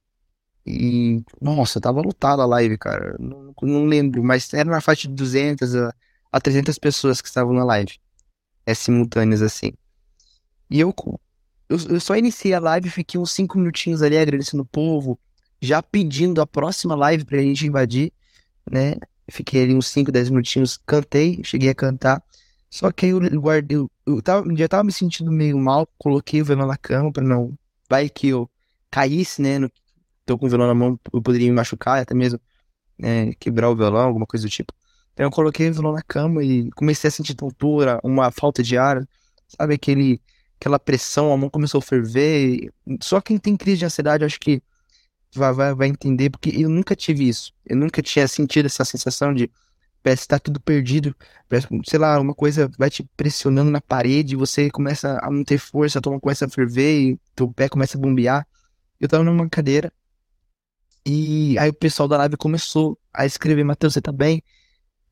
E, 0.67 1.23
nossa, 1.41 1.81
tava 1.81 2.01
lotada 2.03 2.43
a 2.43 2.47
live, 2.47 2.79
cara. 2.79 3.17
Não, 3.19 3.55
não 3.63 3.85
lembro, 3.87 4.23
mas 4.25 4.53
era 4.55 4.71
na 4.71 4.81
faixa 4.81 5.09
de 5.09 5.15
200 5.15 5.75
a, 5.77 5.95
a 6.33 6.41
300 6.41 6.79
pessoas 6.79 7.21
que 7.21 7.29
estavam 7.29 7.53
na 7.55 7.65
live. 7.65 7.99
é, 8.67 8.75
simultâneas 8.75 9.43
assim. 9.43 9.73
E 10.71 10.81
eu, 10.81 10.95
eu, 11.69 11.77
eu 11.91 12.01
só 12.01 12.17
iniciei 12.17 12.55
a 12.55 12.61
live, 12.61 12.91
fiquei 12.91 13.21
uns 13.21 13.33
5 13.33 13.59
minutinhos 13.59 14.03
ali 14.03 14.17
agradecendo 14.17 14.63
o 14.63 14.67
povo, 14.67 15.19
já 15.61 15.83
pedindo 15.83 16.41
a 16.41 16.47
próxima 16.47 16.95
live 16.95 17.25
pra 17.25 17.39
gente 17.43 17.67
invadir, 17.67 18.13
né? 18.71 18.97
Fiquei 19.31 19.65
ali 19.65 19.75
uns 19.75 19.89
5, 19.89 20.13
10 20.13 20.31
minutinhos, 20.31 20.79
cantei, 20.87 21.41
cheguei 21.45 21.71
a 21.71 21.75
cantar. 21.75 22.23
Só 22.73 22.91
que 22.91 23.05
aí 23.05 23.13
eu 23.13 23.21
guardei, 23.39 23.77
eu, 23.77 23.91
eu 24.07 24.23
tava, 24.23 24.47
já 24.57 24.67
tava 24.67 24.83
me 24.85 24.93
sentindo 24.93 25.31
meio 25.31 25.59
mal, 25.59 25.87
coloquei 25.99 26.41
o 26.41 26.45
violão 26.45 26.67
na 26.67 26.77
cama 26.79 27.13
pra 27.13 27.23
não. 27.23 27.53
Vai 27.89 28.09
que 28.09 28.29
eu 28.29 28.51
caísse, 28.91 29.43
né? 29.43 29.59
No, 29.59 29.71
tô 30.25 30.39
com 30.39 30.47
o 30.47 30.49
violão 30.49 30.69
na 30.69 30.75
mão, 30.75 30.99
eu 31.13 31.21
poderia 31.21 31.49
me 31.51 31.55
machucar, 31.55 32.01
até 32.01 32.15
mesmo 32.15 32.41
né, 32.99 33.35
quebrar 33.35 33.69
o 33.69 33.77
violão, 33.77 34.07
alguma 34.09 34.27
coisa 34.27 34.47
do 34.47 34.51
tipo. 34.51 34.73
Então 35.13 35.27
eu 35.27 35.31
coloquei 35.31 35.69
o 35.69 35.75
violão 35.75 35.93
na 35.93 36.03
cama 36.03 36.43
e 36.43 36.71
comecei 36.73 37.09
a 37.09 37.11
sentir 37.11 37.35
tontura, 37.35 38.01
uma 38.03 38.31
falta 38.31 38.63
de 38.63 38.79
ar, 38.79 39.07
sabe? 39.47 39.75
Aquele, 39.75 40.19
aquela 40.59 40.79
pressão, 40.79 41.31
a 41.31 41.37
mão 41.37 41.51
começou 41.51 41.79
a 41.79 41.83
ferver. 41.83 42.73
Só 43.03 43.21
quem 43.21 43.37
tem 43.37 43.55
crise 43.55 43.81
de 43.81 43.85
ansiedade, 43.85 44.25
acho 44.25 44.41
que 44.41 44.63
vai, 45.35 45.53
vai, 45.53 45.75
vai 45.75 45.89
entender, 45.89 46.31
porque 46.31 46.49
eu 46.51 46.71
nunca 46.71 46.97
tive 46.97 47.29
isso. 47.29 47.53
Eu 47.67 47.77
nunca 47.77 48.01
tinha 48.03 48.27
sentido 48.27 48.65
essa 48.65 48.83
sensação 48.83 49.35
de 49.35 49.51
parece 50.03 50.23
que 50.23 50.29
tá 50.29 50.39
tudo 50.39 50.61
perdido, 50.61 51.15
parece, 51.49 51.69
sei 51.85 51.99
lá, 51.99 52.19
uma 52.21 52.35
coisa 52.35 52.71
vai 52.79 52.91
te 52.91 53.05
pressionando 53.17 53.71
na 53.71 53.81
parede, 53.81 54.37
você 54.37 54.71
começa 54.71 55.19
a 55.23 55.31
não 55.31 55.45
ter 55.45 55.59
força, 55.59 55.99
a 55.99 56.03
tua 56.03 56.19
começa 56.21 56.47
a 56.47 56.49
ferver 56.49 57.01
e 57.01 57.21
teu 57.35 57.53
pé 57.53 57.69
começa 57.69 57.97
a 57.97 58.01
bombear. 58.01 58.47
Eu 59.01 59.09
tava 59.09 59.25
numa 59.25 59.49
cadeira 59.49 59.93
e 61.05 61.59
aí 61.59 61.71
o 61.71 61.75
pessoal 61.75 62.09
da 62.09 62.17
live 62.19 62.37
começou 62.37 62.99
a 63.13 63.27
escrever, 63.27 63.65
Matheus, 63.65 63.95
você 63.95 64.01
tá 64.01 64.13
bem? 64.13 64.43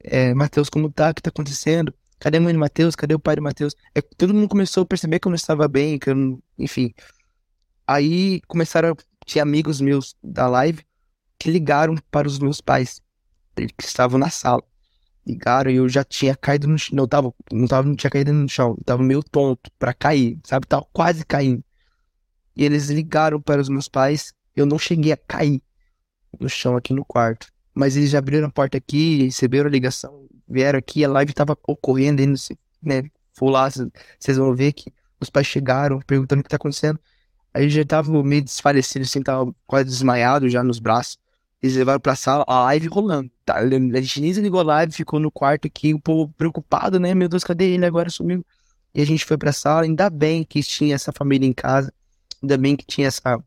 É, 0.00 0.33
Matheus, 0.35 0.68
como 0.70 0.90
tá? 0.90 1.11
O 1.11 1.14
que 1.14 1.22
tá 1.22 1.31
acontecendo? 1.31 1.92
Cadê 2.18 2.38
a 2.38 2.40
mãe 2.40 2.53
de 2.53 2.59
Matheus? 2.59 2.94
Cadê 2.94 3.14
o 3.14 3.18
pai 3.18 3.37
de 3.37 3.40
Matheus? 3.40 3.74
É, 3.94 4.00
todo 4.00 4.35
mundo 4.35 4.48
começou 4.48 4.83
a 4.85 4.87
perceber 4.87 5.18
que 5.18 5.26
eu 5.26 5.31
não 5.31 5.37
estava 5.37 5.66
bem, 5.68 5.98
que 5.98 6.11
eu 6.11 6.14
não... 6.14 6.42
Enfim. 6.59 6.94
Aí 7.87 8.40
começaram... 8.46 8.96
Tinha 9.26 9.42
amigos 9.42 9.81
meus 9.81 10.16
da 10.22 10.48
live 10.48 10.85
que 11.38 11.50
ligaram 11.50 11.96
para 12.11 12.26
os 12.26 12.38
meus 12.38 12.61
pais, 12.61 13.00
que 13.55 13.85
estavam 13.85 14.18
na 14.18 14.31
sala 14.31 14.62
ligaram 15.30 15.70
e 15.70 15.76
eu 15.76 15.88
já 15.88 16.04
tinha 16.04 16.36
caído 16.36 16.66
no 16.68 16.78
chão. 16.78 16.96
Não, 16.96 17.06
tava, 17.08 17.34
não, 17.52 17.66
tava, 17.66 17.88
não 17.88 17.96
tinha 17.96 18.10
caído 18.10 18.32
no 18.32 18.48
chão. 18.48 18.74
Eu 18.78 18.84
tava 18.84 19.02
meio 19.02 19.22
tonto 19.22 19.70
pra 19.78 19.94
cair, 19.94 20.38
sabe? 20.44 20.66
Tava 20.66 20.86
quase 20.92 21.24
caindo. 21.24 21.64
E 22.56 22.64
eles 22.64 22.88
ligaram 22.90 23.40
para 23.40 23.60
os 23.60 23.68
meus 23.68 23.88
pais. 23.88 24.32
Eu 24.54 24.66
não 24.66 24.78
cheguei 24.78 25.12
a 25.12 25.16
cair 25.16 25.62
no 26.38 26.48
chão 26.48 26.76
aqui 26.76 26.92
no 26.92 27.04
quarto. 27.04 27.48
Mas 27.74 27.96
eles 27.96 28.10
já 28.10 28.18
abriram 28.18 28.48
a 28.48 28.50
porta 28.50 28.78
aqui, 28.78 29.24
receberam 29.24 29.68
a 29.68 29.72
ligação, 29.72 30.26
vieram 30.48 30.78
aqui, 30.78 31.04
a 31.04 31.08
live 31.08 31.32
tava 31.32 31.56
ocorrendo 31.66 32.20
ainda, 32.20 32.38
né? 32.82 33.04
Vou 33.38 33.48
lá, 33.48 33.68
vocês 33.70 34.36
vão 34.36 34.54
ver 34.54 34.72
que 34.72 34.92
os 35.20 35.30
pais 35.30 35.46
chegaram 35.46 36.00
perguntando 36.00 36.40
o 36.40 36.42
que 36.42 36.50
tá 36.50 36.56
acontecendo. 36.56 36.98
Aí 37.54 37.68
já 37.70 37.84
tava 37.84 38.22
meio 38.22 38.42
desfalecido, 38.42 39.04
assim, 39.04 39.22
tava 39.22 39.54
quase 39.66 39.88
desmaiado 39.88 40.48
já 40.48 40.62
nos 40.62 40.78
braços. 40.78 41.18
Eles 41.62 41.77
levaram 41.77 42.01
pra 42.01 42.16
sala, 42.16 42.44
a 42.46 42.64
live 42.64 42.88
rolando. 42.88 43.31
Tá? 43.44 43.59
A 43.59 43.64
Denise 43.64 44.40
ligou 44.40 44.61
a 44.61 44.64
live, 44.64 44.92
ficou 44.92 45.20
no 45.20 45.31
quarto 45.31 45.66
aqui, 45.66 45.92
um 45.92 46.01
pouco 46.01 46.33
preocupado, 46.35 46.99
né? 46.99 47.14
Meu 47.14 47.29
Deus, 47.29 47.44
cadê 47.44 47.73
ele? 47.73 47.85
Agora 47.85 48.09
sumiu. 48.09 48.44
E 48.94 49.03
a 49.03 49.07
gente 49.07 49.25
foi 49.25 49.37
pra 49.37 49.53
sala, 49.53 49.83
ainda 49.83 50.09
bem 50.09 50.42
que 50.42 50.62
tinha 50.62 50.94
essa 50.94 51.12
família 51.12 51.46
em 51.46 51.53
casa. 51.53 51.92
Ainda 52.42 52.57
bem 52.57 52.77
que 52.77 52.85
tinha 52.87 53.09
essa, 53.09 53.38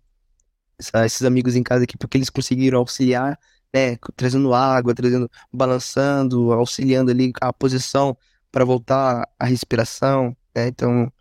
essa, 0.77 1.05
esses 1.05 1.23
amigos 1.23 1.55
em 1.55 1.63
casa 1.63 1.83
aqui, 1.85 1.97
porque 1.97 2.17
eles 2.17 2.29
conseguiram 2.29 2.79
auxiliar, 2.79 3.39
né? 3.73 3.97
Trazendo 4.15 4.53
água, 4.53 4.93
trazendo, 4.93 5.29
balançando, 5.51 6.53
auxiliando 6.53 7.11
ali 7.11 7.31
a 7.41 7.51
posição 7.51 8.15
para 8.51 8.63
voltar 8.63 9.27
a 9.39 9.45
respiração, 9.45 10.37
né? 10.55 10.67
Então, 10.67 11.11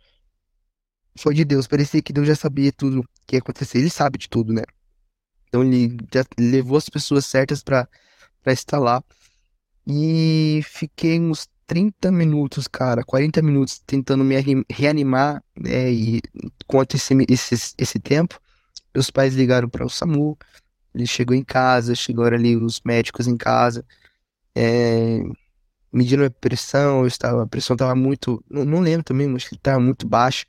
foi 1.17 1.33
de 1.33 1.43
Deus. 1.43 1.67
Parecia 1.67 2.01
que 2.01 2.13
Deus 2.13 2.27
já 2.27 2.35
sabia 2.35 2.71
tudo 2.71 3.03
que 3.25 3.35
ia 3.35 3.39
acontecer. 3.39 3.79
Ele 3.79 3.89
sabe 3.89 4.19
de 4.19 4.29
tudo, 4.29 4.53
né? 4.53 4.63
Então 5.53 5.63
ele 5.63 5.95
já 6.11 6.25
levou 6.39 6.79
as 6.79 6.89
pessoas 6.89 7.27
certas 7.27 7.61
para 7.61 7.87
lá. 8.73 9.03
E 9.85 10.61
fiquei 10.63 11.19
uns 11.19 11.47
30 11.67 12.11
minutos, 12.11 12.67
cara, 12.67 13.03
40 13.03 13.39
minutos 13.43 13.79
tentando 13.85 14.23
me 14.23 14.35
reanimar, 14.67 15.43
né? 15.55 15.91
E 15.91 16.21
enquanto 16.63 16.95
esse, 16.95 17.13
esse, 17.29 17.75
esse 17.77 17.99
tempo, 17.99 18.39
meus 18.95 19.11
pais 19.11 19.35
ligaram 19.35 19.69
para 19.69 19.85
o 19.85 19.89
SAMU. 19.89 20.35
Ele 20.95 21.05
chegou 21.05 21.35
em 21.35 21.43
casa, 21.43 21.93
chegaram 21.93 22.35
ali 22.35 22.55
os 22.55 22.81
médicos 22.83 23.27
em 23.27 23.37
casa, 23.37 23.85
é, 24.55 25.19
medindo 25.91 26.25
a 26.25 26.31
pressão, 26.31 27.01
eu 27.01 27.07
estava, 27.07 27.43
a 27.43 27.47
pressão 27.47 27.75
estava 27.75 27.95
muito, 27.95 28.43
não, 28.49 28.65
não 28.65 28.79
lembro 28.79 29.03
também, 29.03 29.27
mas 29.27 29.47
que 29.47 29.55
estava 29.55 29.79
muito 29.79 30.07
baixa. 30.07 30.45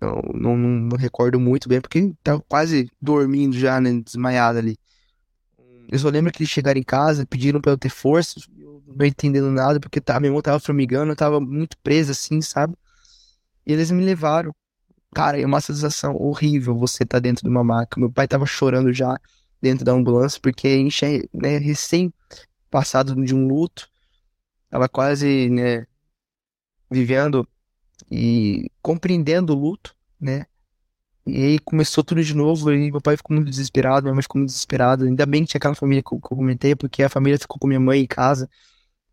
Não, 0.00 0.20
não, 0.34 0.56
não, 0.56 0.96
recordo 0.96 1.40
muito 1.40 1.68
bem, 1.68 1.80
porque 1.80 2.12
tava 2.22 2.40
quase 2.48 2.90
dormindo 3.00 3.58
já, 3.58 3.80
né, 3.80 4.00
desmaiado 4.00 4.58
ali. 4.58 4.78
Eu 5.88 5.98
só 5.98 6.08
lembro 6.08 6.32
que 6.32 6.42
eles 6.42 6.50
chegaram 6.50 6.78
em 6.78 6.82
casa, 6.82 7.26
pediram 7.26 7.60
pra 7.60 7.72
eu 7.72 7.78
ter 7.78 7.88
força, 7.88 8.40
eu 8.58 8.82
não 8.86 9.06
entendendo 9.06 9.50
nada, 9.50 9.80
porque 9.80 10.00
tá, 10.00 10.18
minha 10.20 10.32
mão 10.32 10.42
tava 10.42 10.58
formigando, 10.60 11.12
eu 11.12 11.16
tava 11.16 11.40
muito 11.40 11.78
presa 11.78 12.12
assim, 12.12 12.40
sabe? 12.42 12.74
E 13.66 13.72
eles 13.72 13.90
me 13.90 14.04
levaram. 14.04 14.54
Cara, 15.14 15.40
é 15.40 15.46
uma 15.46 15.60
sensação 15.60 16.14
horrível 16.16 16.76
você 16.76 17.04
tá 17.06 17.18
dentro 17.18 17.42
de 17.42 17.48
uma 17.48 17.64
maca. 17.64 17.98
Meu 17.98 18.10
pai 18.12 18.28
tava 18.28 18.46
chorando 18.46 18.92
já 18.92 19.18
dentro 19.62 19.84
da 19.84 19.92
ambulância, 19.92 20.40
porque 20.42 20.76
enche, 20.76 21.28
né, 21.32 21.58
recém 21.58 22.12
passado 22.70 23.14
de 23.24 23.34
um 23.34 23.46
luto, 23.46 23.88
tava 24.68 24.88
quase, 24.88 25.48
né, 25.48 25.86
vivendo 26.90 27.48
e 28.10 28.70
compreendendo 28.86 29.52
o 29.52 29.58
luto, 29.58 29.96
né? 30.20 30.46
E 31.26 31.44
aí 31.44 31.58
começou 31.58 32.04
tudo 32.04 32.22
de 32.22 32.32
novo, 32.36 32.72
e 32.72 32.88
meu 32.88 33.00
pai 33.00 33.16
ficou 33.16 33.34
muito 33.34 33.50
desesperado, 33.50 34.04
minha 34.04 34.14
mãe 34.14 34.22
ficou 34.22 34.38
muito 34.38 34.50
desesperada. 34.50 35.04
Ainda 35.04 35.26
bem 35.26 35.42
que 35.42 35.50
tinha 35.50 35.58
aquela 35.58 35.74
família 35.74 36.04
que 36.04 36.14
eu, 36.14 36.20
que 36.20 36.32
eu 36.32 36.36
comentei, 36.36 36.76
porque 36.76 37.02
a 37.02 37.08
família 37.08 37.36
ficou 37.36 37.58
com 37.58 37.66
minha 37.66 37.80
mãe 37.80 38.02
em 38.02 38.06
casa, 38.06 38.48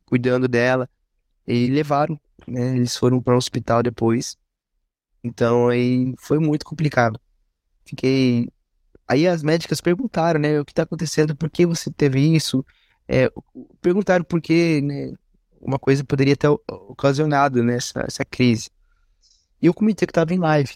cuidando 0.05 0.47
dela. 0.47 0.87
E 1.47 1.65
levaram, 1.69 2.21
né? 2.47 2.75
Eles 2.75 2.95
foram 2.95 3.19
para 3.19 3.33
o 3.33 3.37
hospital 3.37 3.81
depois. 3.81 4.37
Então 5.23 5.69
aí 5.69 6.13
foi 6.19 6.37
muito 6.37 6.65
complicado. 6.67 7.19
Fiquei. 7.83 8.49
Aí 9.07 9.27
as 9.27 9.41
médicas 9.41 9.81
perguntaram, 9.81 10.39
né? 10.39 10.59
O 10.59 10.65
que 10.65 10.73
tá 10.73 10.83
acontecendo? 10.83 11.35
Por 11.35 11.49
que 11.49 11.65
você 11.65 11.89
teve 11.91 12.19
isso? 12.19 12.63
É, 13.07 13.31
perguntaram 13.81 14.23
por 14.23 14.39
que, 14.39 14.81
né? 14.81 15.13
Uma 15.59 15.79
coisa 15.79 16.03
poderia 16.03 16.37
ter 16.37 16.49
ocasionado 16.69 17.63
né, 17.63 17.77
essa 17.77 18.23
crise. 18.23 18.69
E 19.63 19.65
eu 19.65 19.73
comentei 19.73 20.05
que 20.05 20.11
estava 20.11 20.33
em 20.33 20.39
live. 20.39 20.75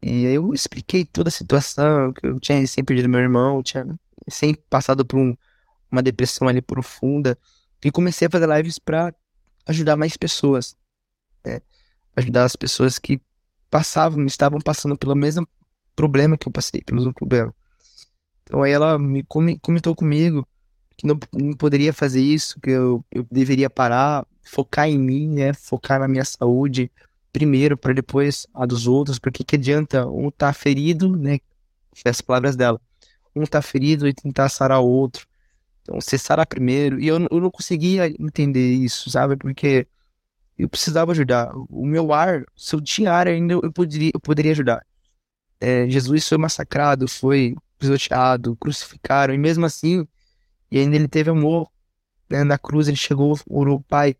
E 0.00 0.22
eu 0.26 0.54
expliquei 0.54 1.04
toda 1.04 1.28
a 1.28 1.32
situação, 1.32 2.12
que 2.12 2.24
eu 2.24 2.38
tinha 2.38 2.56
recém 2.60 2.84
perdido 2.84 3.08
meu 3.08 3.18
irmão, 3.18 3.60
tinha 3.64 3.84
recém 4.24 4.54
passado 4.70 5.04
por 5.04 5.18
um, 5.18 5.36
uma 5.90 6.00
depressão 6.00 6.46
ali 6.46 6.62
profunda. 6.62 7.36
E 7.84 7.90
comecei 7.90 8.28
a 8.28 8.30
fazer 8.30 8.48
lives 8.48 8.78
para 8.78 9.12
ajudar 9.66 9.96
mais 9.96 10.16
pessoas. 10.16 10.76
Né? 11.44 11.60
Ajudar 12.14 12.44
as 12.44 12.54
pessoas 12.54 12.96
que 12.96 13.20
passavam, 13.68 14.24
estavam 14.24 14.60
passando 14.60 14.96
pelo 14.96 15.16
mesmo 15.16 15.44
problema 15.96 16.38
que 16.38 16.46
eu 16.46 16.52
passei, 16.52 16.80
pelo 16.80 16.98
mesmo 16.98 17.12
problema. 17.12 17.52
Então 18.44 18.62
aí 18.62 18.70
ela 18.70 18.96
me 19.00 19.24
comentou 19.24 19.96
comigo 19.96 20.46
que 20.96 21.08
não, 21.08 21.18
não 21.32 21.54
poderia 21.54 21.92
fazer 21.92 22.20
isso, 22.20 22.60
que 22.60 22.70
eu, 22.70 23.04
eu 23.10 23.26
deveria 23.32 23.68
parar, 23.68 24.24
focar 24.44 24.88
em 24.88 24.96
mim, 24.96 25.28
né? 25.28 25.52
Focar 25.52 25.98
na 25.98 26.06
minha 26.06 26.24
saúde, 26.24 26.88
primeiro 27.32 27.76
para 27.76 27.94
depois 27.94 28.46
a 28.54 28.66
dos 28.66 28.86
outros, 28.86 29.18
porque 29.18 29.42
que 29.42 29.56
adianta 29.56 30.06
um 30.06 30.30
tá 30.30 30.52
ferido, 30.52 31.16
né? 31.16 31.38
As 32.04 32.20
palavras 32.20 32.56
dela. 32.56 32.80
Um 33.34 33.44
tá 33.44 33.62
ferido 33.62 34.06
e 34.06 34.12
tentar 34.12 34.48
sarar 34.48 34.80
o 34.80 34.86
outro. 34.86 35.26
Então, 35.82 36.00
você 36.00 36.18
sarar 36.18 36.46
primeiro. 36.46 37.00
E 37.00 37.08
eu, 37.08 37.16
eu 37.30 37.40
não 37.40 37.50
conseguia 37.50 38.06
entender 38.08 38.74
isso, 38.74 39.10
sabe? 39.10 39.36
Porque 39.36 39.86
eu 40.58 40.68
precisava 40.68 41.12
ajudar. 41.12 41.50
O 41.68 41.86
meu 41.86 42.12
ar, 42.12 42.44
se 42.56 42.74
eu 42.74 42.80
tinha 42.80 43.12
ar 43.12 43.26
ainda, 43.26 43.54
eu 43.54 43.72
poderia, 43.72 44.10
eu 44.14 44.20
poderia 44.20 44.52
ajudar. 44.52 44.86
É, 45.60 45.88
Jesus 45.88 46.28
foi 46.28 46.38
massacrado, 46.38 47.08
foi 47.08 47.56
pisoteado, 47.78 48.56
crucificaram, 48.56 49.34
e 49.34 49.38
mesmo 49.38 49.64
assim, 49.66 50.06
e 50.70 50.78
ainda 50.78 50.96
ele 50.96 51.08
teve 51.08 51.30
amor. 51.30 51.68
Né? 52.28 52.44
Na 52.44 52.58
cruz 52.58 52.88
ele 52.88 52.96
chegou, 52.96 53.38
orou, 53.48 53.80
Pai, 53.80 54.16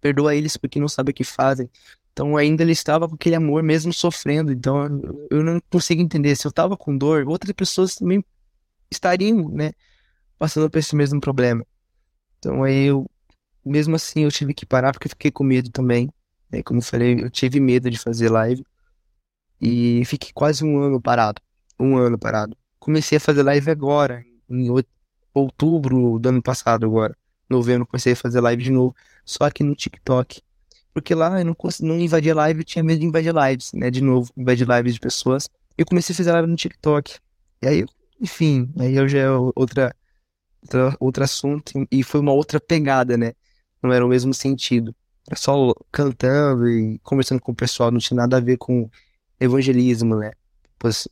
perdoa 0.00 0.34
eles 0.34 0.56
porque 0.56 0.80
não 0.80 0.88
sabem 0.88 1.12
o 1.12 1.14
que 1.14 1.24
fazem. 1.24 1.70
Então 2.12 2.36
ainda 2.36 2.62
ele 2.62 2.72
estava 2.72 3.08
com 3.08 3.14
aquele 3.14 3.34
amor 3.34 3.62
mesmo 3.62 3.92
sofrendo. 3.92 4.52
Então 4.52 5.00
eu 5.30 5.42
não 5.42 5.60
consigo 5.70 6.02
entender. 6.02 6.36
Se 6.36 6.46
eu 6.46 6.50
estava 6.50 6.76
com 6.76 6.96
dor, 6.96 7.26
outras 7.26 7.52
pessoas 7.52 7.94
também 7.94 8.24
estariam, 8.90 9.48
né, 9.48 9.72
passando 10.38 10.70
por 10.70 10.78
esse 10.78 10.94
mesmo 10.94 11.20
problema. 11.20 11.66
Então 12.38 12.62
aí 12.62 12.86
eu, 12.86 13.10
mesmo 13.64 13.96
assim, 13.96 14.24
eu 14.24 14.30
tive 14.30 14.52
que 14.52 14.66
parar 14.66 14.92
porque 14.92 15.08
fiquei 15.08 15.30
com 15.30 15.44
medo 15.44 15.70
também. 15.70 16.10
Né? 16.50 16.62
Como 16.62 16.80
eu 16.80 16.84
falei, 16.84 17.20
eu 17.20 17.30
tive 17.30 17.60
medo 17.60 17.90
de 17.90 17.98
fazer 17.98 18.28
live 18.28 18.64
e 19.60 20.04
fiquei 20.04 20.32
quase 20.34 20.64
um 20.64 20.78
ano 20.82 21.00
parado. 21.00 21.40
Um 21.78 21.96
ano 21.96 22.18
parado. 22.18 22.56
Comecei 22.78 23.16
a 23.16 23.20
fazer 23.20 23.42
live 23.42 23.70
agora, 23.70 24.24
em 24.50 24.68
outubro 25.32 26.18
do 26.18 26.28
ano 26.28 26.42
passado 26.42 26.84
agora. 26.84 27.16
Novembro 27.48 27.86
comecei 27.86 28.12
a 28.12 28.16
fazer 28.16 28.40
live 28.40 28.62
de 28.62 28.70
novo, 28.70 28.94
só 29.24 29.44
aqui 29.44 29.62
no 29.62 29.74
TikTok. 29.74 30.42
Porque 30.92 31.14
lá 31.14 31.40
eu 31.40 31.44
não, 31.44 31.56
não 31.80 31.98
invadia 31.98 32.34
live, 32.34 32.60
eu 32.60 32.64
tinha 32.64 32.84
medo 32.84 33.00
de 33.00 33.06
invadir 33.06 33.34
lives, 33.34 33.72
né? 33.72 33.90
De 33.90 34.02
novo, 34.02 34.30
invadir 34.36 34.68
lives 34.68 34.94
de 34.94 35.00
pessoas. 35.00 35.48
Eu 35.76 35.86
comecei 35.86 36.12
a 36.12 36.16
fazer 36.16 36.32
live 36.32 36.48
no 36.48 36.56
TikTok. 36.56 37.18
E 37.62 37.66
aí, 37.66 37.84
enfim, 38.20 38.72
aí 38.78 38.94
eu 38.94 39.08
já 39.08 39.18
é 39.20 39.30
outra, 39.30 39.94
outra, 40.62 40.96
outro 41.00 41.24
assunto 41.24 41.72
e 41.90 42.02
foi 42.02 42.20
uma 42.20 42.32
outra 42.32 42.60
pegada, 42.60 43.16
né? 43.16 43.32
Não 43.82 43.92
era 43.92 44.04
o 44.04 44.08
mesmo 44.08 44.34
sentido. 44.34 44.94
Era 45.28 45.38
só 45.38 45.74
cantando 45.90 46.68
e 46.68 46.98
conversando 47.00 47.40
com 47.40 47.52
o 47.52 47.54
pessoal, 47.56 47.90
não 47.90 47.98
tinha 47.98 48.16
nada 48.16 48.36
a 48.36 48.40
ver 48.40 48.58
com 48.58 48.90
evangelismo, 49.40 50.16
né? 50.16 50.32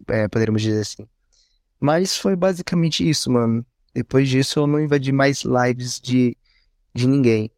É, 0.09 0.29
poderíamos 0.29 0.63
dizer 0.63 0.81
assim. 0.81 1.07
Mas 1.81 2.17
foi 2.17 2.37
basicamente 2.37 3.09
isso, 3.09 3.31
mano. 3.31 3.65
Depois 3.95 4.29
disso 4.29 4.61
eu 4.61 4.67
não 4.67 4.81
invadi 4.81 5.11
mais 5.13 5.43
lives 5.43 6.01
de, 6.01 6.37
de 6.95 7.07
ninguém. 7.07 7.51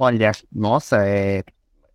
Olha, 0.00 0.30
nossa, 0.52 1.04
é, 1.06 1.42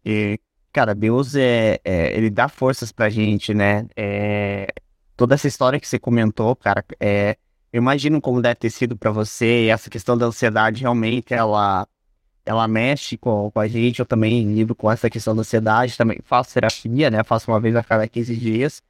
é 0.05 0.37
cara, 0.73 0.93
Deus 0.93 1.35
é, 1.35 1.79
é, 1.85 2.17
ele 2.17 2.29
dá 2.29 2.49
forças 2.49 2.91
pra 2.91 3.09
gente, 3.09 3.53
né? 3.53 3.87
É, 3.95 4.67
toda 5.15 5.35
essa 5.35 5.47
história 5.47 5.79
que 5.79 5.87
você 5.87 5.97
comentou, 5.97 6.53
cara, 6.55 6.83
é, 6.99 7.37
eu 7.71 7.77
imagino 7.81 8.19
como 8.19 8.41
deve 8.41 8.55
ter 8.55 8.69
sido 8.71 8.97
para 8.97 9.09
você, 9.11 9.65
e 9.65 9.69
essa 9.69 9.89
questão 9.89 10.17
da 10.17 10.25
ansiedade 10.25 10.81
realmente 10.81 11.33
ela 11.33 11.87
ela 12.45 12.67
mexe 12.67 13.17
com, 13.17 13.49
com 13.51 13.59
a 13.59 13.67
gente, 13.67 13.99
eu 14.01 14.05
também 14.05 14.53
lido 14.53 14.75
com 14.75 14.91
essa 14.91 15.09
questão 15.09 15.33
da 15.35 15.41
ansiedade, 15.41 15.97
também 15.97 16.19
faço 16.25 16.53
terapia, 16.53 17.09
né? 17.09 17.23
Faço 17.23 17.49
uma 17.51 17.59
vez 17.59 17.75
a 17.75 17.83
cada 17.83 18.07
15 18.07 18.35
dias. 18.35 18.81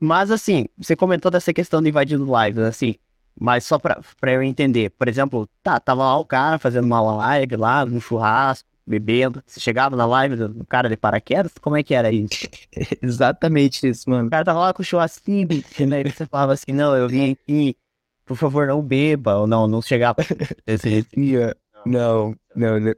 Mas 0.00 0.30
assim, 0.30 0.66
você 0.78 0.96
comentou 0.96 1.30
dessa 1.30 1.52
questão 1.52 1.82
de 1.82 1.88
invadir 1.88 2.18
lives, 2.18 2.58
assim, 2.64 2.96
mas 3.38 3.64
só 3.64 3.78
pra, 3.78 4.00
pra 4.20 4.32
eu 4.32 4.42
entender, 4.42 4.90
por 4.90 5.08
exemplo, 5.08 5.48
tá, 5.62 5.80
tava 5.80 6.02
lá 6.04 6.18
o 6.18 6.24
cara 6.24 6.58
fazendo 6.58 6.84
uma 6.84 7.00
live 7.00 7.56
lá, 7.56 7.84
no 7.84 8.00
churrasco, 8.00 8.68
bebendo. 8.86 9.42
Você 9.46 9.60
chegava 9.60 9.96
na 9.96 10.06
live 10.06 10.36
do 10.36 10.64
cara 10.66 10.88
de 10.88 10.96
paraquedas? 10.96 11.52
Como 11.60 11.76
é 11.76 11.82
que 11.82 11.94
era 11.94 12.10
isso? 12.10 12.48
Exatamente 13.02 13.88
isso, 13.88 14.08
mano. 14.08 14.28
O 14.28 14.30
cara 14.30 14.44
tava 14.44 14.60
lá 14.60 14.72
com 14.72 14.82
o 14.82 14.84
churrasquinho, 14.84 15.48
né? 15.86 16.02
E 16.02 16.10
você 16.10 16.26
falava 16.26 16.52
assim, 16.52 16.72
não, 16.72 16.96
eu 16.96 17.08
vim 17.08 17.32
aqui, 17.32 17.76
por 18.24 18.36
favor, 18.36 18.66
não 18.66 18.82
beba. 18.82 19.36
Ou 19.36 19.46
não, 19.46 19.66
não 19.66 19.80
chegava. 19.80 20.18
Esse 20.66 21.06
dia. 21.16 21.56
Não, 21.86 22.36
não, 22.54 22.78
não. 22.78 22.94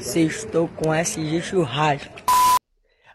Sextou 0.00 0.68
com 0.68 0.92
SG 0.92 1.40
churrasco. 1.40 2.22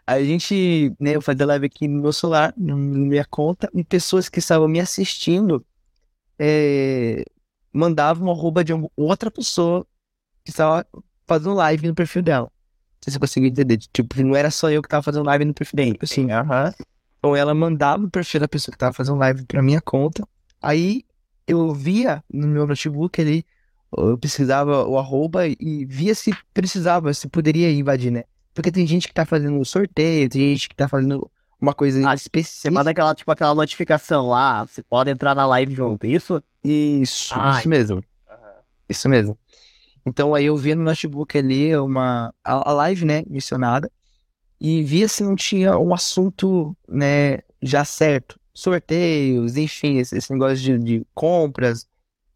A 0.06 0.20
gente, 0.24 0.92
né, 0.98 1.14
eu 1.14 1.22
fazia 1.22 1.46
live 1.46 1.66
aqui 1.66 1.86
no 1.86 2.02
meu 2.02 2.12
celular, 2.12 2.52
na 2.56 2.74
minha 2.74 3.24
conta, 3.24 3.70
e 3.72 3.84
pessoas 3.84 4.28
que 4.28 4.40
estavam 4.40 4.66
me 4.66 4.80
assistindo 4.80 5.64
é, 6.42 7.22
mandavam 7.70 8.24
uma 8.24 8.32
arroba 8.32 8.64
de 8.64 8.72
outra 8.96 9.30
pessoa 9.30 9.86
que 10.42 10.50
estava 10.50 10.86
fazendo 11.26 11.54
live 11.54 11.86
no 11.86 11.94
perfil 11.94 12.22
dela. 12.22 12.46
Não 12.46 13.02
sei 13.02 13.12
se 13.12 13.18
você 13.18 13.20
conseguiu 13.20 13.50
entender. 13.50 13.76
Tipo, 13.92 14.22
não 14.22 14.34
era 14.34 14.50
só 14.50 14.70
eu 14.70 14.80
que 14.80 14.88
tava 14.88 15.02
fazendo 15.02 15.26
live 15.26 15.44
no 15.44 15.52
perfil 15.52 15.76
dela. 15.76 15.92
Tipo 15.92 16.04
assim, 16.06 16.30
aham. 16.30 16.72
Então 17.18 17.36
ela 17.36 17.54
mandava 17.54 18.04
o 18.04 18.10
perfil 18.10 18.40
da 18.40 18.48
pessoa 18.48 18.72
que 18.72 18.78
tava 18.78 18.94
fazendo 18.94 19.18
live 19.18 19.44
pra 19.44 19.62
minha 19.62 19.82
conta. 19.82 20.26
Aí 20.62 21.04
eu 21.46 21.74
via 21.74 22.24
no 22.32 22.46
meu 22.46 22.66
notebook 22.66 23.20
ali, 23.20 23.44
eu 23.96 24.16
pesquisava 24.16 24.86
o 24.86 24.98
arroba 24.98 25.46
e 25.46 25.84
via 25.84 26.14
se 26.14 26.32
precisava, 26.54 27.12
se 27.12 27.28
poderia 27.28 27.70
invadir, 27.70 28.10
né? 28.10 28.24
Porque 28.54 28.72
tem 28.72 28.86
gente 28.86 29.06
que 29.06 29.14
tá 29.14 29.26
fazendo 29.26 29.62
sorteio, 29.64 30.28
tem 30.28 30.54
gente 30.54 30.68
que 30.68 30.74
tá 30.74 30.88
fazendo 30.88 31.30
uma 31.60 31.74
coisa 31.74 32.08
ah, 32.08 32.14
específica. 32.14 32.62
Você 32.62 32.70
manda 32.70 32.90
aquela, 32.90 33.14
tipo, 33.14 33.30
aquela 33.30 33.54
notificação 33.54 34.28
lá, 34.28 34.64
você 34.64 34.82
pode 34.82 35.10
entrar 35.10 35.34
na 35.34 35.46
live 35.46 35.74
junto, 35.74 36.06
isso? 36.06 36.42
Isso, 36.64 37.34
Ai. 37.36 37.58
isso 37.58 37.68
mesmo. 37.68 37.96
Uhum. 37.96 38.02
Isso 38.88 39.08
mesmo. 39.08 39.38
Então 40.06 40.34
aí 40.34 40.46
eu 40.46 40.56
via 40.56 40.74
no 40.74 40.82
notebook 40.82 41.36
ali 41.36 41.76
uma, 41.76 42.34
a, 42.42 42.70
a 42.70 42.72
live, 42.72 43.04
né, 43.04 43.22
mencionada, 43.26 43.90
e 44.60 44.82
via 44.82 45.08
se 45.08 45.22
não 45.22 45.36
tinha 45.36 45.78
um 45.78 45.92
assunto, 45.92 46.76
né, 46.88 47.38
já 47.62 47.84
certo. 47.84 48.38
Sorteios, 48.54 49.56
enfim, 49.56 49.98
esse, 49.98 50.16
esse 50.16 50.32
negócio 50.32 50.56
de, 50.56 50.78
de, 50.78 51.06
compras, 51.14 51.86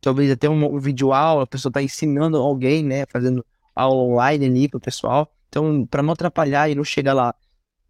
talvez 0.00 0.30
até 0.30 0.48
um, 0.48 0.74
um 0.74 0.78
vídeo 0.78 1.12
aula, 1.12 1.44
a 1.44 1.46
pessoa 1.46 1.72
tá 1.72 1.82
ensinando 1.82 2.36
alguém, 2.36 2.84
né, 2.84 3.04
fazendo 3.10 3.44
aula 3.74 4.02
online 4.02 4.46
ali 4.46 4.68
pro 4.68 4.80
pessoal. 4.80 5.30
Então, 5.48 5.86
para 5.86 6.02
não 6.02 6.12
atrapalhar 6.12 6.68
e 6.68 6.74
não 6.74 6.84
chegar 6.84 7.14
lá 7.14 7.34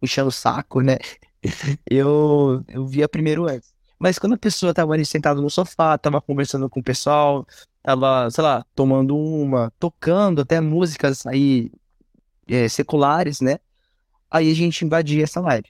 enchendo 0.01 0.29
o 0.29 0.31
saco, 0.31 0.81
né, 0.81 0.97
eu, 1.89 2.63
eu 2.67 2.85
via 2.85 3.07
primeiro 3.07 3.47
antes. 3.47 3.73
Mas 3.97 4.19
quando 4.19 4.33
a 4.33 4.37
pessoa 4.37 4.73
tava 4.73 4.93
ali 4.93 5.05
sentada 5.05 5.41
no 5.41 5.49
sofá, 5.49 5.97
tava 5.97 6.21
conversando 6.21 6.69
com 6.69 6.79
o 6.79 6.83
pessoal, 6.83 7.45
tava, 7.81 8.29
sei 8.29 8.43
lá, 8.43 8.65
tomando 8.75 9.17
uma, 9.17 9.71
tocando 9.79 10.41
até 10.41 10.59
músicas 10.59 11.25
aí 11.25 11.71
é, 12.47 12.67
seculares, 12.67 13.41
né? 13.41 13.57
Aí 14.29 14.51
a 14.51 14.55
gente 14.55 14.83
invadia 14.83 15.23
essa 15.23 15.39
live. 15.39 15.67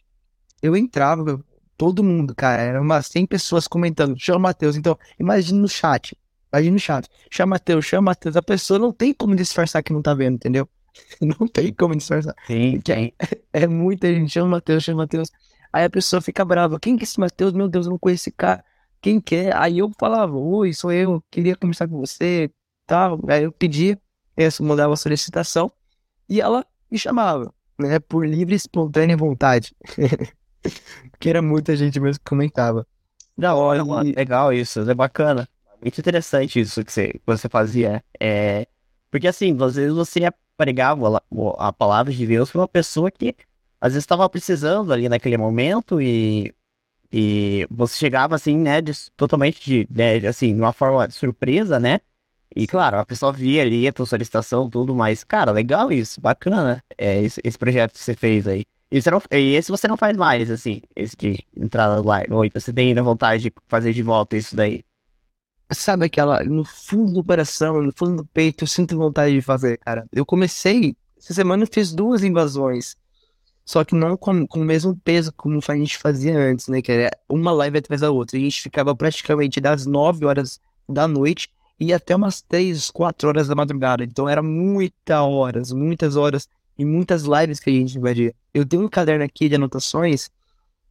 Eu 0.62 0.76
entrava, 0.76 1.40
todo 1.78 2.04
mundo, 2.04 2.34
cara, 2.34 2.62
eram 2.62 2.82
umas 2.82 3.08
100 3.08 3.28
pessoas 3.28 3.68
comentando, 3.68 4.20
chama 4.20 4.40
Matheus. 4.40 4.76
Então, 4.76 4.98
imagina 5.20 5.60
no 5.60 5.68
chat, 5.68 6.18
imagina 6.52 6.74
no 6.74 6.80
chat, 6.80 7.10
chama 7.30 7.52
Matheus, 7.52 7.86
chama 7.86 8.12
Matheus. 8.12 8.36
A 8.36 8.42
pessoa 8.42 8.80
não 8.80 8.92
tem 8.92 9.14
como 9.14 9.36
disfarçar 9.36 9.84
que 9.84 9.94
não 9.94 10.02
tá 10.02 10.14
vendo, 10.14 10.36
entendeu? 10.36 10.68
Não 11.22 11.48
tem 11.48 11.74
como 11.74 11.96
disfarçar. 11.96 12.36
Sim, 12.48 12.80
é, 12.90 13.12
é 13.54 13.68
muita 13.68 14.14
gente, 14.14 14.32
chama 14.32 14.50
Matheus, 14.50 14.84
chama 14.84 15.04
Matheus. 15.04 15.30
Aí 15.72 15.84
a 15.84 15.90
pessoa 15.90 16.22
fica 16.22 16.46
brava. 16.46 16.80
Quem 16.80 16.96
que 16.96 17.04
é 17.04 17.06
esse 17.06 17.20
Matheus? 17.20 17.54
Meu 17.54 17.68
Deus, 17.68 17.86
eu 17.86 17.92
não 17.92 18.00
conheço 18.00 18.24
esse 18.24 18.32
cara. 18.32 18.64
Quem 19.02 19.20
quer? 19.20 19.48
É? 19.48 19.56
Aí 19.56 19.78
eu 19.78 19.92
falava, 20.00 20.36
oi, 20.36 20.74
sou 20.74 20.92
eu, 20.92 21.24
queria 21.30 21.56
conversar 21.56 21.88
com 21.88 22.00
você, 22.00 22.50
tal. 22.88 23.20
Aí 23.28 23.44
eu 23.44 23.52
pedia, 23.52 24.00
essa 24.36 24.64
mandava 24.64 24.94
a 24.94 24.98
solicitação 24.98 25.72
e 26.30 26.42
ela 26.42 26.66
me 26.90 26.98
chamava, 26.98 27.54
né? 27.78 28.00
Por 28.00 28.26
livre 28.26 28.56
e 28.56 28.58
espontânea 28.58 29.18
vontade. 29.18 29.76
que 31.20 31.30
era 31.30 31.42
muita 31.42 31.76
gente 31.76 32.00
mesmo 32.00 32.20
que 32.20 32.30
comentava. 32.30 32.88
Da 33.38 33.54
hora, 33.54 33.84
mano. 33.84 34.14
Legal 34.16 34.54
isso, 34.54 34.90
é 34.90 34.94
bacana. 34.96 35.48
Muito 35.82 36.00
interessante 36.00 36.60
isso 36.60 36.84
que 36.84 36.92
você, 36.92 37.10
que 37.10 37.22
você 37.26 37.50
fazia. 37.50 38.04
É... 38.20 38.66
Porque 39.12 39.28
assim, 39.28 39.56
às 39.62 39.76
vezes 39.76 39.94
você 39.94 40.22
pregava 40.58 41.22
a, 41.58 41.74
palavra 41.74 42.14
de 42.14 42.26
Deus 42.26 42.52
para 42.52 42.62
uma 42.62 42.68
pessoa 42.68 43.12
que 43.12 43.36
às 43.80 43.94
vezes 43.94 44.04
estava 44.04 44.28
precisando 44.30 44.92
ali 44.94 45.10
naquele 45.10 45.38
momento 45.38 46.02
e, 46.02 46.54
e 47.12 47.68
você 47.70 47.98
chegava 47.98 48.36
assim, 48.36 48.58
né, 48.58 48.82
de, 48.82 48.92
totalmente 49.18 49.64
de, 49.64 49.88
né, 49.92 50.18
assim, 50.28 50.56
de 50.56 50.62
uma 50.62 50.74
forma 50.74 51.08
de 51.08 51.14
surpresa, 51.14 51.80
né? 51.80 52.00
E 52.56 52.66
claro, 52.66 52.98
a 53.00 53.06
pessoa 53.06 53.34
via 53.34 53.62
ali 53.64 53.88
a 53.88 53.92
tua 53.94 54.06
solicitação, 54.06 54.70
tudo, 54.70 54.96
mas, 54.96 55.24
cara, 55.24 55.52
legal 55.52 55.92
isso, 55.92 56.22
bacana, 56.22 56.82
é, 56.98 57.22
esse, 57.22 57.42
esse 57.44 57.58
projeto 57.58 57.92
que 57.94 58.00
você 58.00 58.16
fez 58.16 58.48
aí. 58.48 58.64
E, 58.90 59.02
você 59.02 59.12
não, 59.12 59.22
e 59.32 59.56
esse 59.56 59.70
você 59.70 59.88
não 59.90 59.98
faz 59.98 60.16
mais, 60.16 60.50
assim, 60.50 60.82
esse 60.96 61.18
de 61.18 61.46
entrada 61.56 62.02
lá, 62.02 62.22
ou 62.30 62.48
você 62.54 62.72
tem 62.72 62.90
ainda 62.90 63.04
vontade 63.04 63.44
de 63.44 63.54
fazer 63.68 63.92
de 63.92 64.02
volta 64.02 64.38
isso 64.38 64.56
daí? 64.56 64.85
Sabe 65.72 66.06
aquela, 66.06 66.44
no 66.44 66.64
fundo 66.64 67.14
do 67.14 67.24
coração, 67.24 67.82
no 67.82 67.92
fundo 67.96 68.18
do 68.18 68.26
peito, 68.26 68.64
eu 68.64 68.68
sinto 68.68 68.96
vontade 68.98 69.34
de 69.34 69.42
fazer, 69.42 69.78
cara. 69.80 70.06
Eu 70.12 70.26
comecei, 70.26 70.96
essa 71.18 71.34
semana 71.34 71.64
eu 71.64 71.68
fiz 71.72 71.92
duas 71.92 72.24
invasões 72.24 72.96
só 73.66 73.84
que 73.84 73.96
não 73.96 74.16
com, 74.16 74.46
com 74.46 74.62
o 74.62 74.64
mesmo 74.64 74.96
peso 74.96 75.34
como 75.34 75.60
a 75.68 75.76
gente 75.76 75.98
fazia 75.98 76.38
antes, 76.38 76.68
né? 76.68 76.82
Que 76.84 76.92
era 76.92 77.18
uma 77.28 77.52
live 77.52 77.80
atrás 77.80 78.02
da 78.02 78.12
outra. 78.12 78.38
A 78.38 78.40
gente 78.40 78.62
ficava 78.62 78.96
praticamente 78.96 79.60
das 79.60 79.88
9 79.88 80.24
horas 80.24 80.60
da 80.88 81.08
noite 81.08 81.50
e 81.80 81.92
até 81.92 82.16
umas 82.16 82.42
3, 82.44 82.92
4 82.92 83.28
horas 83.28 83.48
da 83.48 83.56
madrugada. 83.56 84.04
Então 84.04 84.30
era 84.30 84.44
muitas 84.44 85.20
horas, 85.20 85.72
muitas 85.72 86.16
horas 86.16 86.48
e 86.78 86.86
muitas 86.86 87.24
lives 87.24 87.60
que 87.60 87.72
a 87.72 87.74
gente 87.74 87.98
invadia. 87.98 88.36
Eu 88.54 88.66
tenho 88.66 88.86
um 88.86 88.90
caderno 88.90 89.26
aqui 89.26 89.50
de 89.50 89.56
anotações 89.56 90.30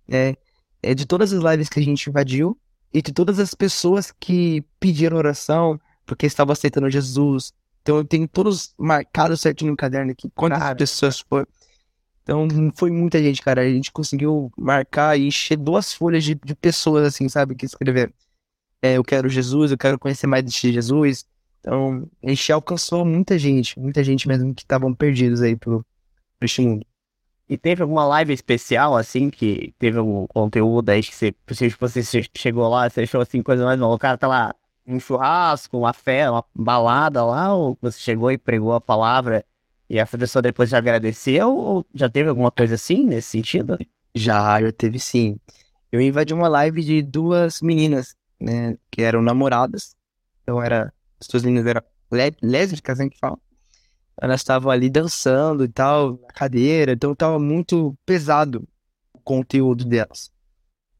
é, 0.09 0.37
é 0.83 0.95
de 0.95 1.07
todas 1.07 1.33
as 1.33 1.43
lives 1.43 1.69
que 1.69 1.79
a 1.79 1.83
gente 1.83 2.11
invadiu 2.11 2.59
e 2.95 3.03
de 3.03 3.13
todas 3.13 3.41
as 3.41 3.53
pessoas 3.55 4.13
que 4.13 4.65
pediram 4.79 5.17
oração 5.17 5.81
porque 6.07 6.27
estavam 6.27 6.53
aceitando 6.53 6.89
Jesus. 6.89 7.53
Então 7.83 7.97
eu 7.97 8.05
tenho 8.05 8.29
todos 8.29 8.73
marcados 8.79 9.41
certinho 9.41 9.73
no 9.73 9.77
caderno 9.77 10.13
aqui. 10.13 10.31
Quantas 10.33 10.61
Cara. 10.61 10.77
pessoas 10.77 11.19
foram. 11.19 11.47
Então 12.23 12.49
foi 12.77 12.91
muita 12.93 13.21
gente, 13.21 13.43
cara. 13.43 13.63
A 13.63 13.69
gente 13.69 13.91
conseguiu 13.91 14.51
marcar 14.57 15.19
e 15.19 15.27
encher 15.27 15.57
duas 15.57 15.93
folhas 15.93 16.23
de, 16.23 16.37
de 16.37 16.55
pessoas, 16.55 17.05
assim, 17.05 17.29
sabe, 17.29 17.57
que 17.57 17.67
escreveram. 17.67 18.13
É, 18.81 18.95
eu 18.95 19.03
quero 19.05 19.29
Jesus, 19.29 19.73
eu 19.73 19.79
quero 19.79 19.99
conhecer 19.99 20.27
mais 20.27 20.45
de 20.45 20.73
Jesus. 20.73 21.27
Então, 21.61 22.09
a 22.23 22.29
gente 22.29 22.53
alcançou 22.53 23.05
muita 23.05 23.39
gente, 23.39 23.79
muita 23.79 24.05
gente 24.05 24.29
mesmo 24.29 24.55
que 24.55 24.63
estavam 24.63 24.95
perdidos 24.95 25.43
aí 25.43 25.57
pro, 25.57 25.85
pro 26.39 26.47
este 26.47 26.63
mundo. 26.63 26.87
E 27.49 27.59
teve 27.59 27.83
alguma 27.83 28.07
live 28.07 28.33
especial, 28.33 28.97
assim, 28.97 29.29
que 29.29 29.75
teve 29.79 29.99
algum 29.99 30.27
conteúdo 30.27 30.89
aí 30.91 31.03
que 31.03 31.15
você, 31.15 31.35
você 31.79 32.23
chegou 32.37 32.69
lá, 32.69 32.89
você 32.89 33.03
achou 33.03 33.21
assim, 33.21 33.43
coisa 33.43 33.65
mais 33.65 33.79
nova? 33.79 33.95
O 33.95 33.99
cara 33.99 34.17
tá 34.17 34.27
lá, 34.27 34.55
um 34.87 34.99
churrasco, 34.99 35.77
uma 35.79 35.93
fé, 35.93 36.31
uma 36.31 36.45
balada 36.55 37.25
lá, 37.25 37.55
ou 37.55 37.77
você 37.83 37.99
chegou 37.99 38.31
e 38.33 38.39
pregou 38.39 38.73
a 38.73 38.81
palavra 38.81 39.45
e 39.89 40.01
a 40.01 40.07
pessoa 40.07 40.43
depois 40.43 40.71
já 40.71 40.79
agradeceu 40.79 41.55
ou 41.55 41.87
já 41.95 42.09
teve 42.09 42.29
alguma 42.31 42.51
coisa 42.51 42.75
assim 42.75 43.05
nesse 43.05 43.29
sentido? 43.29 43.79
Já, 44.15 44.61
já 44.61 44.73
teve 44.73 44.99
sim. 44.99 45.39
Eu 45.93 46.01
invadi 46.01 46.33
uma 46.33 46.49
live 46.49 46.83
de 46.83 47.03
duas 47.03 47.61
meninas, 47.61 48.17
né, 48.41 48.77
que 48.91 49.03
eram 49.03 49.23
namoradas. 49.23 49.95
Então 50.43 50.63
era, 50.63 50.93
as 51.21 51.27
duas 51.27 51.45
meninas 51.45 51.67
eram 51.67 51.83
lésbicas, 52.43 52.99
né, 52.99 53.09
que 53.09 53.19
falam. 53.19 53.39
Elas 54.21 54.41
estavam 54.41 54.71
ali 54.71 54.89
dançando 54.89 55.65
e 55.65 55.69
tal, 55.69 56.19
na 56.21 56.29
cadeira, 56.29 56.93
então 56.93 57.15
tava 57.15 57.39
muito 57.39 57.97
pesado 58.07 58.67
o 59.13 59.19
conteúdo 59.21 59.85
delas. 59.85 60.31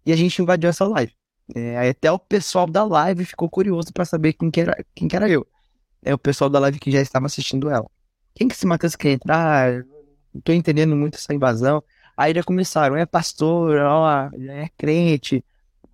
E 0.05 0.13
a 0.13 0.17
gente 0.17 0.41
invadiu 0.43 0.69
essa 0.71 0.87
live. 0.87 1.13
É, 1.55 1.77
aí 1.77 1.91
até 1.91 2.11
o 2.11 2.19
pessoal 2.19 2.67
da 2.67 2.85
live 2.85 3.25
ficou 3.25 3.49
curioso 3.51 3.93
para 3.93 4.05
saber 4.05 4.33
quem 4.33 4.51
que, 4.51 4.61
era, 4.61 4.85
quem 4.95 5.09
que 5.09 5.17
era 5.17 5.29
eu. 5.29 5.47
É 6.03 6.15
o 6.15 6.19
pessoal 6.19 6.51
da 6.51 6.59
live 6.59 6.79
que 6.79 6.91
já 6.91 7.01
estava 7.01 7.27
assistindo 7.27 7.71
ela. 7.71 7.87
Quem 8.35 8.49
que 8.49 8.55
esse 8.55 8.67
Matheus 8.67 8.97
quer 8.97 9.13
entrar? 9.13 9.85
Não 10.33 10.41
tô 10.43 10.53
entendendo 10.53 10.97
muito 10.97 11.17
essa 11.17 11.33
invasão. 11.33 11.83
Aí 12.17 12.35
já 12.35 12.43
começaram, 12.43 12.97
é 12.97 13.07
pastor, 13.07 13.77
ó, 13.79 14.31
é 14.49 14.69
crente, 14.77 15.45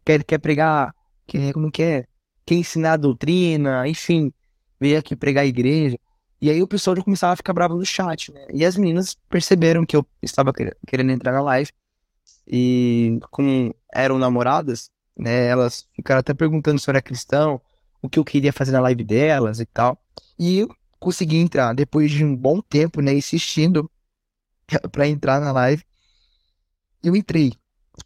quer, 0.05 0.23
quer 0.25 0.39
pregar, 0.39 0.95
quer, 1.27 1.53
como 1.53 1.71
que 1.71 1.83
é? 1.83 2.07
Quer 2.45 2.57
ensinar 2.57 2.95
a 2.95 2.97
doutrina, 2.97 3.87
enfim, 3.89 4.33
veio 4.79 4.99
aqui 4.99 5.17
pregar 5.17 5.45
a 5.45 5.47
igreja. 5.47 5.99
E 6.41 6.49
aí 6.49 6.63
o 6.63 6.67
pessoal 6.67 6.97
já 6.97 7.03
começava 7.03 7.35
a 7.35 7.37
ficar 7.37 7.53
bravo 7.53 7.77
no 7.77 7.85
chat, 7.85 8.33
né? 8.33 8.47
E 8.53 8.65
as 8.65 8.77
meninas 8.77 9.17
perceberam 9.29 9.85
que 9.85 9.95
eu 9.95 10.07
estava 10.23 10.53
querendo 10.87 11.11
entrar 11.11 11.33
na 11.33 11.43
live. 11.43 11.71
E 12.47 13.19
como 13.31 13.75
eram 13.93 14.19
namoradas, 14.19 14.91
né? 15.17 15.47
Elas 15.47 15.87
ficaram 15.95 16.21
até 16.21 16.33
perguntando 16.33 16.79
se 16.79 16.89
eu 16.89 16.93
era 16.93 17.03
cristão, 17.03 17.61
o 18.01 18.09
que 18.09 18.19
eu 18.19 18.25
queria 18.25 18.53
fazer 18.53 18.73
na 18.73 18.81
live 18.81 19.05
delas 19.05 19.61
e 19.61 19.67
tal. 19.67 19.99
E 20.39 20.61
eu 20.61 20.75
consegui 20.99 21.37
entrar 21.37 21.75
depois 21.75 22.11
de 22.11 22.25
um 22.25 22.35
bom 22.35 22.63
tempo, 22.63 23.03
né? 23.03 23.13
Insistindo 23.13 23.91
para 24.91 25.07
entrar 25.07 25.41
na 25.41 25.53
live. 25.53 25.85
Eu 27.03 27.15
entrei, 27.15 27.53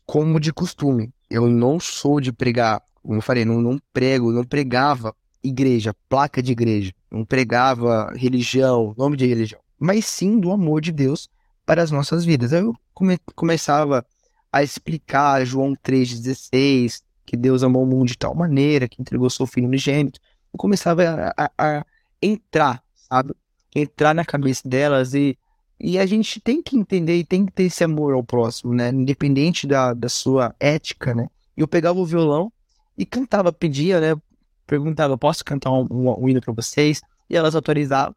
como 0.04 0.40
de 0.40 0.52
costume. 0.52 1.12
Eu 1.30 1.48
não 1.48 1.78
sou 1.78 2.20
de 2.20 2.32
pregar, 2.32 2.82
como 3.02 3.18
eu 3.18 3.22
falei, 3.22 3.44
não, 3.44 3.60
não 3.60 3.80
prego, 3.92 4.32
não 4.32 4.44
pregava 4.44 5.14
igreja, 5.42 5.94
placa 6.08 6.42
de 6.42 6.52
igreja, 6.52 6.92
não 7.14 7.24
pregava 7.24 8.12
religião, 8.16 8.92
nome 8.98 9.16
de 9.16 9.26
religião, 9.26 9.60
mas 9.78 10.04
sim 10.04 10.38
do 10.40 10.50
amor 10.50 10.80
de 10.80 10.90
Deus 10.90 11.28
para 11.64 11.82
as 11.82 11.90
nossas 11.90 12.24
vidas. 12.24 12.52
Aí 12.52 12.60
eu 12.60 12.74
come, 12.92 13.18
começava 13.36 14.04
a 14.52 14.62
explicar 14.62 15.44
João 15.44 15.74
3,16, 15.74 17.02
que 17.24 17.36
Deus 17.36 17.62
amou 17.62 17.84
o 17.84 17.86
mundo 17.86 18.08
de 18.08 18.18
tal 18.18 18.34
maneira 18.34 18.88
que 18.88 19.00
entregou 19.00 19.30
seu 19.30 19.46
filho 19.46 19.68
unigênito. 19.68 20.20
Eu 20.52 20.58
começava 20.58 21.02
a, 21.36 21.44
a, 21.44 21.50
a 21.58 21.86
entrar, 22.20 22.82
sabe? 22.94 23.32
Entrar 23.74 24.14
na 24.14 24.24
cabeça 24.24 24.68
delas 24.68 25.14
e 25.14 25.38
e 25.78 25.98
a 25.98 26.06
gente 26.06 26.40
tem 26.40 26.62
que 26.62 26.76
entender 26.76 27.16
e 27.16 27.24
tem 27.24 27.44
que 27.44 27.52
ter 27.52 27.64
esse 27.64 27.82
amor 27.82 28.14
ao 28.14 28.22
próximo, 28.22 28.72
né? 28.72 28.90
Independente 28.90 29.66
da, 29.66 29.92
da 29.92 30.08
sua 30.08 30.54
ética, 30.58 31.12
né? 31.14 31.28
E 31.56 31.60
eu 31.60 31.68
pegava 31.68 31.98
o 31.98 32.06
violão 32.06 32.50
e 32.96 33.04
cantava, 33.04 33.52
pedia, 33.52 34.00
né? 34.00 34.20
Perguntava, 34.66 35.16
posso 35.16 35.44
cantar 35.44 35.70
um, 35.70 36.28
hino 36.28 36.40
para 36.40 36.52
vocês? 36.52 37.00
E 37.28 37.36
elas 37.36 37.54
autorizavam. 37.54 38.14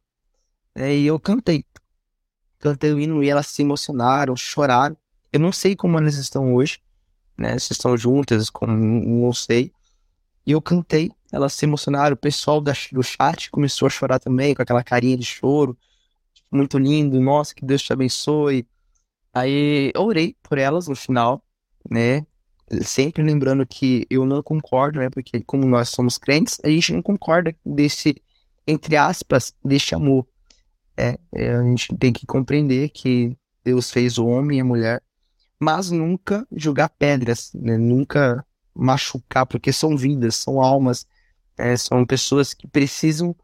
Né? 0.75 0.95
E 0.95 1.07
eu 1.07 1.19
cantei. 1.19 1.65
Cantei 2.59 2.93
o 2.93 2.99
hino 2.99 3.23
e 3.23 3.29
elas 3.29 3.47
se 3.47 3.61
emocionaram, 3.61 4.35
choraram. 4.35 4.97
Eu 5.31 5.39
não 5.39 5.51
sei 5.51 5.75
como 5.75 5.97
elas 5.97 6.15
estão 6.15 6.55
hoje, 6.55 6.79
né? 7.37 7.57
Se 7.59 7.73
estão 7.73 7.95
juntas, 7.97 8.49
como 8.49 8.73
não 8.73 9.33
sei. 9.33 9.71
E 10.45 10.51
eu 10.51 10.61
cantei, 10.61 11.11
elas 11.31 11.53
se 11.53 11.65
emocionaram. 11.65 12.13
O 12.13 12.17
pessoal 12.17 12.61
do 12.61 13.03
chat 13.03 13.51
começou 13.51 13.85
a 13.85 13.89
chorar 13.89 14.19
também, 14.19 14.55
com 14.55 14.61
aquela 14.61 14.83
carinha 14.83 15.17
de 15.17 15.25
choro. 15.25 15.77
Muito 16.51 16.77
lindo, 16.77 17.19
nossa, 17.19 17.53
que 17.53 17.65
Deus 17.65 17.81
te 17.83 17.91
abençoe. 17.91 18.65
Aí 19.33 19.91
eu 19.93 20.03
orei 20.03 20.35
por 20.41 20.57
elas 20.57 20.87
no 20.87 20.95
final, 20.95 21.43
né? 21.89 22.25
Sempre 22.81 23.23
lembrando 23.23 23.65
que 23.65 24.05
eu 24.09 24.25
não 24.25 24.43
concordo, 24.43 24.99
né? 24.99 25.09
Porque 25.09 25.41
como 25.41 25.65
nós 25.65 25.89
somos 25.89 26.17
crentes, 26.17 26.59
a 26.63 26.69
gente 26.69 26.93
não 26.93 27.01
concorda 27.01 27.55
desse, 27.65 28.21
entre 28.65 28.95
aspas, 28.97 29.53
desse 29.63 29.95
amor. 29.95 30.27
É, 30.95 31.17
é, 31.33 31.55
a 31.55 31.63
gente 31.63 31.95
tem 31.97 32.11
que 32.11 32.25
compreender 32.25 32.89
que 32.89 33.37
Deus 33.63 33.91
fez 33.91 34.17
o 34.17 34.25
homem 34.25 34.57
e 34.57 34.61
a 34.61 34.65
mulher, 34.65 35.03
mas 35.59 35.91
nunca 35.91 36.45
jogar 36.51 36.89
pedras, 36.89 37.51
né? 37.53 37.77
Nunca 37.77 38.45
machucar, 38.75 39.45
porque 39.45 39.71
são 39.73 39.97
vidas, 39.97 40.35
são 40.35 40.61
almas, 40.61 41.05
é, 41.57 41.75
são 41.75 42.05
pessoas 42.05 42.53
que 42.53 42.67
precisam 42.67 43.35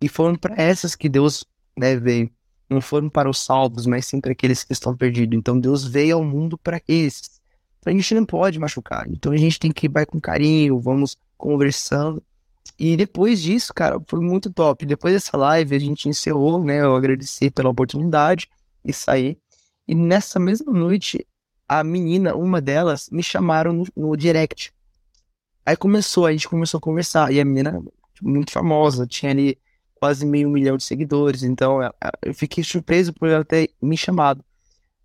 e 0.00 0.08
foram 0.08 0.36
para 0.36 0.54
essas 0.60 0.94
que 0.94 1.08
Deus 1.08 1.44
né, 1.76 1.96
veio. 1.96 2.30
Não 2.68 2.80
foram 2.80 3.08
para 3.08 3.30
os 3.30 3.38
salvos, 3.38 3.86
mas 3.86 4.06
sim 4.06 4.20
para 4.20 4.32
aqueles 4.32 4.64
que 4.64 4.72
estão 4.72 4.96
perdidos. 4.96 5.38
Então 5.38 5.58
Deus 5.58 5.84
veio 5.84 6.16
ao 6.16 6.24
mundo 6.24 6.58
para 6.58 6.80
esses 6.86 7.35
a 7.84 7.90
gente 7.90 8.14
não 8.14 8.24
pode 8.24 8.58
machucar. 8.58 9.06
Então 9.08 9.32
a 9.32 9.36
gente 9.36 9.58
tem 9.58 9.70
que 9.70 9.86
ir 9.86 10.06
com 10.06 10.20
carinho, 10.20 10.80
vamos 10.80 11.16
conversando. 11.36 12.22
E 12.78 12.96
depois 12.96 13.40
disso, 13.40 13.72
cara, 13.72 14.00
foi 14.06 14.20
muito 14.20 14.52
top. 14.52 14.84
Depois 14.84 15.14
dessa 15.14 15.36
live, 15.36 15.74
a 15.74 15.78
gente 15.78 16.08
encerrou, 16.08 16.62
né? 16.62 16.80
Eu 16.80 16.96
agradeci 16.96 17.50
pela 17.50 17.70
oportunidade 17.70 18.48
e 18.84 18.92
saí. 18.92 19.38
E 19.86 19.94
nessa 19.94 20.38
mesma 20.40 20.72
noite, 20.72 21.26
a 21.68 21.82
menina, 21.84 22.34
uma 22.34 22.60
delas, 22.60 23.08
me 23.10 23.22
chamaram 23.22 23.72
no, 23.72 23.86
no 23.96 24.16
direct. 24.16 24.72
Aí 25.64 25.76
começou, 25.76 26.26
a 26.26 26.32
gente 26.32 26.48
começou 26.48 26.78
a 26.78 26.80
conversar. 26.80 27.32
E 27.32 27.40
a 27.40 27.44
menina, 27.44 27.82
muito 28.20 28.52
famosa, 28.52 29.06
tinha 29.06 29.32
ali 29.32 29.58
quase 29.94 30.26
meio 30.26 30.48
milhão 30.50 30.76
de 30.76 30.84
seguidores. 30.84 31.42
Então 31.42 31.80
eu 32.22 32.34
fiquei 32.34 32.62
surpreso 32.62 33.12
por 33.12 33.28
ela 33.28 33.44
ter 33.44 33.70
me 33.80 33.96
chamado 33.96 34.44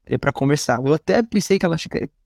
eh, 0.06 0.18
para 0.18 0.32
conversar. 0.34 0.80
Eu 0.86 0.94
até 0.94 1.24
pensei 1.24 1.58
que 1.58 1.66
ela 1.66 1.78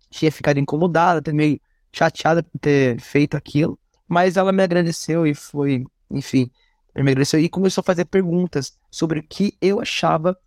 tinha 0.10 0.32
ficado 0.32 0.60
incomodada, 0.60 1.20
até 1.20 1.32
meio 1.32 1.60
chateada 1.92 2.44
por 2.44 2.60
ter 2.60 3.00
feito 3.00 3.38
aquilo, 3.38 3.80
mas 4.08 4.38
ela 4.38 4.52
me 4.52 4.62
agradeceu 4.62 5.26
e 5.26 5.34
foi, 5.34 5.86
enfim, 6.12 6.50
me 6.96 7.12
agradeceu 7.12 7.40
e 7.40 7.50
começou 7.50 7.82
a 7.82 7.86
fazer 7.86 8.06
perguntas 8.06 8.78
sobre 8.92 9.20
o 9.20 9.24
que 9.24 9.58
eu 9.62 9.80
achava 9.80 10.38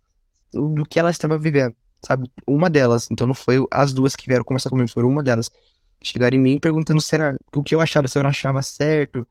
do 0.53 0.85
que 0.85 0.99
ela 0.99 1.09
estava 1.11 1.37
vivendo, 1.37 1.75
sabe? 2.03 2.31
Uma 2.47 2.69
delas, 2.69 3.07
então 3.11 3.27
não 3.27 3.33
foi 3.33 3.57
as 3.71 3.93
duas 3.93 4.15
que 4.15 4.27
vieram 4.27 4.43
conversar 4.43 4.69
comigo, 4.69 4.89
foi 4.89 5.03
uma 5.03 5.23
delas. 5.23 5.49
Chegaram 6.01 6.37
em 6.37 6.39
mim 6.39 6.59
perguntando 6.59 7.01
se 7.01 7.13
era 7.13 7.37
o 7.53 7.61
que 7.61 7.75
eu 7.75 7.81
achava, 7.81 8.07
se 8.07 8.17
eu 8.17 8.25
achava 8.25 8.61
certo. 8.61 9.27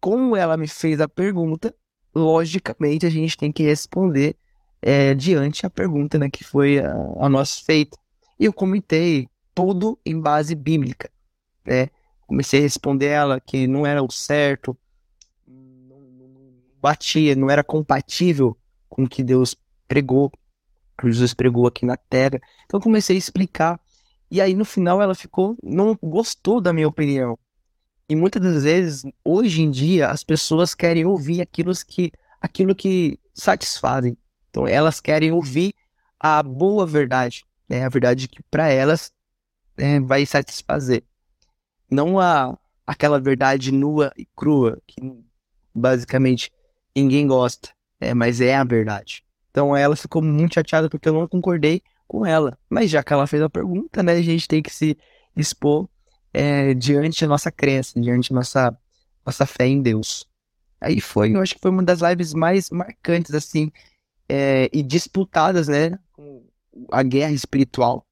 Como 0.00 0.36
ela 0.36 0.56
me 0.56 0.66
fez 0.66 1.00
a 1.00 1.08
pergunta, 1.08 1.74
logicamente 2.14 3.06
a 3.06 3.10
gente 3.10 3.36
tem 3.36 3.52
que 3.52 3.62
responder 3.62 4.36
é, 4.82 5.14
diante 5.14 5.64
a 5.64 5.70
pergunta 5.70 6.18
né, 6.18 6.28
que 6.28 6.42
foi 6.42 6.80
a, 6.80 6.92
a 7.20 7.28
nossa 7.28 7.62
feita. 7.64 7.96
E 8.38 8.44
eu 8.44 8.52
comentei 8.52 9.28
tudo 9.54 9.98
em 10.04 10.20
base 10.20 10.54
bíblica, 10.54 11.10
né? 11.64 11.88
Comecei 12.26 12.60
a 12.60 12.62
responder 12.62 13.06
ela 13.06 13.40
que 13.40 13.66
não 13.66 13.86
era 13.86 14.02
o 14.02 14.10
certo, 14.10 14.76
não, 15.46 16.00
batia, 16.80 17.36
não 17.36 17.50
era 17.50 17.62
compatível 17.62 18.56
com 18.88 19.04
o 19.04 19.08
que 19.08 19.22
Deus 19.22 19.54
pregou, 19.86 20.30
que 20.98 21.06
Jesus 21.06 21.34
pregou 21.34 21.66
aqui 21.66 21.84
na 21.84 21.96
terra. 21.96 22.40
Então 22.64 22.80
comecei 22.80 23.16
a 23.16 23.18
explicar. 23.18 23.80
E 24.30 24.40
aí 24.40 24.54
no 24.54 24.64
final 24.64 25.02
ela 25.02 25.14
ficou, 25.14 25.56
não 25.62 25.98
gostou 26.02 26.60
da 26.60 26.72
minha 26.72 26.88
opinião. 26.88 27.38
E 28.08 28.16
muitas 28.16 28.42
das 28.42 28.64
vezes, 28.64 29.02
hoje 29.24 29.62
em 29.62 29.70
dia, 29.70 30.08
as 30.08 30.24
pessoas 30.24 30.74
querem 30.74 31.04
ouvir 31.04 31.40
aquilo 31.40 31.72
que, 31.86 32.12
aquilo 32.40 32.74
que 32.74 33.18
satisfazem. 33.34 34.16
Então 34.50 34.66
elas 34.66 35.00
querem 35.00 35.32
ouvir 35.32 35.74
a 36.18 36.42
boa 36.42 36.86
verdade, 36.86 37.44
né? 37.68 37.84
A 37.84 37.88
verdade 37.88 38.28
que 38.28 38.42
para 38.44 38.68
elas 38.68 39.12
é, 39.76 40.00
vai 40.00 40.24
satisfazer. 40.26 41.04
Não 41.90 42.18
a, 42.18 42.56
aquela 42.86 43.20
verdade 43.20 43.72
nua 43.72 44.12
e 44.16 44.26
crua, 44.36 44.80
que 44.86 45.00
basicamente 45.74 46.50
ninguém 46.94 47.26
gosta, 47.26 47.70
é, 48.00 48.14
mas 48.14 48.40
é 48.40 48.54
a 48.54 48.64
verdade. 48.64 49.24
Então 49.50 49.76
ela 49.76 49.94
ficou 49.94 50.22
muito 50.22 50.54
chateada 50.54 50.88
porque 50.88 51.08
eu 51.08 51.14
não 51.14 51.28
concordei 51.28 51.82
com 52.06 52.24
ela. 52.26 52.58
Mas 52.68 52.90
já 52.90 53.02
que 53.02 53.12
ela 53.12 53.26
fez 53.26 53.42
a 53.42 53.50
pergunta, 53.50 54.02
né, 54.02 54.12
a 54.12 54.22
gente 54.22 54.48
tem 54.48 54.62
que 54.62 54.72
se 54.72 54.96
expor 55.36 55.88
é, 56.32 56.74
diante 56.74 57.22
da 57.22 57.28
nossa 57.28 57.50
crença, 57.50 58.00
diante 58.00 58.30
da 58.30 58.36
nossa, 58.36 58.76
nossa 59.24 59.46
fé 59.46 59.66
em 59.66 59.82
Deus. 59.82 60.26
Aí 60.80 61.00
foi, 61.00 61.34
eu 61.34 61.40
acho 61.40 61.54
que 61.54 61.60
foi 61.60 61.70
uma 61.70 61.82
das 61.82 62.00
lives 62.00 62.34
mais 62.34 62.68
marcantes, 62.70 63.34
assim, 63.34 63.70
é, 64.28 64.68
e 64.72 64.82
disputadas, 64.82 65.68
né, 65.68 65.98
a 66.90 67.02
guerra 67.02 67.32
espiritual. 67.32 68.06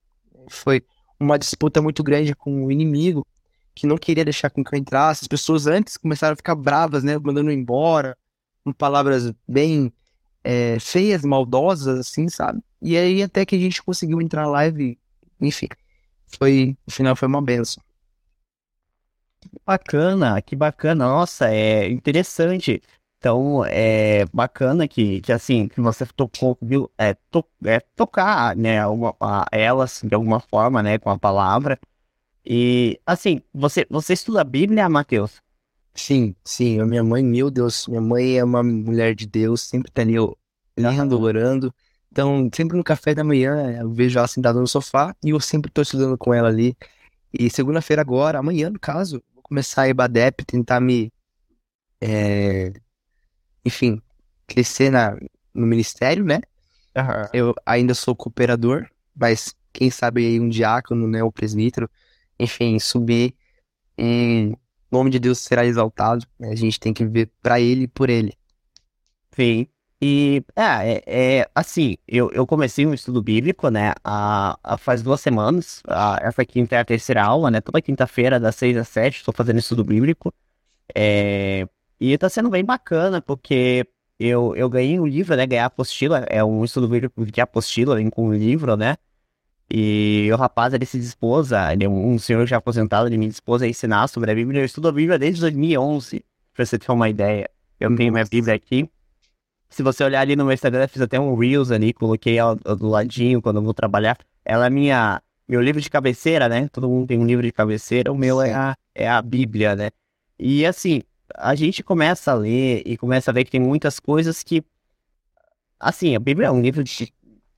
Foi 0.49 0.83
uma 1.21 1.39
disputa 1.39 1.83
muito 1.83 2.03
grande 2.03 2.35
com 2.35 2.65
o 2.65 2.73
inimigo, 2.73 3.27
que 3.75 3.87
não 3.87 3.99
queria 3.99 4.25
deixar 4.25 4.51
com 4.51 4.65
que 4.65 4.75
eu 4.75 4.79
entrasse. 4.79 5.25
As 5.25 5.29
pessoas 5.29 5.67
antes 5.67 5.97
começaram 5.97 6.33
a 6.33 6.37
ficar 6.37 6.55
bravas, 6.55 7.05
né? 7.05 7.19
Mandando 7.19 7.53
embora, 7.53 8.17
com 8.65 8.73
palavras 8.73 9.33
bem 9.47 9.93
é, 10.43 10.79
feias, 10.81 11.23
maldosas, 11.23 11.99
assim, 11.99 12.29
sabe? 12.29 12.63
E 12.81 12.97
aí 12.97 13.23
até 13.23 13.45
que 13.45 13.55
a 13.55 13.59
gente 13.59 13.83
conseguiu 13.83 14.21
entrar 14.21 14.43
na 14.43 14.49
live, 14.49 14.99
enfim. 15.41 15.69
Foi, 16.27 16.77
no 16.87 16.93
final 16.93 17.15
foi 17.15 17.29
uma 17.29 17.43
benção. 17.43 17.83
Bacana, 19.67 20.41
que 20.43 20.55
bacana. 20.57 21.07
Nossa, 21.07 21.49
é 21.51 21.89
interessante. 21.89 22.83
Então, 23.21 23.63
é 23.67 24.25
bacana 24.33 24.89
que, 24.89 25.21
que 25.21 25.31
assim, 25.31 25.69
que 25.69 25.79
você 25.79 26.07
tocou, 26.07 26.57
viu, 26.63 26.91
é, 26.97 27.13
to, 27.31 27.45
é 27.67 27.79
tocar, 27.95 28.57
né, 28.57 28.87
uma, 28.87 29.15
a, 29.21 29.45
elas 29.53 30.01
de 30.03 30.15
alguma 30.15 30.41
forma, 30.41 30.83
né, 30.83 30.99
com 30.99 31.11
a 31.11 31.19
palavra. 31.19 31.79
E, 32.45 32.99
assim, 33.07 33.43
você, 33.53 33.87
você 33.91 34.15
estuda 34.15 34.41
a 34.41 34.45
Bíblia, 34.45 34.89
Matheus? 34.89 35.43
Sim, 35.95 36.35
sim, 36.45 36.81
a 36.81 36.87
minha 36.87 37.05
mãe, 37.05 37.23
meu 37.23 37.51
Deus, 37.51 37.87
minha 37.89 38.01
mãe 38.01 38.39
é 38.39 38.45
uma 38.45 38.63
mulher 38.63 39.15
de 39.15 39.27
Deus, 39.27 39.61
sempre 39.63 39.91
tá 39.93 40.03
ali 40.03 40.15
lendo, 40.77 41.21
orando. 41.21 41.75
Então, 42.11 42.49
sempre 42.55 42.77
no 42.77 42.85
café 42.85 43.15
da 43.15 43.23
manhã, 43.23 43.81
eu 43.83 43.91
vejo 43.93 44.19
ela 44.19 44.29
sentada 44.29 44.59
no 44.59 44.67
sofá 44.67 45.15
e 45.23 45.31
eu 45.31 45.41
sempre 45.41 45.71
tô 45.71 45.83
estudando 45.83 46.17
com 46.17 46.33
ela 46.33 46.49
ali. 46.49 46.75
E 47.33 47.51
segunda-feira 47.51 48.03
agora, 48.03 48.39
amanhã, 48.39 48.71
no 48.71 48.81
caso, 48.81 49.23
vou 49.35 49.43
começar 49.43 49.83
a 49.83 49.89
IBADEP, 49.91 50.45
tentar 50.45 50.81
me. 50.81 51.13
é, 52.01 52.73
enfim, 53.65 54.01
crescer 54.47 54.91
na, 54.91 55.17
no 55.55 55.67
ministério, 55.67 56.25
né? 56.25 56.41
Aham. 56.97 57.29
Eu 57.33 57.55
ainda 57.65 57.95
sou 57.95 58.15
cooperador, 58.17 58.89
mas 59.15 59.55
quem 59.73 59.91
sabe 59.91 60.27
aí 60.27 60.41
um 60.41 60.49
diácono, 60.49 61.07
né, 61.07 61.23
um 61.23 61.31
presbítero, 61.31 61.89
enfim, 62.39 62.79
subir 62.79 63.35
e 63.97 64.53
o 64.91 64.97
nome 64.97 65.11
de 65.11 65.19
Deus 65.19 65.39
será 65.39 65.65
exaltado. 65.65 66.27
né? 66.39 66.51
A 66.51 66.57
gente 66.57 66.81
tem 66.81 66.93
que 66.93 67.05
viver 67.05 67.31
pra 67.43 67.61
ele 67.61 67.85
e 67.85 67.89
por 67.89 68.11
ele. 68.11 68.35
Sim. 69.33 69.67
E, 70.03 70.43
é, 70.57 71.03
é, 71.07 71.39
é, 71.41 71.51
assim, 71.55 71.97
eu, 72.09 72.31
eu 72.33 72.47
comecei 72.47 72.87
um 72.87 72.95
estudo 72.95 73.23
bíblico, 73.23 73.69
né, 73.69 73.93
há, 74.03 74.59
há 74.65 74.79
faz 74.79 75.03
duas 75.03 75.21
semanas. 75.21 75.83
Ah, 75.87 76.19
essa 76.23 76.43
quinta 76.45 76.75
é 76.75 76.79
a 76.79 76.85
terceira 76.85 77.23
aula, 77.23 77.51
né, 77.51 77.61
toda 77.61 77.83
quinta-feira, 77.83 78.41
das 78.41 78.57
seis 78.57 78.77
às 78.79 78.89
sete, 78.89 79.19
estou 79.19 79.35
fazendo 79.35 79.59
estudo 79.59 79.85
bíblico. 79.85 80.33
É, 80.95 81.69
e 82.01 82.17
tá 82.17 82.29
sendo 82.29 82.49
bem 82.49 82.65
bacana, 82.65 83.21
porque 83.21 83.87
eu, 84.19 84.55
eu 84.57 84.69
ganhei 84.69 84.99
um 84.99 85.07
livro, 85.07 85.37
né, 85.37 85.47
ganhar 85.47 85.67
apostila, 85.67 86.25
é 86.29 86.43
um 86.43 86.65
estudo 86.65 86.89
de 87.31 87.41
apostila, 87.41 87.97
vem 87.97 88.11
com 88.11 88.29
um 88.29 88.35
livro, 88.35 88.77
né, 88.77 88.97
e 89.73 90.29
o 90.33 90.37
rapaz, 90.37 90.75
ele 90.75 90.85
se 90.85 90.99
dispôs, 90.99 91.53
a, 91.53 91.73
ele 91.73 91.85
é 91.85 91.89
um 91.89 92.19
senhor 92.19 92.45
já 92.45 92.57
aposentado, 92.57 93.09
ele 93.09 93.17
me 93.17 93.29
dispôs 93.29 93.63
a 93.63 93.69
ensinar 93.69 94.09
sobre 94.09 94.33
a 94.33 94.35
Bíblia. 94.35 94.63
Eu 94.63 94.65
estudo 94.65 94.89
a 94.89 94.93
Bíblia 94.93 95.17
desde 95.17 95.41
2011, 95.43 96.25
pra 96.53 96.67
você 96.67 96.77
ter 96.77 96.91
uma 96.91 97.09
ideia. 97.09 97.49
Eu 97.79 97.95
tenho 97.95 98.13
minha 98.13 98.25
Bíblia 98.25 98.55
aqui. 98.55 98.91
Se 99.69 99.85
você 99.85 100.03
olhar 100.03 100.23
ali 100.23 100.35
no 100.35 100.45
meu 100.45 100.53
Instagram, 100.53 100.83
eu 100.83 100.89
fiz 100.89 101.01
até 101.01 101.21
um 101.21 101.37
Reels 101.37 101.71
ali, 101.71 101.93
coloquei 101.93 102.37
ela 102.37 102.57
do 102.57 102.89
ladinho 102.89 103.41
quando 103.41 103.59
eu 103.59 103.63
vou 103.63 103.73
trabalhar. 103.73 104.19
Ela 104.45 104.67
é 104.67 104.71
minha, 104.71 105.23
meu 105.49 105.61
livro 105.61 105.81
de 105.81 105.89
cabeceira, 105.89 106.49
né? 106.49 106.69
Todo 106.73 106.89
mundo 106.89 107.07
tem 107.07 107.19
um 107.19 107.25
livro 107.25 107.47
de 107.47 107.53
cabeceira, 107.53 108.11
o 108.11 108.19
meu 108.19 108.43
é 108.43 108.53
a, 108.53 108.77
é 108.93 109.09
a 109.09 109.23
Bíblia, 109.23 109.77
né? 109.77 109.91
E 110.37 110.67
assim, 110.67 111.03
a 111.35 111.55
gente 111.55 111.83
começa 111.83 112.33
a 112.33 112.35
ler 112.35 112.83
e 112.85 112.97
começa 112.97 113.31
a 113.31 113.35
ver 113.35 113.45
que 113.45 113.51
tem 113.51 113.61
muitas 113.61 113.99
coisas 114.01 114.43
que. 114.43 114.65
Assim, 115.79 116.15
a 116.15 116.21
Bíblia 116.21 116.49
é 116.49 116.51
um 116.51 116.61
livro 116.61 116.85
de 116.85 117.13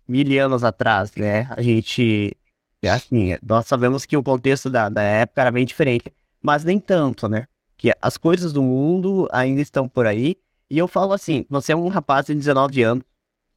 mil 0.06 0.44
anos 0.44 0.64
atrás, 0.64 1.12
né? 1.14 1.48
A 1.50 1.62
gente. 1.62 2.36
é 2.82 2.90
Assim, 2.90 3.36
nós 3.42 3.66
sabemos 3.66 4.04
que 4.04 4.16
o 4.16 4.22
contexto 4.22 4.70
da, 4.70 4.88
da 4.88 5.02
época 5.02 5.40
era 5.40 5.50
bem 5.50 5.64
diferente, 5.64 6.12
mas 6.40 6.64
nem 6.64 6.78
tanto, 6.78 7.28
né? 7.28 7.46
Que 7.76 7.92
as 8.00 8.16
coisas 8.16 8.52
do 8.52 8.62
mundo 8.62 9.28
ainda 9.32 9.60
estão 9.60 9.88
por 9.88 10.06
aí. 10.06 10.36
E 10.70 10.78
eu 10.78 10.86
falo 10.88 11.12
assim: 11.12 11.44
você 11.48 11.72
é 11.72 11.76
um 11.76 11.88
rapaz 11.88 12.26
de 12.26 12.34
19 12.34 12.82
anos 12.82 13.04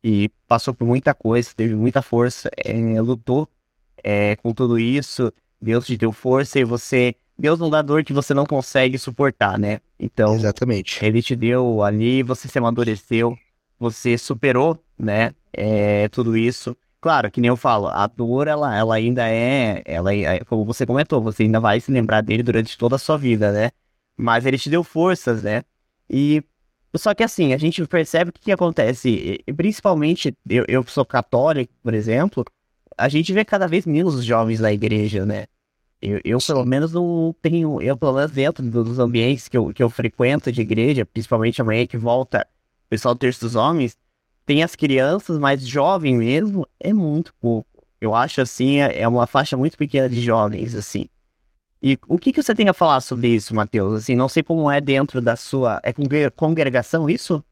e 0.03 0.29
passou 0.47 0.73
por 0.73 0.85
muita 0.85 1.13
coisa, 1.13 1.49
teve 1.55 1.75
muita 1.75 2.01
força, 2.01 2.49
é, 2.57 2.73
lutou 3.01 3.49
é, 4.03 4.35
com 4.35 4.53
tudo 4.53 4.77
isso, 4.77 5.33
Deus 5.59 5.85
te 5.85 5.97
deu 5.97 6.11
força 6.11 6.59
e 6.59 6.63
você. 6.63 7.15
Deus 7.37 7.59
não 7.59 7.69
dá 7.69 7.81
dor 7.81 8.03
que 8.03 8.13
você 8.13 8.33
não 8.33 8.45
consegue 8.45 8.97
suportar, 8.97 9.57
né? 9.59 9.79
Então, 9.99 10.33
Exatamente. 10.35 11.03
ele 11.03 11.21
te 11.21 11.35
deu 11.35 11.83
ali, 11.83 12.23
você 12.23 12.47
se 12.47 12.57
amadureceu, 12.57 13.37
você 13.77 14.17
superou, 14.17 14.81
né? 14.97 15.33
É, 15.51 16.07
tudo 16.09 16.37
isso. 16.37 16.75
Claro, 17.01 17.29
que 17.29 17.39
nem 17.39 17.49
eu 17.49 17.57
falo, 17.57 17.87
a 17.87 18.07
dor, 18.07 18.47
ela, 18.47 18.75
ela 18.75 18.95
ainda 18.95 19.27
é, 19.29 19.81
ela, 19.85 20.13
é- 20.15 20.39
como 20.45 20.65
você 20.65 20.85
comentou, 20.85 21.21
você 21.21 21.43
ainda 21.43 21.59
vai 21.59 21.79
se 21.79 21.91
lembrar 21.91 22.21
dele 22.21 22.41
durante 22.41 22.77
toda 22.77 22.95
a 22.95 22.99
sua 22.99 23.17
vida, 23.17 23.51
né? 23.51 23.71
Mas 24.17 24.45
ele 24.45 24.57
te 24.57 24.69
deu 24.69 24.83
forças, 24.83 25.43
né? 25.43 25.63
E 26.09 26.41
só 26.95 27.13
que 27.13 27.23
assim, 27.23 27.53
a 27.53 27.57
gente 27.57 27.85
percebe 27.87 28.29
o 28.29 28.33
que, 28.33 28.39
que 28.41 28.51
acontece, 28.51 29.41
e- 29.47 29.53
principalmente 29.53 30.33
eu, 30.49 30.65
eu 30.67 30.83
sou 30.87 31.05
católico, 31.05 31.73
por 31.83 31.93
exemplo, 31.93 32.43
a 32.97 33.09
gente 33.09 33.33
vê 33.33 33.43
cada 33.45 33.67
vez 33.67 33.85
menos 33.85 34.23
jovens 34.23 34.59
na 34.59 34.71
igreja, 34.71 35.25
né? 35.25 35.45
Eu, 36.05 36.19
eu 36.23 36.37
pelo 36.45 36.65
menos 36.65 36.93
não 36.93 37.35
tenho, 37.41 37.81
eu 37.81 37.97
pelo 37.97 38.13
menos 38.13 38.31
dentro 38.31 38.63
do- 38.69 38.83
dos 38.83 38.99
ambientes 38.99 39.47
que 39.47 39.57
eu, 39.57 39.73
que 39.73 39.81
eu 39.83 39.89
frequento 39.89 40.51
de 40.51 40.61
igreja, 40.61 41.05
principalmente 41.05 41.61
amanhã 41.61 41.87
que 41.87 41.97
volta 41.97 42.47
o 42.85 42.89
pessoal 42.89 43.15
do 43.15 43.19
Terço 43.19 43.41
dos 43.41 43.55
Homens, 43.55 43.97
tem 44.45 44.63
as 44.63 44.75
crianças, 44.75 45.39
mas 45.39 45.65
jovem 45.67 46.15
mesmo 46.17 46.67
é 46.79 46.93
muito 46.93 47.33
pouco. 47.35 47.67
Eu 47.99 48.13
acho 48.13 48.41
assim, 48.41 48.77
é 48.81 49.01
é 49.01 49.07
uma 49.07 49.25
faixa 49.25 49.57
muito 49.57 49.77
pequena 49.77 50.07
de 50.09 50.21
jovens, 50.21 50.75
assim. 50.75 51.07
E 51.81 51.97
o 52.07 52.17
que, 52.17 52.33
que 52.33 52.41
você 52.43 52.55
tem 52.55 52.69
a 52.69 52.73
falar 52.73 53.01
sobre 53.01 53.29
isso, 53.29 53.53
Matheus? 53.55 53.95
Assim, 54.03 54.15
não 54.15 54.29
sei 54.29 54.43
como 54.43 54.69
é 54.71 54.81
dentro 54.81 55.21
da 55.21 55.35
sua. 55.35 55.79
É 55.83 55.93
congre- 55.93 56.31
congregação 56.31 57.09
isso? 57.09 57.43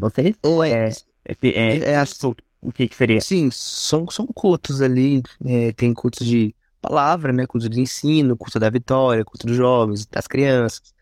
Você? 0.00 0.34
Ou 0.42 0.62
é, 0.64 0.72
É, 0.72 0.90
é, 1.24 1.34
é, 1.48 1.78
é 1.92 1.96
assim, 1.96 2.34
o 2.60 2.72
que, 2.72 2.88
que 2.88 2.94
seria? 2.96 3.20
sim, 3.20 3.50
são, 3.50 4.08
são 4.10 4.26
cultos 4.26 4.80
ali, 4.80 5.22
é, 5.44 5.72
tem 5.72 5.92
cultos 5.94 6.26
de 6.26 6.54
palavra, 6.88 7.32
né? 7.32 7.46
Culto 7.46 7.68
de 7.68 7.80
ensino, 7.80 8.36
culto 8.36 8.58
da 8.58 8.70
vitória, 8.70 9.24
culto 9.24 9.46
dos 9.46 9.56
jovens, 9.56 10.06
das 10.06 10.26
crianças, 10.26 10.94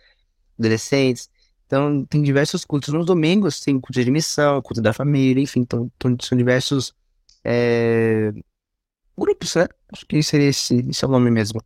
adolescentes. 0.59 1.29
Então, 1.67 2.05
tem 2.07 2.23
diversos 2.23 2.65
cultos. 2.65 2.93
Nos 2.93 3.07
domingos 3.07 3.61
tem 3.61 3.81
culto 3.81 4.03
de 4.03 4.11
missão, 4.11 4.61
culto 4.63 4.81
da 4.83 4.93
família, 4.93 5.43
enfim, 5.43 5.61
então, 5.61 5.91
então 5.97 6.17
são 6.21 6.37
diversos 6.37 6.95
é, 7.45 8.33
grupos, 9.17 9.55
né? 9.55 9.67
Acho 9.93 10.07
que 10.07 10.23
seria 10.23 10.49
esse, 10.49 10.77
esse 10.89 11.05
é 11.05 11.09
o 11.09 11.11
nome 11.11 11.31
mesmo. 11.31 11.63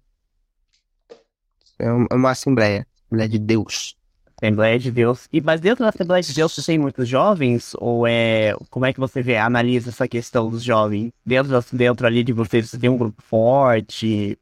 É 1.78 1.90
uma, 1.90 2.28
é 2.28 2.32
assembleia, 2.32 2.86
Assembleia 3.06 3.28
de 3.28 3.38
Deus. 3.38 3.96
Assembleia 4.40 4.78
de 4.78 4.90
Deus. 4.90 5.28
E, 5.32 5.40
mas 5.40 5.60
dentro 5.60 5.82
da 5.82 5.88
Assembleia 5.88 6.22
de 6.22 6.34
Deus, 6.34 6.54
você 6.54 6.62
tem 6.62 6.78
muitos 6.78 7.08
jovens? 7.08 7.74
Ou 7.78 8.06
é. 8.06 8.54
Como 8.68 8.84
é 8.84 8.92
que 8.92 9.00
você 9.00 9.22
vê, 9.22 9.38
analisa 9.38 9.88
essa 9.88 10.06
questão 10.06 10.50
dos 10.50 10.62
jovens? 10.62 11.10
Dentro, 11.24 11.58
dentro 11.72 12.06
ali 12.06 12.22
de 12.22 12.32
vocês, 12.32 12.68
você 12.68 12.78
tem 12.78 12.90
um 12.90 12.98
grupo 12.98 13.22
forte? 13.22 14.38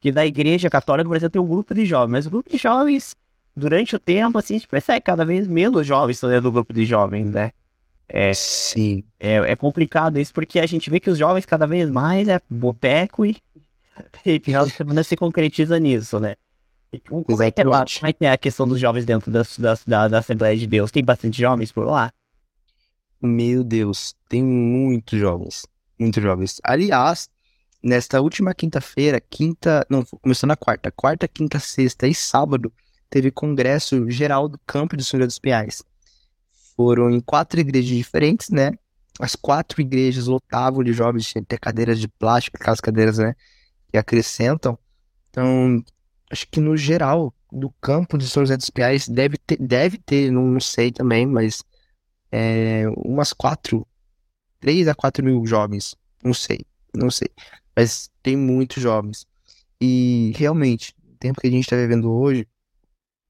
Que 0.00 0.12
da 0.12 0.24
Igreja 0.24 0.70
Católica, 0.70 1.08
por 1.08 1.16
exemplo, 1.16 1.32
tem 1.32 1.42
um 1.42 1.46
grupo 1.46 1.74
de 1.74 1.84
jovens. 1.84 2.12
Mas 2.12 2.26
o 2.26 2.30
grupo 2.30 2.50
de 2.50 2.56
jovens, 2.56 3.16
durante 3.56 3.96
o 3.96 3.98
tempo, 3.98 4.38
assim, 4.38 4.54
a 4.54 4.58
gente 4.58 4.68
percebe 4.68 5.00
cada 5.00 5.24
vez 5.24 5.48
menos 5.48 5.86
jovens 5.86 6.16
estão 6.16 6.30
dentro 6.30 6.44
do 6.44 6.52
grupo 6.52 6.72
de 6.72 6.84
jovens, 6.84 7.30
né? 7.30 7.50
É, 8.08 8.32
Sim. 8.34 9.02
é, 9.18 9.36
é 9.36 9.56
complicado 9.56 10.20
isso, 10.20 10.34
porque 10.34 10.60
a 10.60 10.66
gente 10.66 10.90
vê 10.90 11.00
que 11.00 11.08
os 11.08 11.18
jovens 11.18 11.46
cada 11.46 11.66
vez 11.66 11.90
mais 11.90 12.28
é 12.28 12.40
boteco 12.48 13.24
e, 13.24 13.36
e 14.24 14.38
final 14.38 14.66
de 14.66 14.72
semana 14.72 15.02
se 15.02 15.16
concretiza 15.16 15.78
nisso, 15.80 16.20
né? 16.20 16.36
Como 17.08 17.42
é, 17.42 17.50
que 17.50 17.60
é. 17.60 17.64
Como 17.64 18.06
é 18.06 18.12
que 18.12 18.24
é 18.24 18.32
a 18.32 18.36
questão 18.38 18.68
dos 18.68 18.78
jovens 18.78 19.04
dentro 19.04 19.30
da, 19.30 19.42
da, 19.58 19.78
da, 19.86 20.08
da 20.08 20.18
Assembleia 20.18 20.56
de 20.56 20.66
Deus? 20.66 20.90
Tem 20.90 21.02
bastante 21.02 21.40
jovens 21.40 21.72
por 21.72 21.86
lá? 21.86 22.12
Meu 23.20 23.64
Deus, 23.64 24.14
tem 24.28 24.42
muitos 24.42 25.18
jovens, 25.18 25.64
muitos 25.98 26.22
jovens. 26.22 26.60
Aliás, 26.64 27.30
nesta 27.82 28.20
última 28.20 28.52
quinta-feira, 28.52 29.20
quinta, 29.20 29.86
não, 29.88 30.04
começou 30.20 30.46
na 30.46 30.56
quarta, 30.56 30.90
quarta, 30.90 31.26
quinta, 31.28 31.58
sexta 31.58 32.06
e 32.06 32.14
sábado, 32.14 32.72
teve 33.08 33.30
congresso 33.30 34.10
geral 34.10 34.48
do 34.48 34.58
Campo 34.66 34.96
de 34.96 35.04
José 35.04 35.24
dos 35.24 35.38
Pinhais. 35.38 35.82
Foram 36.76 37.10
em 37.10 37.20
quatro 37.20 37.60
igrejas 37.60 37.88
diferentes, 37.88 38.50
né? 38.50 38.72
As 39.20 39.36
quatro 39.36 39.80
igrejas 39.80 40.26
lotavam 40.26 40.82
de 40.82 40.92
jovens, 40.92 41.26
tinha 41.26 41.44
cadeiras 41.60 42.00
de 42.00 42.08
plástico, 42.08 42.56
aquelas 42.58 42.80
cadeiras, 42.80 43.18
né, 43.18 43.34
que 43.90 43.98
acrescentam. 43.98 44.78
Então, 45.30 45.84
acho 46.32 46.48
que 46.48 46.58
no 46.60 46.76
geral 46.76 47.32
do 47.52 47.70
Campo 47.80 48.16
de 48.16 48.26
São 48.26 48.42
José 48.42 48.56
dos 48.56 48.70
deve 49.08 49.36
ter, 49.36 49.58
deve 49.58 49.98
ter, 49.98 50.32
não, 50.32 50.46
não 50.46 50.60
sei 50.60 50.90
também, 50.90 51.26
mas 51.26 51.62
é, 52.30 52.84
umas 52.96 53.34
quatro, 53.34 53.86
três 54.58 54.88
a 54.88 54.94
quatro 54.94 55.22
mil 55.22 55.44
jovens. 55.46 55.94
Não 56.24 56.32
sei, 56.32 56.64
não 56.94 57.10
sei. 57.10 57.28
Mas 57.76 58.10
tem 58.22 58.36
muitos 58.36 58.82
jovens. 58.82 59.26
E 59.78 60.32
realmente, 60.34 60.94
o 61.06 61.16
tempo 61.18 61.40
que 61.40 61.46
a 61.48 61.50
gente 61.50 61.64
está 61.64 61.76
vivendo 61.76 62.10
hoje, 62.10 62.48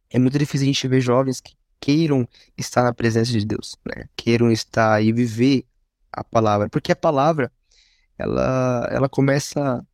é 0.08 0.18
muito 0.18 0.38
difícil 0.38 0.64
a 0.64 0.72
gente 0.72 0.88
ver 0.88 1.00
jovens 1.00 1.40
que 1.40 1.56
queiram 1.80 2.28
estar 2.56 2.84
na 2.84 2.94
presença 2.94 3.32
de 3.32 3.44
Deus, 3.44 3.76
né? 3.84 4.04
Queiram 4.14 4.52
estar 4.52 5.02
e 5.02 5.12
viver 5.12 5.64
a 6.12 6.22
palavra. 6.22 6.68
Porque 6.68 6.92
a 6.92 6.96
palavra, 6.96 7.50
ela, 8.16 8.86
ela 8.92 9.08
começa 9.08 9.84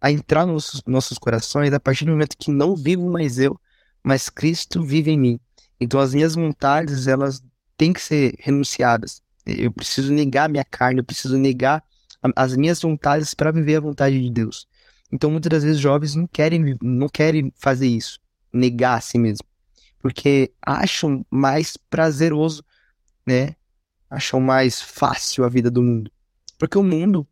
a 0.00 0.10
entrar 0.10 0.46
nos 0.46 0.82
nossos, 0.86 1.18
corações 1.18 1.72
a 1.72 1.80
partir 1.80 2.04
do 2.04 2.12
momento 2.12 2.36
que 2.38 2.50
não 2.50 2.74
vivo 2.74 3.10
mais 3.10 3.38
eu, 3.38 3.60
mas 4.02 4.30
Cristo 4.30 4.82
vive 4.82 5.10
em 5.10 5.18
mim. 5.18 5.40
Então 5.78 6.00
as 6.00 6.14
minhas 6.14 6.34
vontades, 6.34 7.06
elas 7.06 7.42
têm 7.76 7.92
que 7.92 8.00
ser 8.00 8.34
renunciadas. 8.38 9.22
Eu 9.46 9.72
preciso 9.72 10.12
negar 10.12 10.48
minha 10.48 10.64
carne, 10.64 11.00
eu 11.00 11.04
preciso 11.04 11.36
negar 11.36 11.82
as 12.36 12.56
minhas 12.56 12.80
vontades 12.80 13.34
para 13.34 13.50
viver 13.50 13.76
a 13.76 13.80
vontade 13.80 14.20
de 14.20 14.30
Deus. 14.30 14.66
Então 15.12 15.30
muitas 15.30 15.50
das 15.50 15.64
vezes 15.64 15.80
jovens 15.80 16.14
não 16.14 16.26
querem, 16.26 16.76
não 16.80 17.08
querem 17.08 17.52
fazer 17.56 17.88
isso, 17.88 18.18
negar 18.52 18.98
a 18.98 19.00
si 19.00 19.18
mesmo, 19.18 19.44
porque 20.00 20.52
acham 20.62 21.24
mais 21.30 21.76
prazeroso, 21.76 22.64
né? 23.26 23.56
Acham 24.08 24.40
mais 24.40 24.80
fácil 24.80 25.44
a 25.44 25.48
vida 25.48 25.70
do 25.70 25.82
mundo. 25.82 26.10
Porque 26.58 26.76
o 26.76 26.82
mundo, 26.82 27.26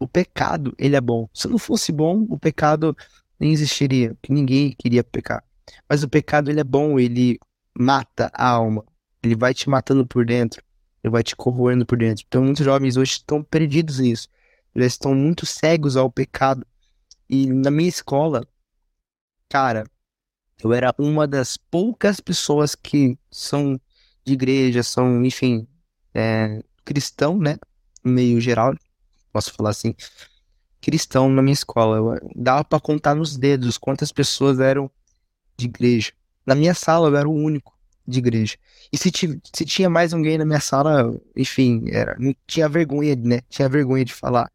o 0.00 0.08
pecado, 0.08 0.74
ele 0.78 0.96
é 0.96 1.00
bom. 1.00 1.28
Se 1.32 1.48
não 1.48 1.58
fosse 1.58 1.92
bom, 1.92 2.26
o 2.28 2.38
pecado 2.38 2.96
nem 3.38 3.52
existiria, 3.52 4.14
porque 4.14 4.32
ninguém 4.32 4.74
queria 4.78 5.04
pecar. 5.04 5.42
Mas 5.88 6.02
o 6.02 6.08
pecado, 6.08 6.50
ele 6.50 6.60
é 6.60 6.64
bom, 6.64 6.98
ele 6.98 7.38
mata 7.78 8.30
a 8.34 8.48
alma. 8.48 8.84
Ele 9.22 9.34
vai 9.34 9.54
te 9.54 9.68
matando 9.68 10.06
por 10.06 10.24
dentro. 10.24 10.62
ele 11.02 11.10
vai 11.10 11.22
te 11.22 11.36
corroendo 11.36 11.84
por 11.84 11.98
dentro. 11.98 12.24
Então, 12.26 12.42
muitos 12.44 12.64
jovens 12.64 12.96
hoje 12.96 13.12
estão 13.12 13.42
perdidos 13.42 13.98
nisso. 13.98 14.28
Eles 14.74 14.92
estão 14.92 15.14
muito 15.14 15.46
cegos 15.46 15.96
ao 15.96 16.10
pecado. 16.10 16.66
E 17.28 17.46
na 17.46 17.70
minha 17.70 17.88
escola, 17.88 18.46
cara, 19.48 19.84
eu 20.62 20.72
era 20.72 20.94
uma 20.98 21.26
das 21.26 21.56
poucas 21.56 22.20
pessoas 22.20 22.74
que 22.74 23.18
são 23.30 23.80
de 24.24 24.32
igreja, 24.32 24.82
são, 24.82 25.24
enfim, 25.24 25.66
é, 26.14 26.62
cristão, 26.84 27.38
né? 27.38 27.56
No 28.02 28.12
meio 28.12 28.40
geral, 28.40 28.74
posso 29.34 29.52
falar 29.52 29.70
assim, 29.70 29.94
cristão 30.80 31.28
na 31.28 31.42
minha 31.42 31.52
escola. 31.52 31.96
Eu, 31.96 32.30
dava 32.36 32.64
para 32.64 32.80
contar 32.80 33.14
nos 33.14 33.36
dedos 33.36 33.76
quantas 33.76 34.12
pessoas 34.12 34.60
eram 34.60 34.88
de 35.56 35.66
igreja. 35.66 36.12
Na 36.46 36.54
minha 36.54 36.74
sala 36.74 37.08
eu 37.08 37.16
era 37.16 37.28
o 37.28 37.34
único 37.34 37.76
de 38.06 38.18
igreja. 38.20 38.56
E 38.92 38.96
se, 38.96 39.10
se 39.52 39.64
tinha 39.64 39.90
mais 39.90 40.14
alguém 40.14 40.38
na 40.38 40.44
minha 40.44 40.60
sala, 40.60 41.20
enfim, 41.36 41.84
era, 41.90 42.16
não 42.18 42.34
tinha 42.46 42.68
vergonha, 42.68 43.16
né? 43.16 43.40
Tinha 43.48 43.68
vergonha 43.68 44.04
de 44.04 44.14
falar. 44.14 44.50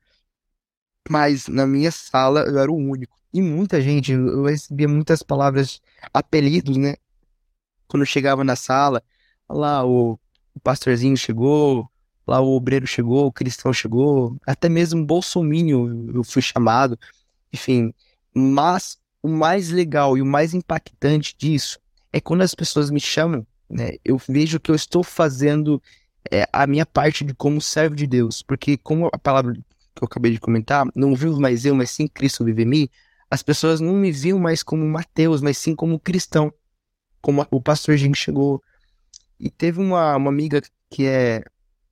Mas 1.09 1.47
na 1.47 1.67
minha 1.67 1.91
sala 1.91 2.41
eu 2.41 2.57
era 2.57 2.71
o 2.71 2.75
único. 2.75 3.17
E 3.33 3.41
muita 3.41 3.81
gente, 3.81 4.11
eu 4.11 4.45
recebia 4.45 4.87
muitas 4.87 5.21
palavras, 5.21 5.81
apelidos, 6.13 6.77
né? 6.77 6.95
Quando 7.87 8.03
eu 8.03 8.07
chegava 8.07 8.43
na 8.43 8.55
sala, 8.55 9.03
lá 9.49 9.85
o, 9.85 10.13
o 10.53 10.59
pastorzinho 10.63 11.17
chegou, 11.17 11.89
lá 12.29 12.39
o 12.39 12.55
obreiro 12.55 12.85
chegou, 12.85 13.25
o 13.25 13.31
cristão 13.31 13.73
chegou, 13.73 14.37
até 14.45 14.69
mesmo 14.69 15.05
bolsomínio 15.05 16.11
eu 16.13 16.23
fui 16.23 16.41
chamado, 16.41 16.97
enfim. 17.51 17.93
Mas 18.33 18.97
o 19.21 19.27
mais 19.27 19.69
legal 19.69 20.17
e 20.17 20.21
o 20.21 20.25
mais 20.25 20.53
impactante 20.53 21.35
disso 21.37 21.79
é 22.13 22.21
quando 22.21 22.41
as 22.41 22.53
pessoas 22.53 22.91
me 22.91 22.99
chamam, 22.99 23.45
né? 23.69 23.93
Eu 24.05 24.17
vejo 24.17 24.59
que 24.59 24.71
eu 24.71 24.75
estou 24.75 25.03
fazendo 25.03 25.81
é, 26.31 26.47
a 26.53 26.67
minha 26.67 26.85
parte 26.85 27.23
de 27.23 27.33
como 27.33 27.59
servo 27.59 27.95
de 27.95 28.05
Deus, 28.05 28.43
porque 28.43 28.77
como 28.77 29.09
a 29.11 29.17
palavra 29.17 29.53
que 29.53 30.03
eu 30.03 30.05
acabei 30.05 30.31
de 30.31 30.39
comentar, 30.39 30.85
não 30.95 31.15
vivo 31.15 31.39
mais 31.41 31.65
eu, 31.65 31.75
mas 31.75 31.91
sim 31.91 32.07
Cristo 32.07 32.45
vive 32.45 32.63
em 32.63 32.67
mim, 32.67 32.89
as 33.29 33.43
pessoas 33.43 33.79
não 33.79 33.93
me 33.93 34.11
viam 34.11 34.39
mais 34.39 34.63
como 34.63 34.85
Mateus, 34.85 35.41
mas 35.41 35.57
sim 35.57 35.75
como 35.75 35.99
cristão, 35.99 36.53
como 37.21 37.45
o 37.51 37.61
pastor 37.61 37.97
Jim 37.97 38.13
chegou. 38.13 38.61
E 39.39 39.49
teve 39.49 39.79
uma, 39.79 40.15
uma 40.15 40.29
amiga 40.29 40.61
que 40.89 41.05
é, 41.05 41.43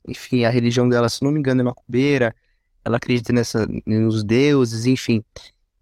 enfim, 0.07 0.45
a 0.45 0.49
religião 0.49 0.87
dela, 0.87 1.09
se 1.09 1.23
não 1.23 1.31
me 1.31 1.39
engano, 1.39 1.61
é 1.61 1.63
macumbeira, 1.63 2.35
ela 2.83 2.97
acredita 2.97 3.33
nessa, 3.33 3.67
nos 3.85 4.23
deuses, 4.23 4.85
enfim. 4.85 5.23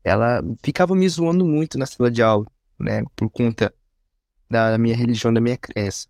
Ela 0.03 0.43
ficava 0.63 0.95
me 0.95 1.07
zoando 1.07 1.45
muito 1.45 1.77
na 1.77 1.85
sala 1.85 2.09
de 2.09 2.21
aula, 2.21 2.45
né, 2.79 3.03
por 3.15 3.29
conta 3.29 3.73
da 4.49 4.77
minha 4.77 4.95
religião, 4.95 5.33
da 5.33 5.41
minha 5.41 5.57
crença. 5.57 6.07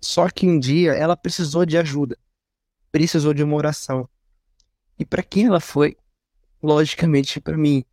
Só 0.00 0.28
que 0.28 0.46
um 0.46 0.58
dia 0.58 0.92
ela 0.92 1.16
precisou 1.16 1.64
de 1.64 1.78
ajuda, 1.78 2.18
precisou 2.92 3.32
de 3.32 3.42
uma 3.42 3.56
oração. 3.56 4.08
E 4.98 5.04
para 5.04 5.22
quem 5.22 5.46
ela 5.46 5.60
foi? 5.60 5.96
Logicamente 6.62 7.40
para 7.40 7.56
mim. 7.56 7.84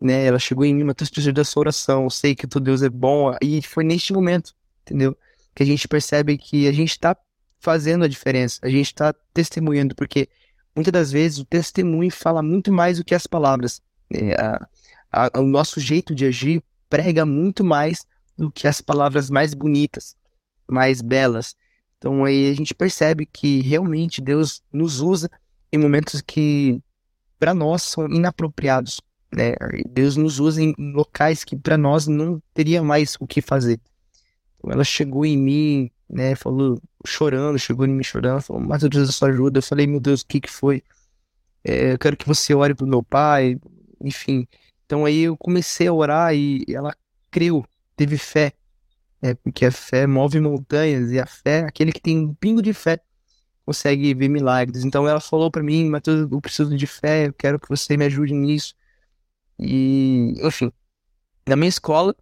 Né? 0.00 0.24
Ela 0.26 0.38
chegou 0.38 0.64
em 0.64 0.74
mim, 0.74 0.84
Matheus, 0.84 1.10
preciso 1.10 1.32
da 1.32 1.44
sua 1.44 1.60
oração, 1.60 2.04
eu 2.04 2.10
sei 2.10 2.34
que 2.34 2.44
o 2.44 2.48
teu 2.48 2.60
Deus 2.60 2.82
é 2.82 2.88
bom. 2.88 3.34
E 3.42 3.62
foi 3.62 3.84
neste 3.84 4.12
momento, 4.12 4.54
entendeu? 4.82 5.16
Que 5.54 5.62
a 5.62 5.66
gente 5.66 5.88
percebe 5.88 6.36
que 6.38 6.68
a 6.68 6.72
gente 6.72 6.90
está 6.90 7.16
fazendo 7.60 8.04
a 8.04 8.08
diferença, 8.08 8.58
a 8.62 8.68
gente 8.68 8.86
está 8.86 9.14
testemunhando, 9.34 9.94
porque 9.94 10.28
muitas 10.74 10.92
das 10.92 11.12
vezes 11.12 11.38
o 11.38 11.44
testemunho 11.44 12.10
fala 12.10 12.42
muito 12.42 12.72
mais 12.72 12.98
do 12.98 13.04
que 13.04 13.14
as 13.14 13.26
palavras. 13.26 13.80
É, 14.12 14.34
a, 14.34 14.66
a, 15.12 15.40
o 15.40 15.46
nosso 15.46 15.78
jeito 15.78 16.14
de 16.14 16.26
agir 16.26 16.62
prega 16.88 17.24
muito 17.24 17.62
mais 17.62 18.04
do 18.36 18.50
que 18.50 18.66
as 18.66 18.80
palavras 18.80 19.30
mais 19.30 19.54
bonitas, 19.54 20.16
mais 20.66 21.00
belas. 21.02 21.54
Então 21.98 22.24
aí 22.24 22.50
a 22.50 22.54
gente 22.54 22.74
percebe 22.74 23.26
que 23.26 23.60
realmente 23.60 24.20
Deus 24.20 24.62
nos 24.72 25.00
usa 25.00 25.30
em 25.70 25.78
momentos 25.78 26.20
que 26.20 26.82
para 27.38 27.54
nós 27.54 27.82
são 27.82 28.06
inapropriados. 28.06 29.00
Né? 29.32 29.54
Deus 29.88 30.16
nos 30.16 30.40
usa 30.40 30.62
em 30.62 30.74
locais 30.78 31.44
que 31.44 31.56
para 31.56 31.76
nós 31.76 32.06
não 32.06 32.42
teria 32.52 32.82
mais 32.82 33.16
o 33.20 33.26
que 33.26 33.40
fazer. 33.40 33.80
Então, 34.58 34.72
ela 34.72 34.84
chegou 34.84 35.24
em 35.24 35.36
mim, 35.36 35.90
né, 36.10 36.34
falou 36.34 36.80
chorando, 37.06 37.58
chegou 37.58 37.86
em 37.86 37.90
mim 37.90 38.02
chorando, 38.02 38.42
falou, 38.42 38.62
mas 38.62 38.82
preciso 38.82 39.06
da 39.06 39.12
sua 39.12 39.28
ajuda. 39.28 39.58
Eu 39.58 39.62
falei, 39.62 39.86
meu 39.86 40.00
Deus, 40.00 40.22
o 40.22 40.26
que 40.26 40.40
que 40.40 40.50
foi? 40.50 40.82
É, 41.64 41.92
eu 41.92 41.98
quero 41.98 42.16
que 42.16 42.26
você 42.26 42.54
ore 42.54 42.74
pro 42.74 42.86
meu 42.86 43.02
pai, 43.02 43.58
enfim. 44.02 44.46
Então 44.86 45.04
aí 45.04 45.20
eu 45.22 45.36
comecei 45.36 45.86
a 45.86 45.92
orar 45.92 46.34
e 46.34 46.64
ela 46.68 46.94
creu, 47.30 47.64
teve 47.96 48.18
fé, 48.18 48.52
né, 49.22 49.34
porque 49.34 49.66
a 49.66 49.72
fé 49.72 50.06
move 50.06 50.40
montanhas 50.40 51.12
e 51.12 51.20
a 51.20 51.26
fé, 51.26 51.60
aquele 51.60 51.92
que 51.92 52.00
tem 52.00 52.18
um 52.18 52.34
pingo 52.34 52.60
de 52.62 52.72
fé, 52.72 53.00
consegue 53.64 54.12
ver 54.14 54.28
milagres. 54.28 54.84
Então 54.84 55.06
ela 55.08 55.20
falou 55.20 55.50
para 55.50 55.62
mim, 55.62 55.88
Matheus, 55.88 56.28
eu 56.30 56.40
preciso 56.40 56.76
de 56.76 56.86
fé, 56.86 57.28
eu 57.28 57.32
quero 57.34 57.60
que 57.60 57.68
você 57.68 57.96
me 57.96 58.04
ajude 58.06 58.34
nisso. 58.34 58.74
E, 59.58 60.34
enfim, 60.42 60.72
na 61.46 61.54
minha 61.56 61.68
escola, 61.68 62.16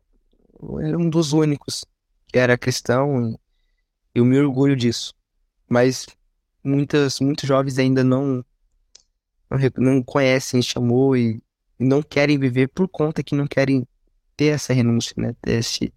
eu 0.60 0.80
era 0.80 0.98
um 0.98 1.08
dos 1.08 1.32
únicos 1.32 1.84
que 2.26 2.38
era 2.38 2.58
cristão 2.58 3.38
eu 4.18 4.24
me 4.24 4.38
orgulho 4.38 4.76
disso. 4.76 5.14
Mas 5.68 6.06
muitas, 6.62 7.20
muitos 7.20 7.46
jovens 7.46 7.78
ainda 7.78 8.02
não, 8.02 8.44
não, 9.76 10.02
conhecem 10.02 10.60
amor 10.76 11.16
e, 11.16 11.42
e 11.78 11.84
não 11.84 12.02
querem 12.02 12.38
viver 12.38 12.68
por 12.68 12.88
conta 12.88 13.22
que 13.22 13.34
não 13.34 13.46
querem 13.46 13.86
ter 14.36 14.46
essa 14.46 14.72
renúncia, 14.72 15.14
né? 15.16 15.34
Ter 15.42 15.58
esse, 15.58 15.92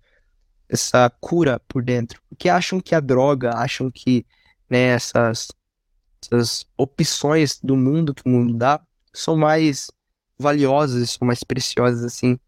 essa 0.70 1.10
cura 1.20 1.60
por 1.68 1.84
dentro. 1.84 2.22
Porque 2.30 2.50
acham 2.50 2.80
que 2.80 2.96
a 2.96 3.00
droga, 3.00 3.56
acham 3.56 3.90
que 3.90 4.26
né, 4.70 4.90
essas, 4.90 5.48
essas 6.24 6.66
opções 6.78 7.60
do 7.62 7.76
mundo 7.76 8.14
que 8.14 8.24
o 8.26 8.30
mundo 8.30 8.54
dá 8.54 8.82
são 9.14 9.36
mais 9.36 9.88
valiosas, 10.38 11.12
são 11.12 11.26
mais 11.28 11.44
preciosas 11.44 12.04
assim 12.04 12.40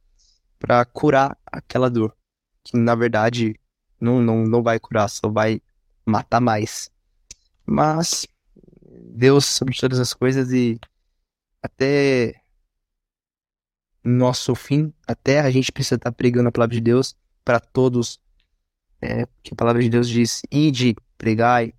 para 0.57 0.85
curar 0.85 1.37
aquela 1.45 1.89
dor, 1.89 2.15
que 2.63 2.77
na 2.77 2.95
verdade 2.95 3.59
não, 4.03 4.21
não, 4.21 4.43
não 4.43 4.61
vai 4.61 4.79
curar, 4.79 5.07
só 5.09 5.29
vai 5.29 5.61
matar 6.05 6.41
mais. 6.41 6.91
Mas 7.65 8.27
Deus 9.15 9.45
sobre 9.45 9.75
todas 9.75 9.99
as 9.99 10.13
coisas 10.13 10.51
e 10.51 10.79
até 11.61 12.35
nosso 14.03 14.53
fim, 14.53 14.93
até 15.07 15.39
a 15.39 15.49
gente 15.49 15.71
precisa 15.71 15.95
estar 15.95 16.11
pregando 16.11 16.49
a 16.49 16.51
palavra 16.51 16.75
de 16.75 16.81
Deus 16.81 17.15
para 17.45 17.59
todos, 17.59 18.19
é, 19.01 19.25
que 19.41 19.53
a 19.53 19.55
palavra 19.55 19.81
de 19.81 19.89
Deus 19.89 20.09
diz: 20.09 20.41
ide, 20.51 20.95
pregai, 21.17 21.73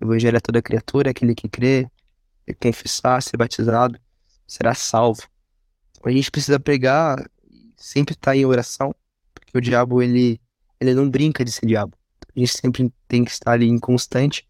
o 0.00 0.04
evangelho 0.04 0.36
a 0.36 0.40
toda 0.40 0.60
criatura, 0.60 1.10
aquele 1.10 1.34
que 1.34 1.48
crê, 1.48 1.90
confessar, 2.60 3.22
ser 3.22 3.36
batizado, 3.36 3.98
será 4.46 4.74
salvo. 4.74 5.22
A 6.04 6.10
gente 6.10 6.30
precisa 6.30 6.58
pregar, 6.58 7.30
sempre 7.76 8.14
estar 8.14 8.32
tá 8.32 8.36
em 8.36 8.44
oração, 8.44 8.94
porque 9.34 9.56
o 9.56 9.60
diabo, 9.60 10.02
ele, 10.02 10.40
ele 10.80 10.94
não 10.94 11.08
brinca 11.08 11.44
de 11.44 11.52
ser 11.52 11.66
diabo. 11.66 11.96
A 12.34 12.38
gente 12.38 12.52
sempre 12.56 12.92
tem 13.06 13.24
que 13.24 13.30
estar 13.30 13.52
ali 13.52 13.68
em 13.68 13.78
constante 13.78 14.46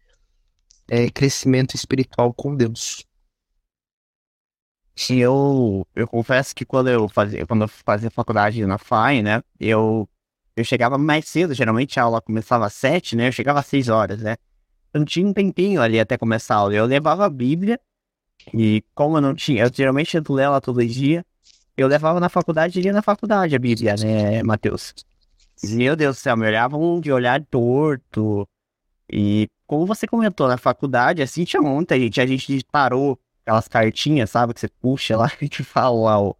é, 0.89 1.09
crescimento 1.09 1.75
espiritual 1.75 2.33
com 2.33 2.55
Deus. 2.55 3.05
E 5.09 5.19
eu, 5.19 5.87
eu 5.95 6.07
confesso 6.07 6.53
que 6.53 6.65
quando 6.65 6.89
eu 6.89 7.07
fazia, 7.09 7.45
quando 7.47 7.63
eu 7.63 7.67
fazia 7.67 8.11
faculdade 8.11 8.65
na 8.65 8.77
FAI, 8.77 9.21
né, 9.21 9.41
eu, 9.59 10.07
eu 10.55 10.63
chegava 10.63 10.97
mais 10.97 11.27
cedo, 11.27 11.53
geralmente 11.53 11.99
a 11.99 12.03
aula 12.03 12.21
começava 12.21 12.65
às 12.65 12.73
sete, 12.73 13.15
né, 13.15 13.29
eu 13.29 13.31
chegava 13.31 13.59
às 13.59 13.65
seis 13.65 13.87
horas, 13.89 14.21
né. 14.21 14.35
Eu 14.93 14.99
não 14.99 15.05
tinha 15.05 15.25
um 15.25 15.33
tempinho 15.33 15.81
ali 15.81 15.99
até 15.99 16.17
começar 16.17 16.55
a 16.55 16.57
aula, 16.59 16.75
eu 16.75 16.85
levava 16.85 17.25
a 17.25 17.29
Bíblia, 17.29 17.79
e 18.53 18.83
como 18.93 19.17
eu 19.17 19.21
não 19.21 19.33
tinha, 19.33 19.63
eu 19.63 19.71
geralmente 19.73 20.15
eu 20.15 20.23
ler 20.29 20.43
ela 20.43 20.61
todo 20.61 20.85
dia, 20.85 21.25
eu 21.77 21.87
levava 21.87 22.19
na 22.19 22.29
faculdade 22.29 22.77
e 22.77 22.81
lia 22.81 22.93
na 22.93 23.01
faculdade 23.01 23.55
a 23.55 23.59
Bíblia, 23.59 23.95
né, 23.95 24.43
Matheus? 24.43 24.93
Meu 25.63 25.95
Deus 25.95 26.17
do 26.17 26.19
céu, 26.19 26.35
me 26.35 26.47
olhavam 26.47 26.99
de 26.99 27.11
olhar 27.11 27.43
torto. 27.45 28.47
E 29.11 29.47
como 29.67 29.85
você 29.85 30.07
comentou, 30.07 30.47
na 30.47 30.57
faculdade, 30.57 31.21
assim 31.21 31.43
tinha 31.43 31.61
muita 31.61 31.99
gente. 31.99 32.19
A 32.19 32.25
gente 32.25 32.65
parou 32.71 33.19
aquelas 33.41 33.67
cartinhas, 33.67 34.29
sabe? 34.29 34.53
Que 34.53 34.59
você 34.59 34.67
puxa 34.67 35.15
lá 35.17 35.31
e 35.41 35.47
te 35.47 35.63
fala 35.63 36.19
o, 36.19 36.35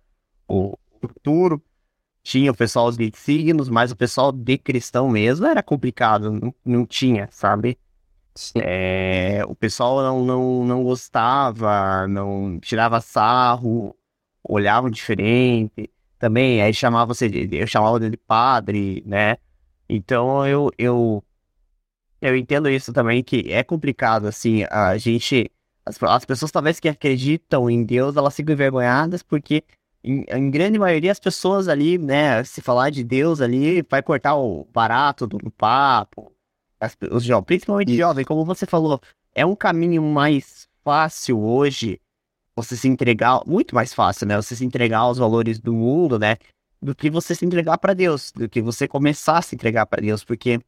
o, 0.48 0.78
futuro. 1.00 1.62
Tinha 2.24 2.52
o 2.52 2.56
pessoal 2.56 2.92
de 2.92 3.12
signos, 3.16 3.68
mas 3.70 3.92
o 3.92 3.96
pessoal 3.96 4.32
de 4.32 4.58
cristão 4.58 5.10
mesmo 5.10 5.46
era 5.48 5.64
complicado, 5.64 6.32
não, 6.32 6.54
não 6.64 6.86
tinha, 6.86 7.28
sabe? 7.32 7.80
É, 8.56 9.42
o 9.48 9.56
pessoal 9.56 10.02
não, 10.02 10.24
não, 10.24 10.66
não 10.66 10.84
gostava, 10.84 12.08
não 12.08 12.60
tirava 12.60 13.02
sarro, 13.02 13.96
olhavam 14.44 14.90
diferente. 14.90 15.90
Também, 16.22 16.62
aí 16.62 16.72
chamava 16.72 17.16
você 17.16 17.28
de, 17.28 17.58
eu 17.58 17.66
chamava 17.66 18.00
de 18.00 18.16
padre, 18.16 19.02
né? 19.08 19.38
Então 19.90 20.46
eu, 20.46 20.70
eu, 20.78 21.24
eu 22.22 22.38
entendo 22.38 22.70
isso 22.70 22.94
também, 22.94 23.24
que 23.24 23.52
é 23.52 23.64
complicado, 23.64 24.28
assim, 24.28 24.64
a 24.70 24.96
gente. 25.00 25.52
As, 25.84 25.98
as 26.04 26.24
pessoas 26.24 26.52
talvez 26.52 26.80
que 26.80 26.88
acreditam 26.88 27.68
em 27.68 27.84
Deus, 27.84 28.16
elas 28.16 28.36
ficam 28.36 28.54
envergonhadas 28.54 29.24
porque 29.24 29.64
em, 30.04 30.24
em, 30.30 30.52
grande 30.52 30.78
maioria 30.78 31.12
as 31.12 31.20
pessoas 31.20 31.68
ali, 31.68 31.98
né, 31.98 32.44
se 32.44 32.62
falar 32.62 32.92
de 32.92 33.04
Deus 33.04 33.42
ali, 33.42 33.84
vai 33.90 34.04
cortar 34.04 34.36
o 34.36 34.68
barato 34.72 35.26
do, 35.26 35.40
do 35.40 35.50
papo. 35.50 36.32
As, 36.80 36.96
os 37.12 37.24
jovens, 37.24 37.46
principalmente 37.46 37.98
jovens, 37.98 38.26
como 38.26 38.46
você 38.46 38.68
falou, 38.68 39.02
é 39.34 39.44
um 39.44 39.56
caminho 39.56 40.04
mais 40.04 40.70
fácil 40.84 41.42
hoje 41.42 42.00
você 42.62 42.76
se 42.76 42.88
entregar, 42.88 43.42
muito 43.46 43.76
mais 43.76 43.94
fácil, 43.94 44.28
né? 44.28 44.36
Você 44.38 44.56
se 44.56 44.66
entregar 44.66 45.00
aos 45.00 45.18
valores 45.18 45.60
do 45.60 45.74
mundo, 45.74 46.20
né? 46.20 46.38
Do 46.82 46.96
que 46.96 47.10
você 47.10 47.36
se 47.36 47.46
entregar 47.46 47.78
para 47.78 47.94
Deus, 47.94 48.32
do 48.32 48.50
que 48.50 48.62
você 48.62 48.88
começar 48.88 49.38
a 49.38 49.42
se 49.42 49.56
entregar 49.56 49.86
para 49.86 50.02
Deus, 50.02 50.24
porque 50.24 50.60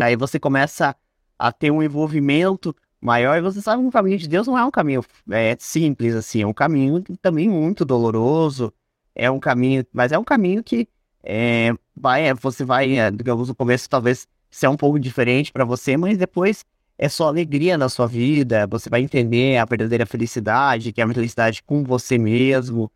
aí 0.00 0.16
você 0.16 0.38
começa 0.38 0.94
a 1.38 1.52
ter 1.52 1.70
um 1.70 1.82
envolvimento 1.82 2.74
maior 3.00 3.38
e 3.38 3.40
você 3.40 3.62
sabe 3.62 3.82
que 3.82 3.88
o 3.88 3.92
caminho 3.92 4.18
de 4.18 4.28
Deus 4.28 4.46
não 4.46 4.58
é 4.58 4.64
um 4.64 4.70
caminho 4.70 5.02
é, 5.30 5.56
simples 5.58 6.14
assim, 6.14 6.42
é 6.42 6.46
um 6.46 6.52
caminho 6.52 7.02
também 7.22 7.48
muito 7.48 7.84
doloroso, 7.84 8.72
é 9.14 9.30
um 9.30 9.40
caminho, 9.40 9.86
mas 9.92 10.12
é 10.12 10.18
um 10.18 10.24
caminho 10.24 10.62
que 10.62 10.88
é, 11.22 11.72
vai, 11.96 12.28
é, 12.28 12.34
você 12.34 12.64
vai, 12.64 12.98
é, 12.98 13.10
digamos, 13.10 13.48
no 13.48 13.54
começo 13.54 13.88
talvez 13.88 14.26
ser 14.50 14.68
um 14.68 14.76
pouco 14.76 14.98
diferente 14.98 15.52
para 15.52 15.64
você, 15.64 15.96
mas 15.96 16.18
depois 16.18 16.64
é 17.02 17.08
só 17.08 17.28
alegria 17.28 17.78
na 17.78 17.88
sua 17.88 18.06
vida, 18.06 18.66
você 18.66 18.90
vai 18.90 19.00
entender 19.00 19.56
a 19.56 19.64
verdadeira 19.64 20.04
felicidade, 20.04 20.92
que 20.92 21.00
é 21.00 21.04
a 21.04 21.08
felicidade 21.08 21.62
com 21.62 21.82
você 21.82 22.18
mesmo, 22.18 22.92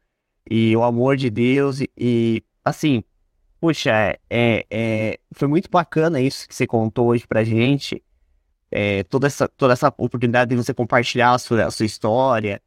e 0.49 0.77
o 0.77 0.83
amor 0.83 1.17
de 1.17 1.31
Deus, 1.31 1.81
e, 1.81 1.91
e 1.97 2.43
assim, 2.63 3.03
puxa, 3.59 3.91
é, 4.29 4.67
é, 4.71 5.19
foi 5.33 5.49
muito 5.49 5.71
bacana 5.71 6.21
isso 6.21 6.47
que 6.47 6.55
você 6.55 6.67
contou 6.67 7.07
hoje 7.07 7.27
pra 7.27 7.43
gente, 7.45 8.03
é, 8.71 9.05
toda, 9.05 9.27
essa, 9.27 9.49
toda 9.49 9.73
essa 9.73 9.89
oportunidade 9.89 10.51
de 10.51 10.57
você 10.57 10.75
compartilhar 10.75 11.33
a 11.33 11.39
sua, 11.39 11.65
a 11.65 11.71
sua 11.71 11.87
história, 11.87 12.61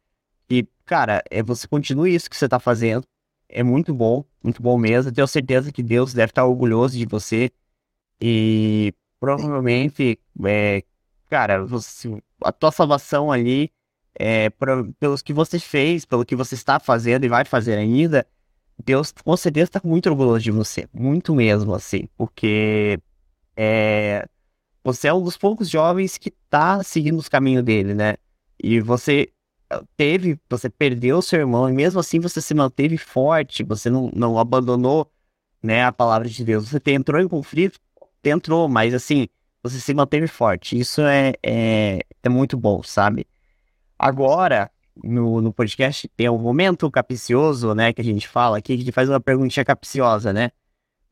e, 0.50 0.66
cara, 0.84 1.22
é, 1.30 1.40
você 1.40 1.68
continue 1.68 2.12
isso 2.16 2.28
que 2.28 2.36
você 2.36 2.48
tá 2.48 2.58
fazendo, 2.58 3.06
é 3.48 3.62
muito 3.62 3.94
bom, 3.94 4.24
muito 4.42 4.60
bom 4.60 4.76
mesmo, 4.76 5.12
tenho 5.12 5.28
certeza 5.28 5.70
que 5.70 5.84
Deus 5.84 6.12
deve 6.12 6.32
estar 6.32 6.44
orgulhoso 6.44 6.98
de 6.98 7.06
você, 7.06 7.48
e 8.20 8.92
provavelmente, 9.20 10.18
é, 10.44 10.82
cara, 11.28 11.64
você, 11.64 12.20
a 12.42 12.52
tua 12.52 12.70
salvação 12.72 13.30
ali, 13.30 13.70
é, 14.14 14.50
pra, 14.50 14.84
pelos 14.98 15.22
que 15.22 15.32
você 15.32 15.58
fez, 15.58 16.04
pelo 16.04 16.24
que 16.24 16.36
você 16.36 16.54
está 16.54 16.80
fazendo 16.80 17.24
e 17.24 17.28
vai 17.28 17.44
fazer 17.44 17.76
ainda, 17.76 18.26
Deus 18.84 19.12
com 19.12 19.36
certeza 19.36 19.64
está 19.64 19.80
muito 19.84 20.08
orgulhoso 20.08 20.40
de 20.40 20.50
você, 20.50 20.88
muito 20.92 21.34
mesmo, 21.34 21.74
assim, 21.74 22.08
porque 22.16 22.98
é, 23.56 24.28
você 24.82 25.08
é 25.08 25.14
um 25.14 25.22
dos 25.22 25.36
poucos 25.36 25.68
jovens 25.68 26.16
que 26.16 26.30
está 26.30 26.82
seguindo 26.82 27.18
os 27.18 27.28
caminhos 27.28 27.64
dele, 27.64 27.94
né? 27.94 28.16
E 28.62 28.80
você 28.80 29.28
teve, 29.96 30.40
você 30.48 30.70
perdeu 30.70 31.20
seu 31.20 31.40
irmão 31.40 31.68
e 31.68 31.72
mesmo 31.72 32.00
assim 32.00 32.20
você 32.20 32.40
se 32.40 32.54
manteve 32.54 32.96
forte, 32.96 33.62
você 33.62 33.90
não, 33.90 34.10
não 34.14 34.38
abandonou, 34.38 35.10
né, 35.62 35.84
a 35.84 35.92
palavra 35.92 36.28
de 36.28 36.44
Deus. 36.44 36.68
Você 36.68 36.80
entrou 36.92 37.20
em 37.20 37.28
conflito, 37.28 37.78
entrou, 38.24 38.68
mas 38.68 38.94
assim, 38.94 39.28
você 39.62 39.80
se 39.80 39.94
manteve 39.94 40.26
forte. 40.26 40.78
Isso 40.78 41.00
é, 41.02 41.34
é, 41.42 42.00
é 42.22 42.28
muito 42.28 42.56
bom, 42.56 42.82
sabe? 42.82 43.26
Agora, 43.98 44.70
no, 45.02 45.40
no 45.40 45.52
podcast, 45.52 46.08
tem 46.16 46.28
um 46.28 46.38
momento 46.38 46.90
capcioso, 46.90 47.74
né? 47.74 47.92
Que 47.92 48.00
a 48.00 48.04
gente 48.04 48.28
fala 48.28 48.58
aqui, 48.58 48.76
que 48.76 48.82
a 48.82 48.84
gente 48.84 48.92
faz 48.92 49.08
uma 49.08 49.20
perguntinha 49.20 49.64
capciosa, 49.64 50.32
né? 50.32 50.50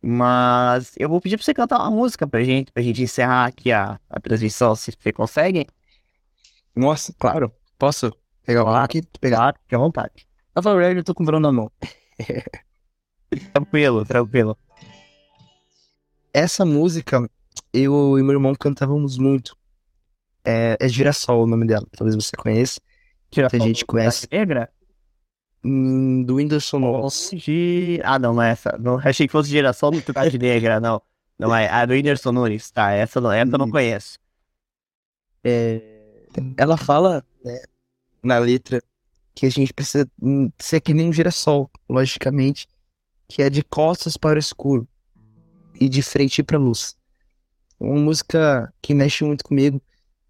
Mas 0.03 0.95
eu 0.99 1.09
vou 1.09 1.21
pedir 1.21 1.37
pra 1.37 1.45
você 1.45 1.55
cantar 1.55 1.79
uma 1.79 1.91
música 1.91 2.27
pra 2.27 2.43
gente, 2.45 2.71
pra 2.73 2.83
gente 2.83 3.03
encerrar 3.03 3.47
aqui 3.47 3.73
a, 3.73 3.99
a 4.09 4.21
transmissão, 4.21 4.75
se 4.77 4.93
você 4.93 5.13
consegue. 5.13 5.67
Nossa, 6.75 7.13
claro. 7.19 7.53
Posso 7.79 8.13
pegar 8.45 8.65
o 8.65 8.69
aqui? 8.69 9.03
Pegar? 9.21 9.55
Fique 9.63 9.75
à 9.75 9.79
vontade. 9.79 10.27
Eu 10.55 10.63
falei, 10.63 10.99
eu 10.99 11.05
tô 11.05 11.15
com 11.15 11.25
o 11.25 11.41
na 11.41 11.53
mão. 11.53 11.71
tranquilo, 13.53 14.05
tranquilo. 14.05 14.57
Essa 16.33 16.65
música 16.65 17.29
eu 17.77 18.19
e 18.19 18.23
meu 18.23 18.33
irmão 18.33 18.55
cantávamos 18.55 19.19
muito. 19.19 19.57
É, 20.45 20.77
é 20.81 20.89
Girassol 20.89 21.43
o 21.43 21.47
nome 21.47 21.67
dela, 21.67 21.87
talvez 21.97 22.15
você 22.15 22.37
conheça. 22.37 22.81
Girassol, 23.33 23.61
a 23.61 23.67
gente 23.67 23.85
conhece. 23.85 24.29
Negra? 24.31 24.71
Hum, 25.65 26.23
do 26.23 26.37
Whindersson 26.37 26.79
Nunes. 26.79 27.31
Ah, 28.05 28.19
não, 28.19 28.35
não 28.35 28.43
é 28.43 28.51
essa. 28.51 28.77
Não, 28.79 28.99
achei 28.99 29.27
que 29.27 29.33
fosse 29.33 29.51
Girassol 29.51 29.91
do 29.91 30.01
Cidade 30.01 30.39
Negra, 30.39 30.81
não. 30.81 31.03
Não 31.39 31.55
é. 31.55 31.69
A 31.69 31.85
do 31.85 31.93
Whindersson 31.93 32.33
Nunes, 32.33 32.71
tá. 32.71 32.93
Essa, 32.93 33.21
não, 33.21 33.33
essa 33.33 33.53
eu 33.53 33.59
não 33.59 33.67
hum. 33.67 33.71
conheço. 33.71 34.19
É, 35.45 36.27
ela 36.57 36.77
fala 36.77 37.25
né, 37.45 37.63
na 38.23 38.39
letra 38.39 38.83
que 39.35 39.45
a 39.47 39.51
gente 39.51 39.73
precisa 39.73 40.09
ser 40.59 40.81
que 40.81 40.95
nem 40.95 41.09
um 41.09 41.13
girassol, 41.13 41.71
logicamente, 41.89 42.67
que 43.29 43.43
é 43.43 43.51
de 43.51 43.63
costas 43.63 44.17
para 44.17 44.37
o 44.37 44.39
escuro 44.39 44.89
e 45.79 45.89
de 45.89 46.03
frente 46.03 46.43
para 46.43 46.57
a 46.57 46.61
luz 46.61 46.97
uma 47.79 48.01
música 48.01 48.73
que 48.81 48.95
mexe 48.95 49.25
muito 49.25 49.45
comigo, 49.45 49.81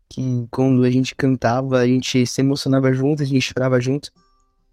que 0.09 0.47
quando 0.51 0.85
a 0.85 0.91
gente 0.91 1.15
cantava, 1.15 1.79
a 1.79 1.87
gente 1.87 2.27
se 2.27 2.41
emocionava 2.41 2.93
junto, 2.93 3.23
a 3.23 3.27
gente 3.27 3.41
chorava 3.41 3.81
junto, 3.81 4.11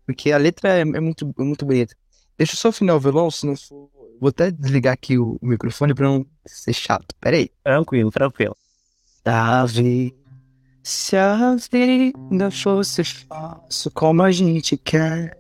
porque 0.06 0.32
a 0.32 0.38
letra 0.38 0.70
é, 0.70 0.82
é 0.82 1.00
muito, 1.00 1.34
é 1.38 1.44
muito 1.44 1.66
bonita. 1.66 1.96
Deixa 2.38 2.54
eu 2.54 2.58
só 2.58 2.70
afinar 2.70 2.96
o 2.96 3.00
violão, 3.00 3.30
se 3.30 3.46
não 3.46 3.56
for... 3.56 3.90
Vou 4.20 4.30
até 4.30 4.52
desligar 4.52 4.94
aqui 4.94 5.18
o, 5.18 5.38
microfone 5.42 5.94
pra 5.94 6.08
não 6.08 6.26
ser 6.46 6.74
chato. 6.74 7.14
Pera 7.20 7.36
aí. 7.36 7.50
Tranquilo, 7.64 8.10
tranquilo. 8.10 8.56
Davi, 9.24 10.16
se 10.82 11.18
a 11.18 11.56
vida 11.56 12.50
fosse 12.52 13.04
fácil 13.04 13.92
como 13.92 14.22
a 14.22 14.32
gente 14.32 14.78
quer, 14.78 15.38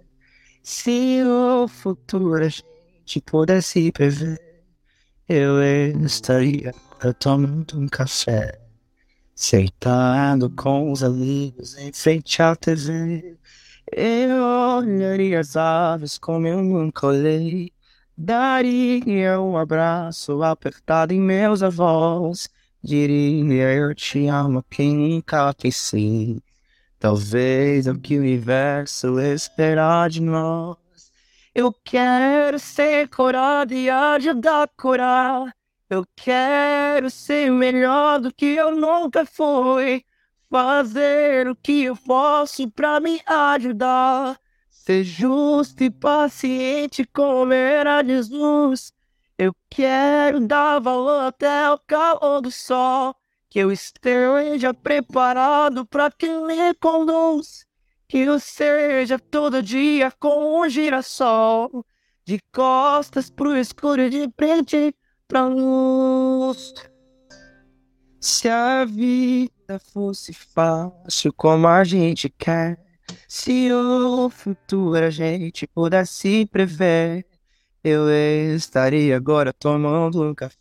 se 0.61 1.21
o 1.23 1.67
futuro 1.67 2.43
a 2.43 2.49
gente 2.49 3.21
pudesse 3.25 3.91
prever, 3.91 4.39
eu 5.29 5.61
estaria 6.05 6.73
tomando 7.11 7.79
um 7.79 7.87
café, 7.87 8.59
sentado 9.35 10.49
com 10.51 10.91
os 10.91 11.03
amigos 11.03 11.75
em 11.77 11.91
frente 11.91 12.41
à 12.41 12.55
TV. 12.55 13.35
Eu 13.91 14.41
olharia 14.77 15.39
as 15.39 15.57
aves 15.57 16.17
como 16.17 16.47
eu 16.47 16.63
nunca 16.63 17.07
olhei, 17.07 17.71
daria 18.15 19.41
um 19.41 19.57
abraço 19.57 20.43
apertado 20.43 21.13
em 21.13 21.19
meus 21.19 21.63
avós, 21.63 22.47
diria 22.81 23.73
eu 23.73 23.95
te 23.95 24.27
amo 24.27 24.63
quem 24.69 24.95
nunca 24.95 25.53
pensei. 25.53 26.41
Talvez 26.99 27.85
o 27.87 27.99
que 27.99 28.17
o 28.17 28.21
universo 28.21 29.19
esperar 29.19 30.09
de 30.09 30.21
nós. 30.21 30.77
Eu 31.53 31.73
quero 31.83 32.57
ser 32.57 33.09
curado 33.09 33.73
e 33.73 33.89
ajudar 33.89 34.63
a 34.63 34.67
curar. 34.67 35.62
Eu 35.93 36.07
quero 36.15 37.07
ser 37.11 37.51
melhor 37.51 38.19
do 38.19 38.33
que 38.33 38.47
eu 38.47 38.75
nunca 38.75 39.27
fui. 39.27 40.03
Fazer 40.49 41.47
o 41.47 41.55
que 41.55 41.83
eu 41.83 41.95
posso 41.95 42.67
pra 42.71 42.99
me 42.99 43.21
ajudar. 43.27 44.39
Ser 44.71 45.03
justo 45.03 45.83
e 45.83 45.91
paciente 45.91 47.05
como 47.05 47.53
era 47.53 48.03
Jesus. 48.03 48.91
Eu 49.37 49.55
quero 49.69 50.39
dar 50.39 50.79
valor 50.79 51.27
até 51.27 51.69
o 51.69 51.77
calor 51.77 52.41
do 52.41 52.49
sol. 52.49 53.15
Que 53.47 53.59
eu 53.59 53.71
esteja 53.71 54.73
preparado 54.73 55.85
para 55.85 56.09
quem 56.09 56.43
me 56.43 56.73
conduz. 56.73 57.67
Que 58.07 58.17
eu 58.17 58.39
seja 58.39 59.19
todo 59.19 59.61
dia 59.61 60.11
com 60.19 60.59
um 60.59 60.67
girassol. 60.67 61.85
De 62.25 62.39
costas 62.51 63.29
pro 63.29 63.55
escuro 63.55 64.09
de 64.09 64.27
frente 64.35 64.95
pra 65.27 65.45
luz. 65.45 66.73
Se 68.19 68.47
a 68.47 68.85
vida 68.85 69.79
fosse 69.91 70.33
fácil 70.33 71.33
como 71.33 71.67
a 71.67 71.83
gente 71.83 72.29
quer, 72.29 72.79
se 73.27 73.71
o 73.73 74.29
futuro 74.29 75.05
a 75.05 75.09
gente 75.09 75.67
pudesse 75.67 76.45
prever, 76.45 77.25
eu 77.83 78.09
estaria 78.55 79.15
agora 79.17 79.51
tomando 79.51 80.23
um 80.23 80.33
café. 80.33 80.57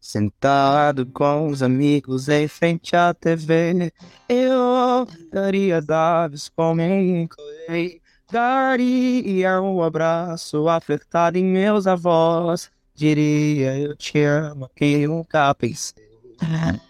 Sentado 0.00 1.06
com 1.06 1.48
os 1.48 1.62
amigos 1.62 2.28
em 2.28 2.48
frente 2.48 2.96
à 2.96 3.14
TV, 3.14 3.92
eu 4.28 5.06
daria 5.30 5.80
dados 5.80 6.48
como 6.48 6.80
encolhei, 6.80 8.00
daria 8.30 9.60
um 9.60 9.82
abraço 9.82 10.68
apertado 10.68 11.38
em 11.38 11.44
meus 11.44 11.86
avós, 11.86 12.70
diria 13.00 13.78
eu 13.78 13.96
te 13.96 14.22
amo 14.22 14.70
que 14.76 15.06
nunca 15.06 15.54
pensei. 15.54 16.10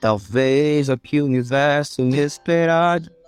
Talvez 0.01 0.89
o 0.89 0.99
que 0.99 1.21
o 1.21 1.25
universo 1.25 2.03
me 2.03 2.19
esperar 2.19 2.99
de 2.99 3.11
nós. 3.11 3.21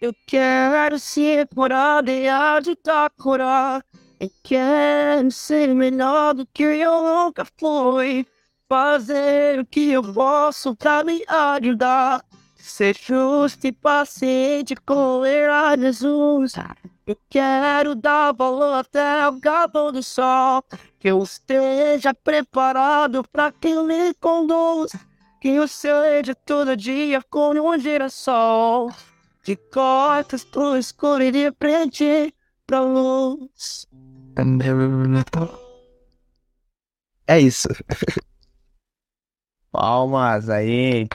Eu 0.00 0.14
quero 0.26 0.98
ser 0.98 1.46
curado 1.48 2.10
e 2.10 2.26
ajudar 2.26 3.06
a 3.06 3.10
curar. 3.10 3.84
Eu 4.18 4.30
quero 4.42 5.30
ser 5.30 5.74
melhor 5.74 6.34
do 6.34 6.46
que 6.46 6.62
eu 6.62 7.02
nunca 7.02 7.46
fui. 7.58 8.26
Fazer 8.66 9.60
o 9.60 9.66
que 9.66 9.92
eu 9.92 10.02
posso 10.14 10.74
pra 10.74 11.04
me 11.04 11.22
ajudar. 11.28 12.24
Ser 12.66 12.96
justo 12.96 13.66
e 13.66 13.72
paciente 13.72 14.74
com 14.74 15.20
a 15.22 15.76
Jesus. 15.76 16.54
Eu 17.06 17.14
quero 17.28 17.94
dar 17.94 18.32
valor 18.32 18.76
até 18.76 19.28
o 19.28 19.38
cabo 19.38 19.92
do 19.92 20.02
sol. 20.02 20.64
Que 20.98 21.08
eu 21.08 21.22
esteja 21.22 22.14
preparado 22.14 23.22
para 23.30 23.52
quem 23.52 23.86
me 23.86 24.14
conduz. 24.14 24.92
E 25.44 25.60
o 25.60 25.68
seu 25.68 25.96
é 25.98 26.22
de 26.22 26.34
todo 26.34 26.74
dia 26.74 27.20
como 27.28 27.70
um 27.70 27.78
girassol. 27.78 28.90
De 29.44 29.56
costas 29.56 30.42
pro 30.42 30.78
escuro 30.78 31.22
e 31.22 31.30
de 31.30 31.52
frente 31.52 32.34
pra 32.66 32.80
luz. 32.80 33.86
É 37.26 37.38
isso. 37.38 37.68
Palmas 39.70 40.48
aí. 40.48 41.06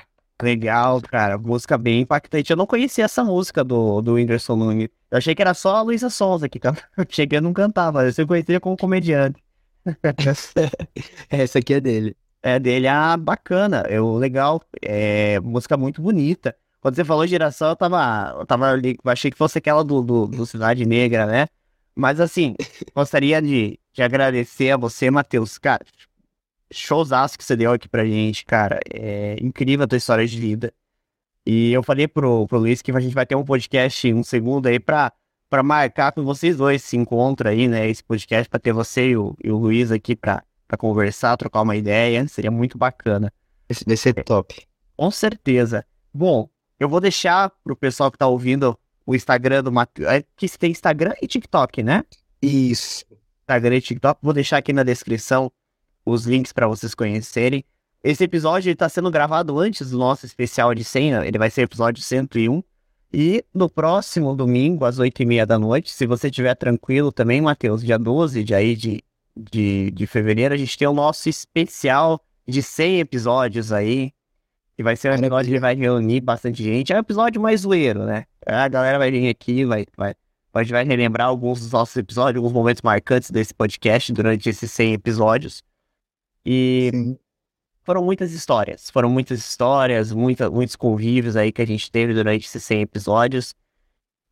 Legal, 0.42 1.02
cara. 1.02 1.38
Música 1.38 1.78
bem 1.78 2.02
impactante. 2.02 2.52
Eu 2.52 2.58
não 2.58 2.66
conhecia 2.66 3.06
essa 3.06 3.24
música 3.24 3.64
do, 3.64 4.02
do 4.02 4.14
Whindersson 4.14 4.56
Nunes. 4.56 4.90
Eu 5.12 5.18
achei 5.18 5.36
que 5.36 5.42
era 5.42 5.54
só 5.54 5.78
a 5.78 5.82
Luísa 5.82 6.10
Sonza 6.10 6.48
que 6.48 6.60
cantava. 6.60 6.88
Cheguei 7.10 7.42
não 7.42 7.54
cantava. 7.54 8.04
Eu 8.06 8.28
conhecia 8.28 8.60
como 8.60 8.78
comediante. 8.78 9.44
Essa 11.30 11.60
aqui 11.60 11.74
é 11.74 11.82
dele. 11.82 12.16
É 12.42 12.60
dele. 12.60 12.88
Ah, 12.88 13.18
bacana. 13.18 13.84
Eu, 13.90 14.16
legal. 14.16 14.62
É, 14.82 15.40
música 15.42 15.76
muito 15.76 16.02
bonita. 16.02 16.56
Quando 16.80 16.96
você 16.96 17.04
falou 17.04 17.28
geração, 17.28 17.70
eu 17.70 17.76
tava. 17.76 18.36
Eu 18.40 18.46
tava 18.46 18.70
ali. 18.70 18.98
Achei 19.06 19.30
que 19.30 19.38
fosse 19.38 19.58
aquela 19.58 19.84
do, 19.84 20.02
do, 20.02 20.28
do 20.28 20.46
Cidade 20.46 20.86
Negra, 20.86 21.26
né? 21.26 21.48
Mas 21.96 22.20
assim, 22.22 22.56
gostaria 22.96 23.42
de, 23.42 23.78
de 23.94 24.02
agradecer 24.02 24.72
a 24.72 24.78
você, 24.78 25.12
Matheus. 25.12 25.58
Cara, 25.58 25.86
showzaço 26.72 27.38
que 27.38 27.44
você 27.44 27.56
deu 27.56 27.72
aqui 27.72 27.88
pra 27.88 28.06
gente, 28.06 28.46
cara. 28.46 28.80
É 28.94 29.38
incrível 29.42 29.86
a 29.86 29.88
tua 29.88 29.98
história 29.98 30.26
de 30.26 30.40
vida. 30.40 30.74
E 31.46 31.72
eu 31.72 31.82
falei 31.82 32.08
pro, 32.08 32.48
pro 32.48 32.60
Luiz 32.60 32.82
que 32.82 32.92
a 32.92 33.00
gente 33.00 33.14
vai 33.14 33.26
ter 33.26 33.36
um 33.36 33.44
podcast 33.44 34.14
um 34.14 34.24
segundo 34.24 34.68
aí 34.68 34.80
pra, 34.80 35.12
pra 35.50 35.64
marcar 35.64 36.12
com 36.12 36.24
vocês 36.24 36.58
dois 36.58 36.84
se 36.84 36.96
encontra 36.98 37.50
aí, 37.50 37.68
né? 37.68 37.90
Esse 37.90 38.04
podcast 38.04 38.50
pra 38.50 38.60
ter 38.60 38.74
você 38.74 39.10
e 39.10 39.18
o, 39.18 39.36
e 39.44 39.52
o 39.52 39.58
Luiz 39.58 39.92
aqui 39.92 40.16
pra, 40.16 40.44
pra 40.68 40.78
conversar, 40.78 41.38
trocar 41.38 41.62
uma 41.62 41.76
ideia. 41.76 42.28
Seria 42.28 42.52
muito 42.52 42.78
bacana. 42.78 43.34
Esse 43.68 43.84
vai 43.86 43.98
ser 43.98 44.14
top. 44.24 44.68
Com 44.96 45.10
certeza. 45.10 45.86
Bom, 46.14 46.50
eu 46.80 46.90
vou 46.90 47.00
deixar 47.00 47.52
pro 47.64 47.76
pessoal 47.76 48.12
que 48.12 48.18
tá 48.18 48.28
ouvindo 48.28 48.78
o 49.06 49.16
Instagram 49.16 49.64
do 49.64 49.72
Matheus. 49.72 50.08
É 50.08 50.24
que 50.36 50.48
tem 50.58 50.72
Instagram 50.72 51.14
e 51.22 51.28
TikTok, 51.28 51.82
né? 51.82 52.04
Isso. 52.42 53.06
Instagram 53.42 53.78
e 53.78 53.82
TikTok. 53.82 54.20
Vou 54.22 54.34
deixar 54.34 54.58
aqui 54.58 54.72
na 54.72 54.84
descrição 54.84 55.52
os 56.10 56.26
links 56.26 56.52
para 56.52 56.68
vocês 56.68 56.94
conhecerem. 56.94 57.64
Esse 58.04 58.24
episódio 58.24 58.72
está 58.72 58.88
sendo 58.88 59.12
gravado 59.12 59.60
antes 59.60 59.92
do 59.92 59.98
nosso 59.98 60.26
especial 60.26 60.74
de 60.74 60.84
100, 60.84 61.26
ele 61.26 61.38
vai 61.38 61.50
ser 61.50 61.64
episódio 61.64 62.02
101. 62.02 62.64
E 63.12 63.44
no 63.54 63.68
próximo 63.68 64.36
domingo, 64.36 64.86
às 64.86 65.00
8h30 65.00 65.46
da 65.46 65.58
noite, 65.58 65.92
se 65.92 66.06
você 66.06 66.28
estiver 66.28 66.56
tranquilo 66.56 67.12
também, 67.12 67.42
Matheus, 67.42 67.84
dia 67.84 67.98
12 67.98 68.44
de, 68.44 68.54
aí 68.54 68.76
de, 68.76 69.04
de, 69.36 69.92
de 69.92 70.08
fevereiro, 70.08 70.54
a 70.54 70.58
gente 70.58 70.78
tem 70.78 70.88
o 70.88 70.94
nosso 70.94 71.28
especial 71.28 72.22
de 72.48 72.62
100 72.62 73.00
episódios 73.00 73.72
aí. 73.72 74.12
E 74.78 74.84
vai 74.84 74.96
ser 74.96 75.12
um 75.12 75.16
episódio 75.16 75.52
que 75.52 75.60
vai 75.60 75.76
reunir 75.76 76.22
bastante 76.22 76.64
gente. 76.64 76.94
É 76.94 76.96
um 76.96 77.00
episódio 77.00 77.42
mais 77.42 77.62
zoeiro, 77.62 78.06
né? 78.06 78.26
A 78.46 78.68
galera 78.68 78.98
vai 78.98 79.12
vir 79.12 79.28
aqui, 79.28 79.66
vai, 79.66 79.86
vai, 79.98 80.16
a 80.54 80.64
gente 80.64 80.72
vai 80.72 80.84
relembrar 80.84 81.28
alguns 81.28 81.60
dos 81.60 81.72
nossos 81.72 81.96
episódios, 81.98 82.38
alguns 82.38 82.54
momentos 82.54 82.82
marcantes 82.82 83.30
desse 83.30 83.54
podcast 83.54 84.14
durante 84.14 84.48
esses 84.50 84.72
100 84.72 84.94
episódios. 84.94 85.62
E 86.46 86.90
Sim. 86.94 87.18
foram 87.84 88.04
muitas 88.04 88.32
histórias, 88.32 88.90
foram 88.90 89.10
muitas 89.10 89.40
histórias, 89.40 90.12
muita, 90.12 90.50
muitos 90.50 90.76
convívios 90.76 91.36
aí 91.36 91.52
que 91.52 91.62
a 91.62 91.68
gente 91.68 91.92
teve 91.92 92.14
durante 92.14 92.46
esses 92.46 92.64
100 92.64 92.82
episódios. 92.82 93.54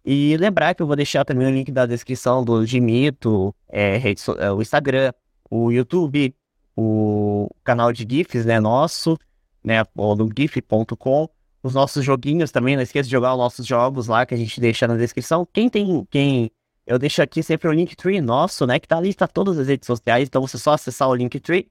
E 0.06 0.38
lembrar 0.38 0.74
que 0.74 0.82
eu 0.82 0.88
vou 0.88 0.96
deixar 0.96 1.26
também 1.26 1.48
o 1.48 1.52
link 1.52 1.70
da 1.72 1.86
descrição 1.86 2.44
do 2.44 2.66
Gimito, 2.66 3.54
é, 3.68 3.98
é, 4.40 4.52
o 4.52 4.62
Instagram, 4.62 5.12
o 5.50 5.70
YouTube, 5.70 6.34
o 6.78 7.50
canal 7.64 7.92
de 7.92 8.08
GIFs, 8.10 8.46
né, 8.46 8.60
nosso, 8.60 9.18
né, 9.64 9.84
no 9.96 10.30
gif.com, 10.34 11.30
os 11.62 11.74
nossos 11.74 12.06
joguinhos 12.06 12.52
também, 12.52 12.76
não 12.76 12.84
esqueça 12.84 13.08
de 13.08 13.12
jogar 13.12 13.34
os 13.34 13.38
nossos 13.38 13.66
jogos 13.66 14.08
lá 14.08 14.26
que 14.26 14.34
a 14.34 14.38
gente 14.38 14.62
deixa 14.62 14.88
na 14.88 14.96
descrição. 14.96 15.46
Quem 15.52 15.70
tem, 15.70 16.08
quem 16.10 16.52
eu 16.86 16.98
deixo 16.98 17.22
aqui 17.22 17.44
sempre 17.44 17.68
o 17.68 17.74
Linktree 17.74 18.22
nosso, 18.22 18.66
né, 18.66 18.80
que 18.80 18.88
tá 18.88 18.98
ali, 18.98 19.14
tá 19.14 19.28
todas 19.28 19.60
as 19.60 19.68
redes 19.68 19.88
sociais, 19.88 20.30
então 20.30 20.42
você 20.42 20.58
só 20.58 20.72
acessar 20.72 21.10
o 21.10 21.16
Linktree 21.16 21.68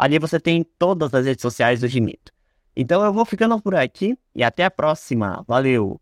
Ali 0.00 0.18
você 0.18 0.40
tem 0.40 0.64
todas 0.78 1.12
as 1.12 1.26
redes 1.26 1.42
sociais 1.42 1.80
do 1.80 1.86
Gimito. 1.86 2.32
Então 2.74 3.04
eu 3.04 3.12
vou 3.12 3.26
ficando 3.26 3.60
por 3.60 3.74
aqui 3.74 4.16
e 4.34 4.42
até 4.42 4.64
a 4.64 4.70
próxima. 4.70 5.44
Valeu! 5.46 5.98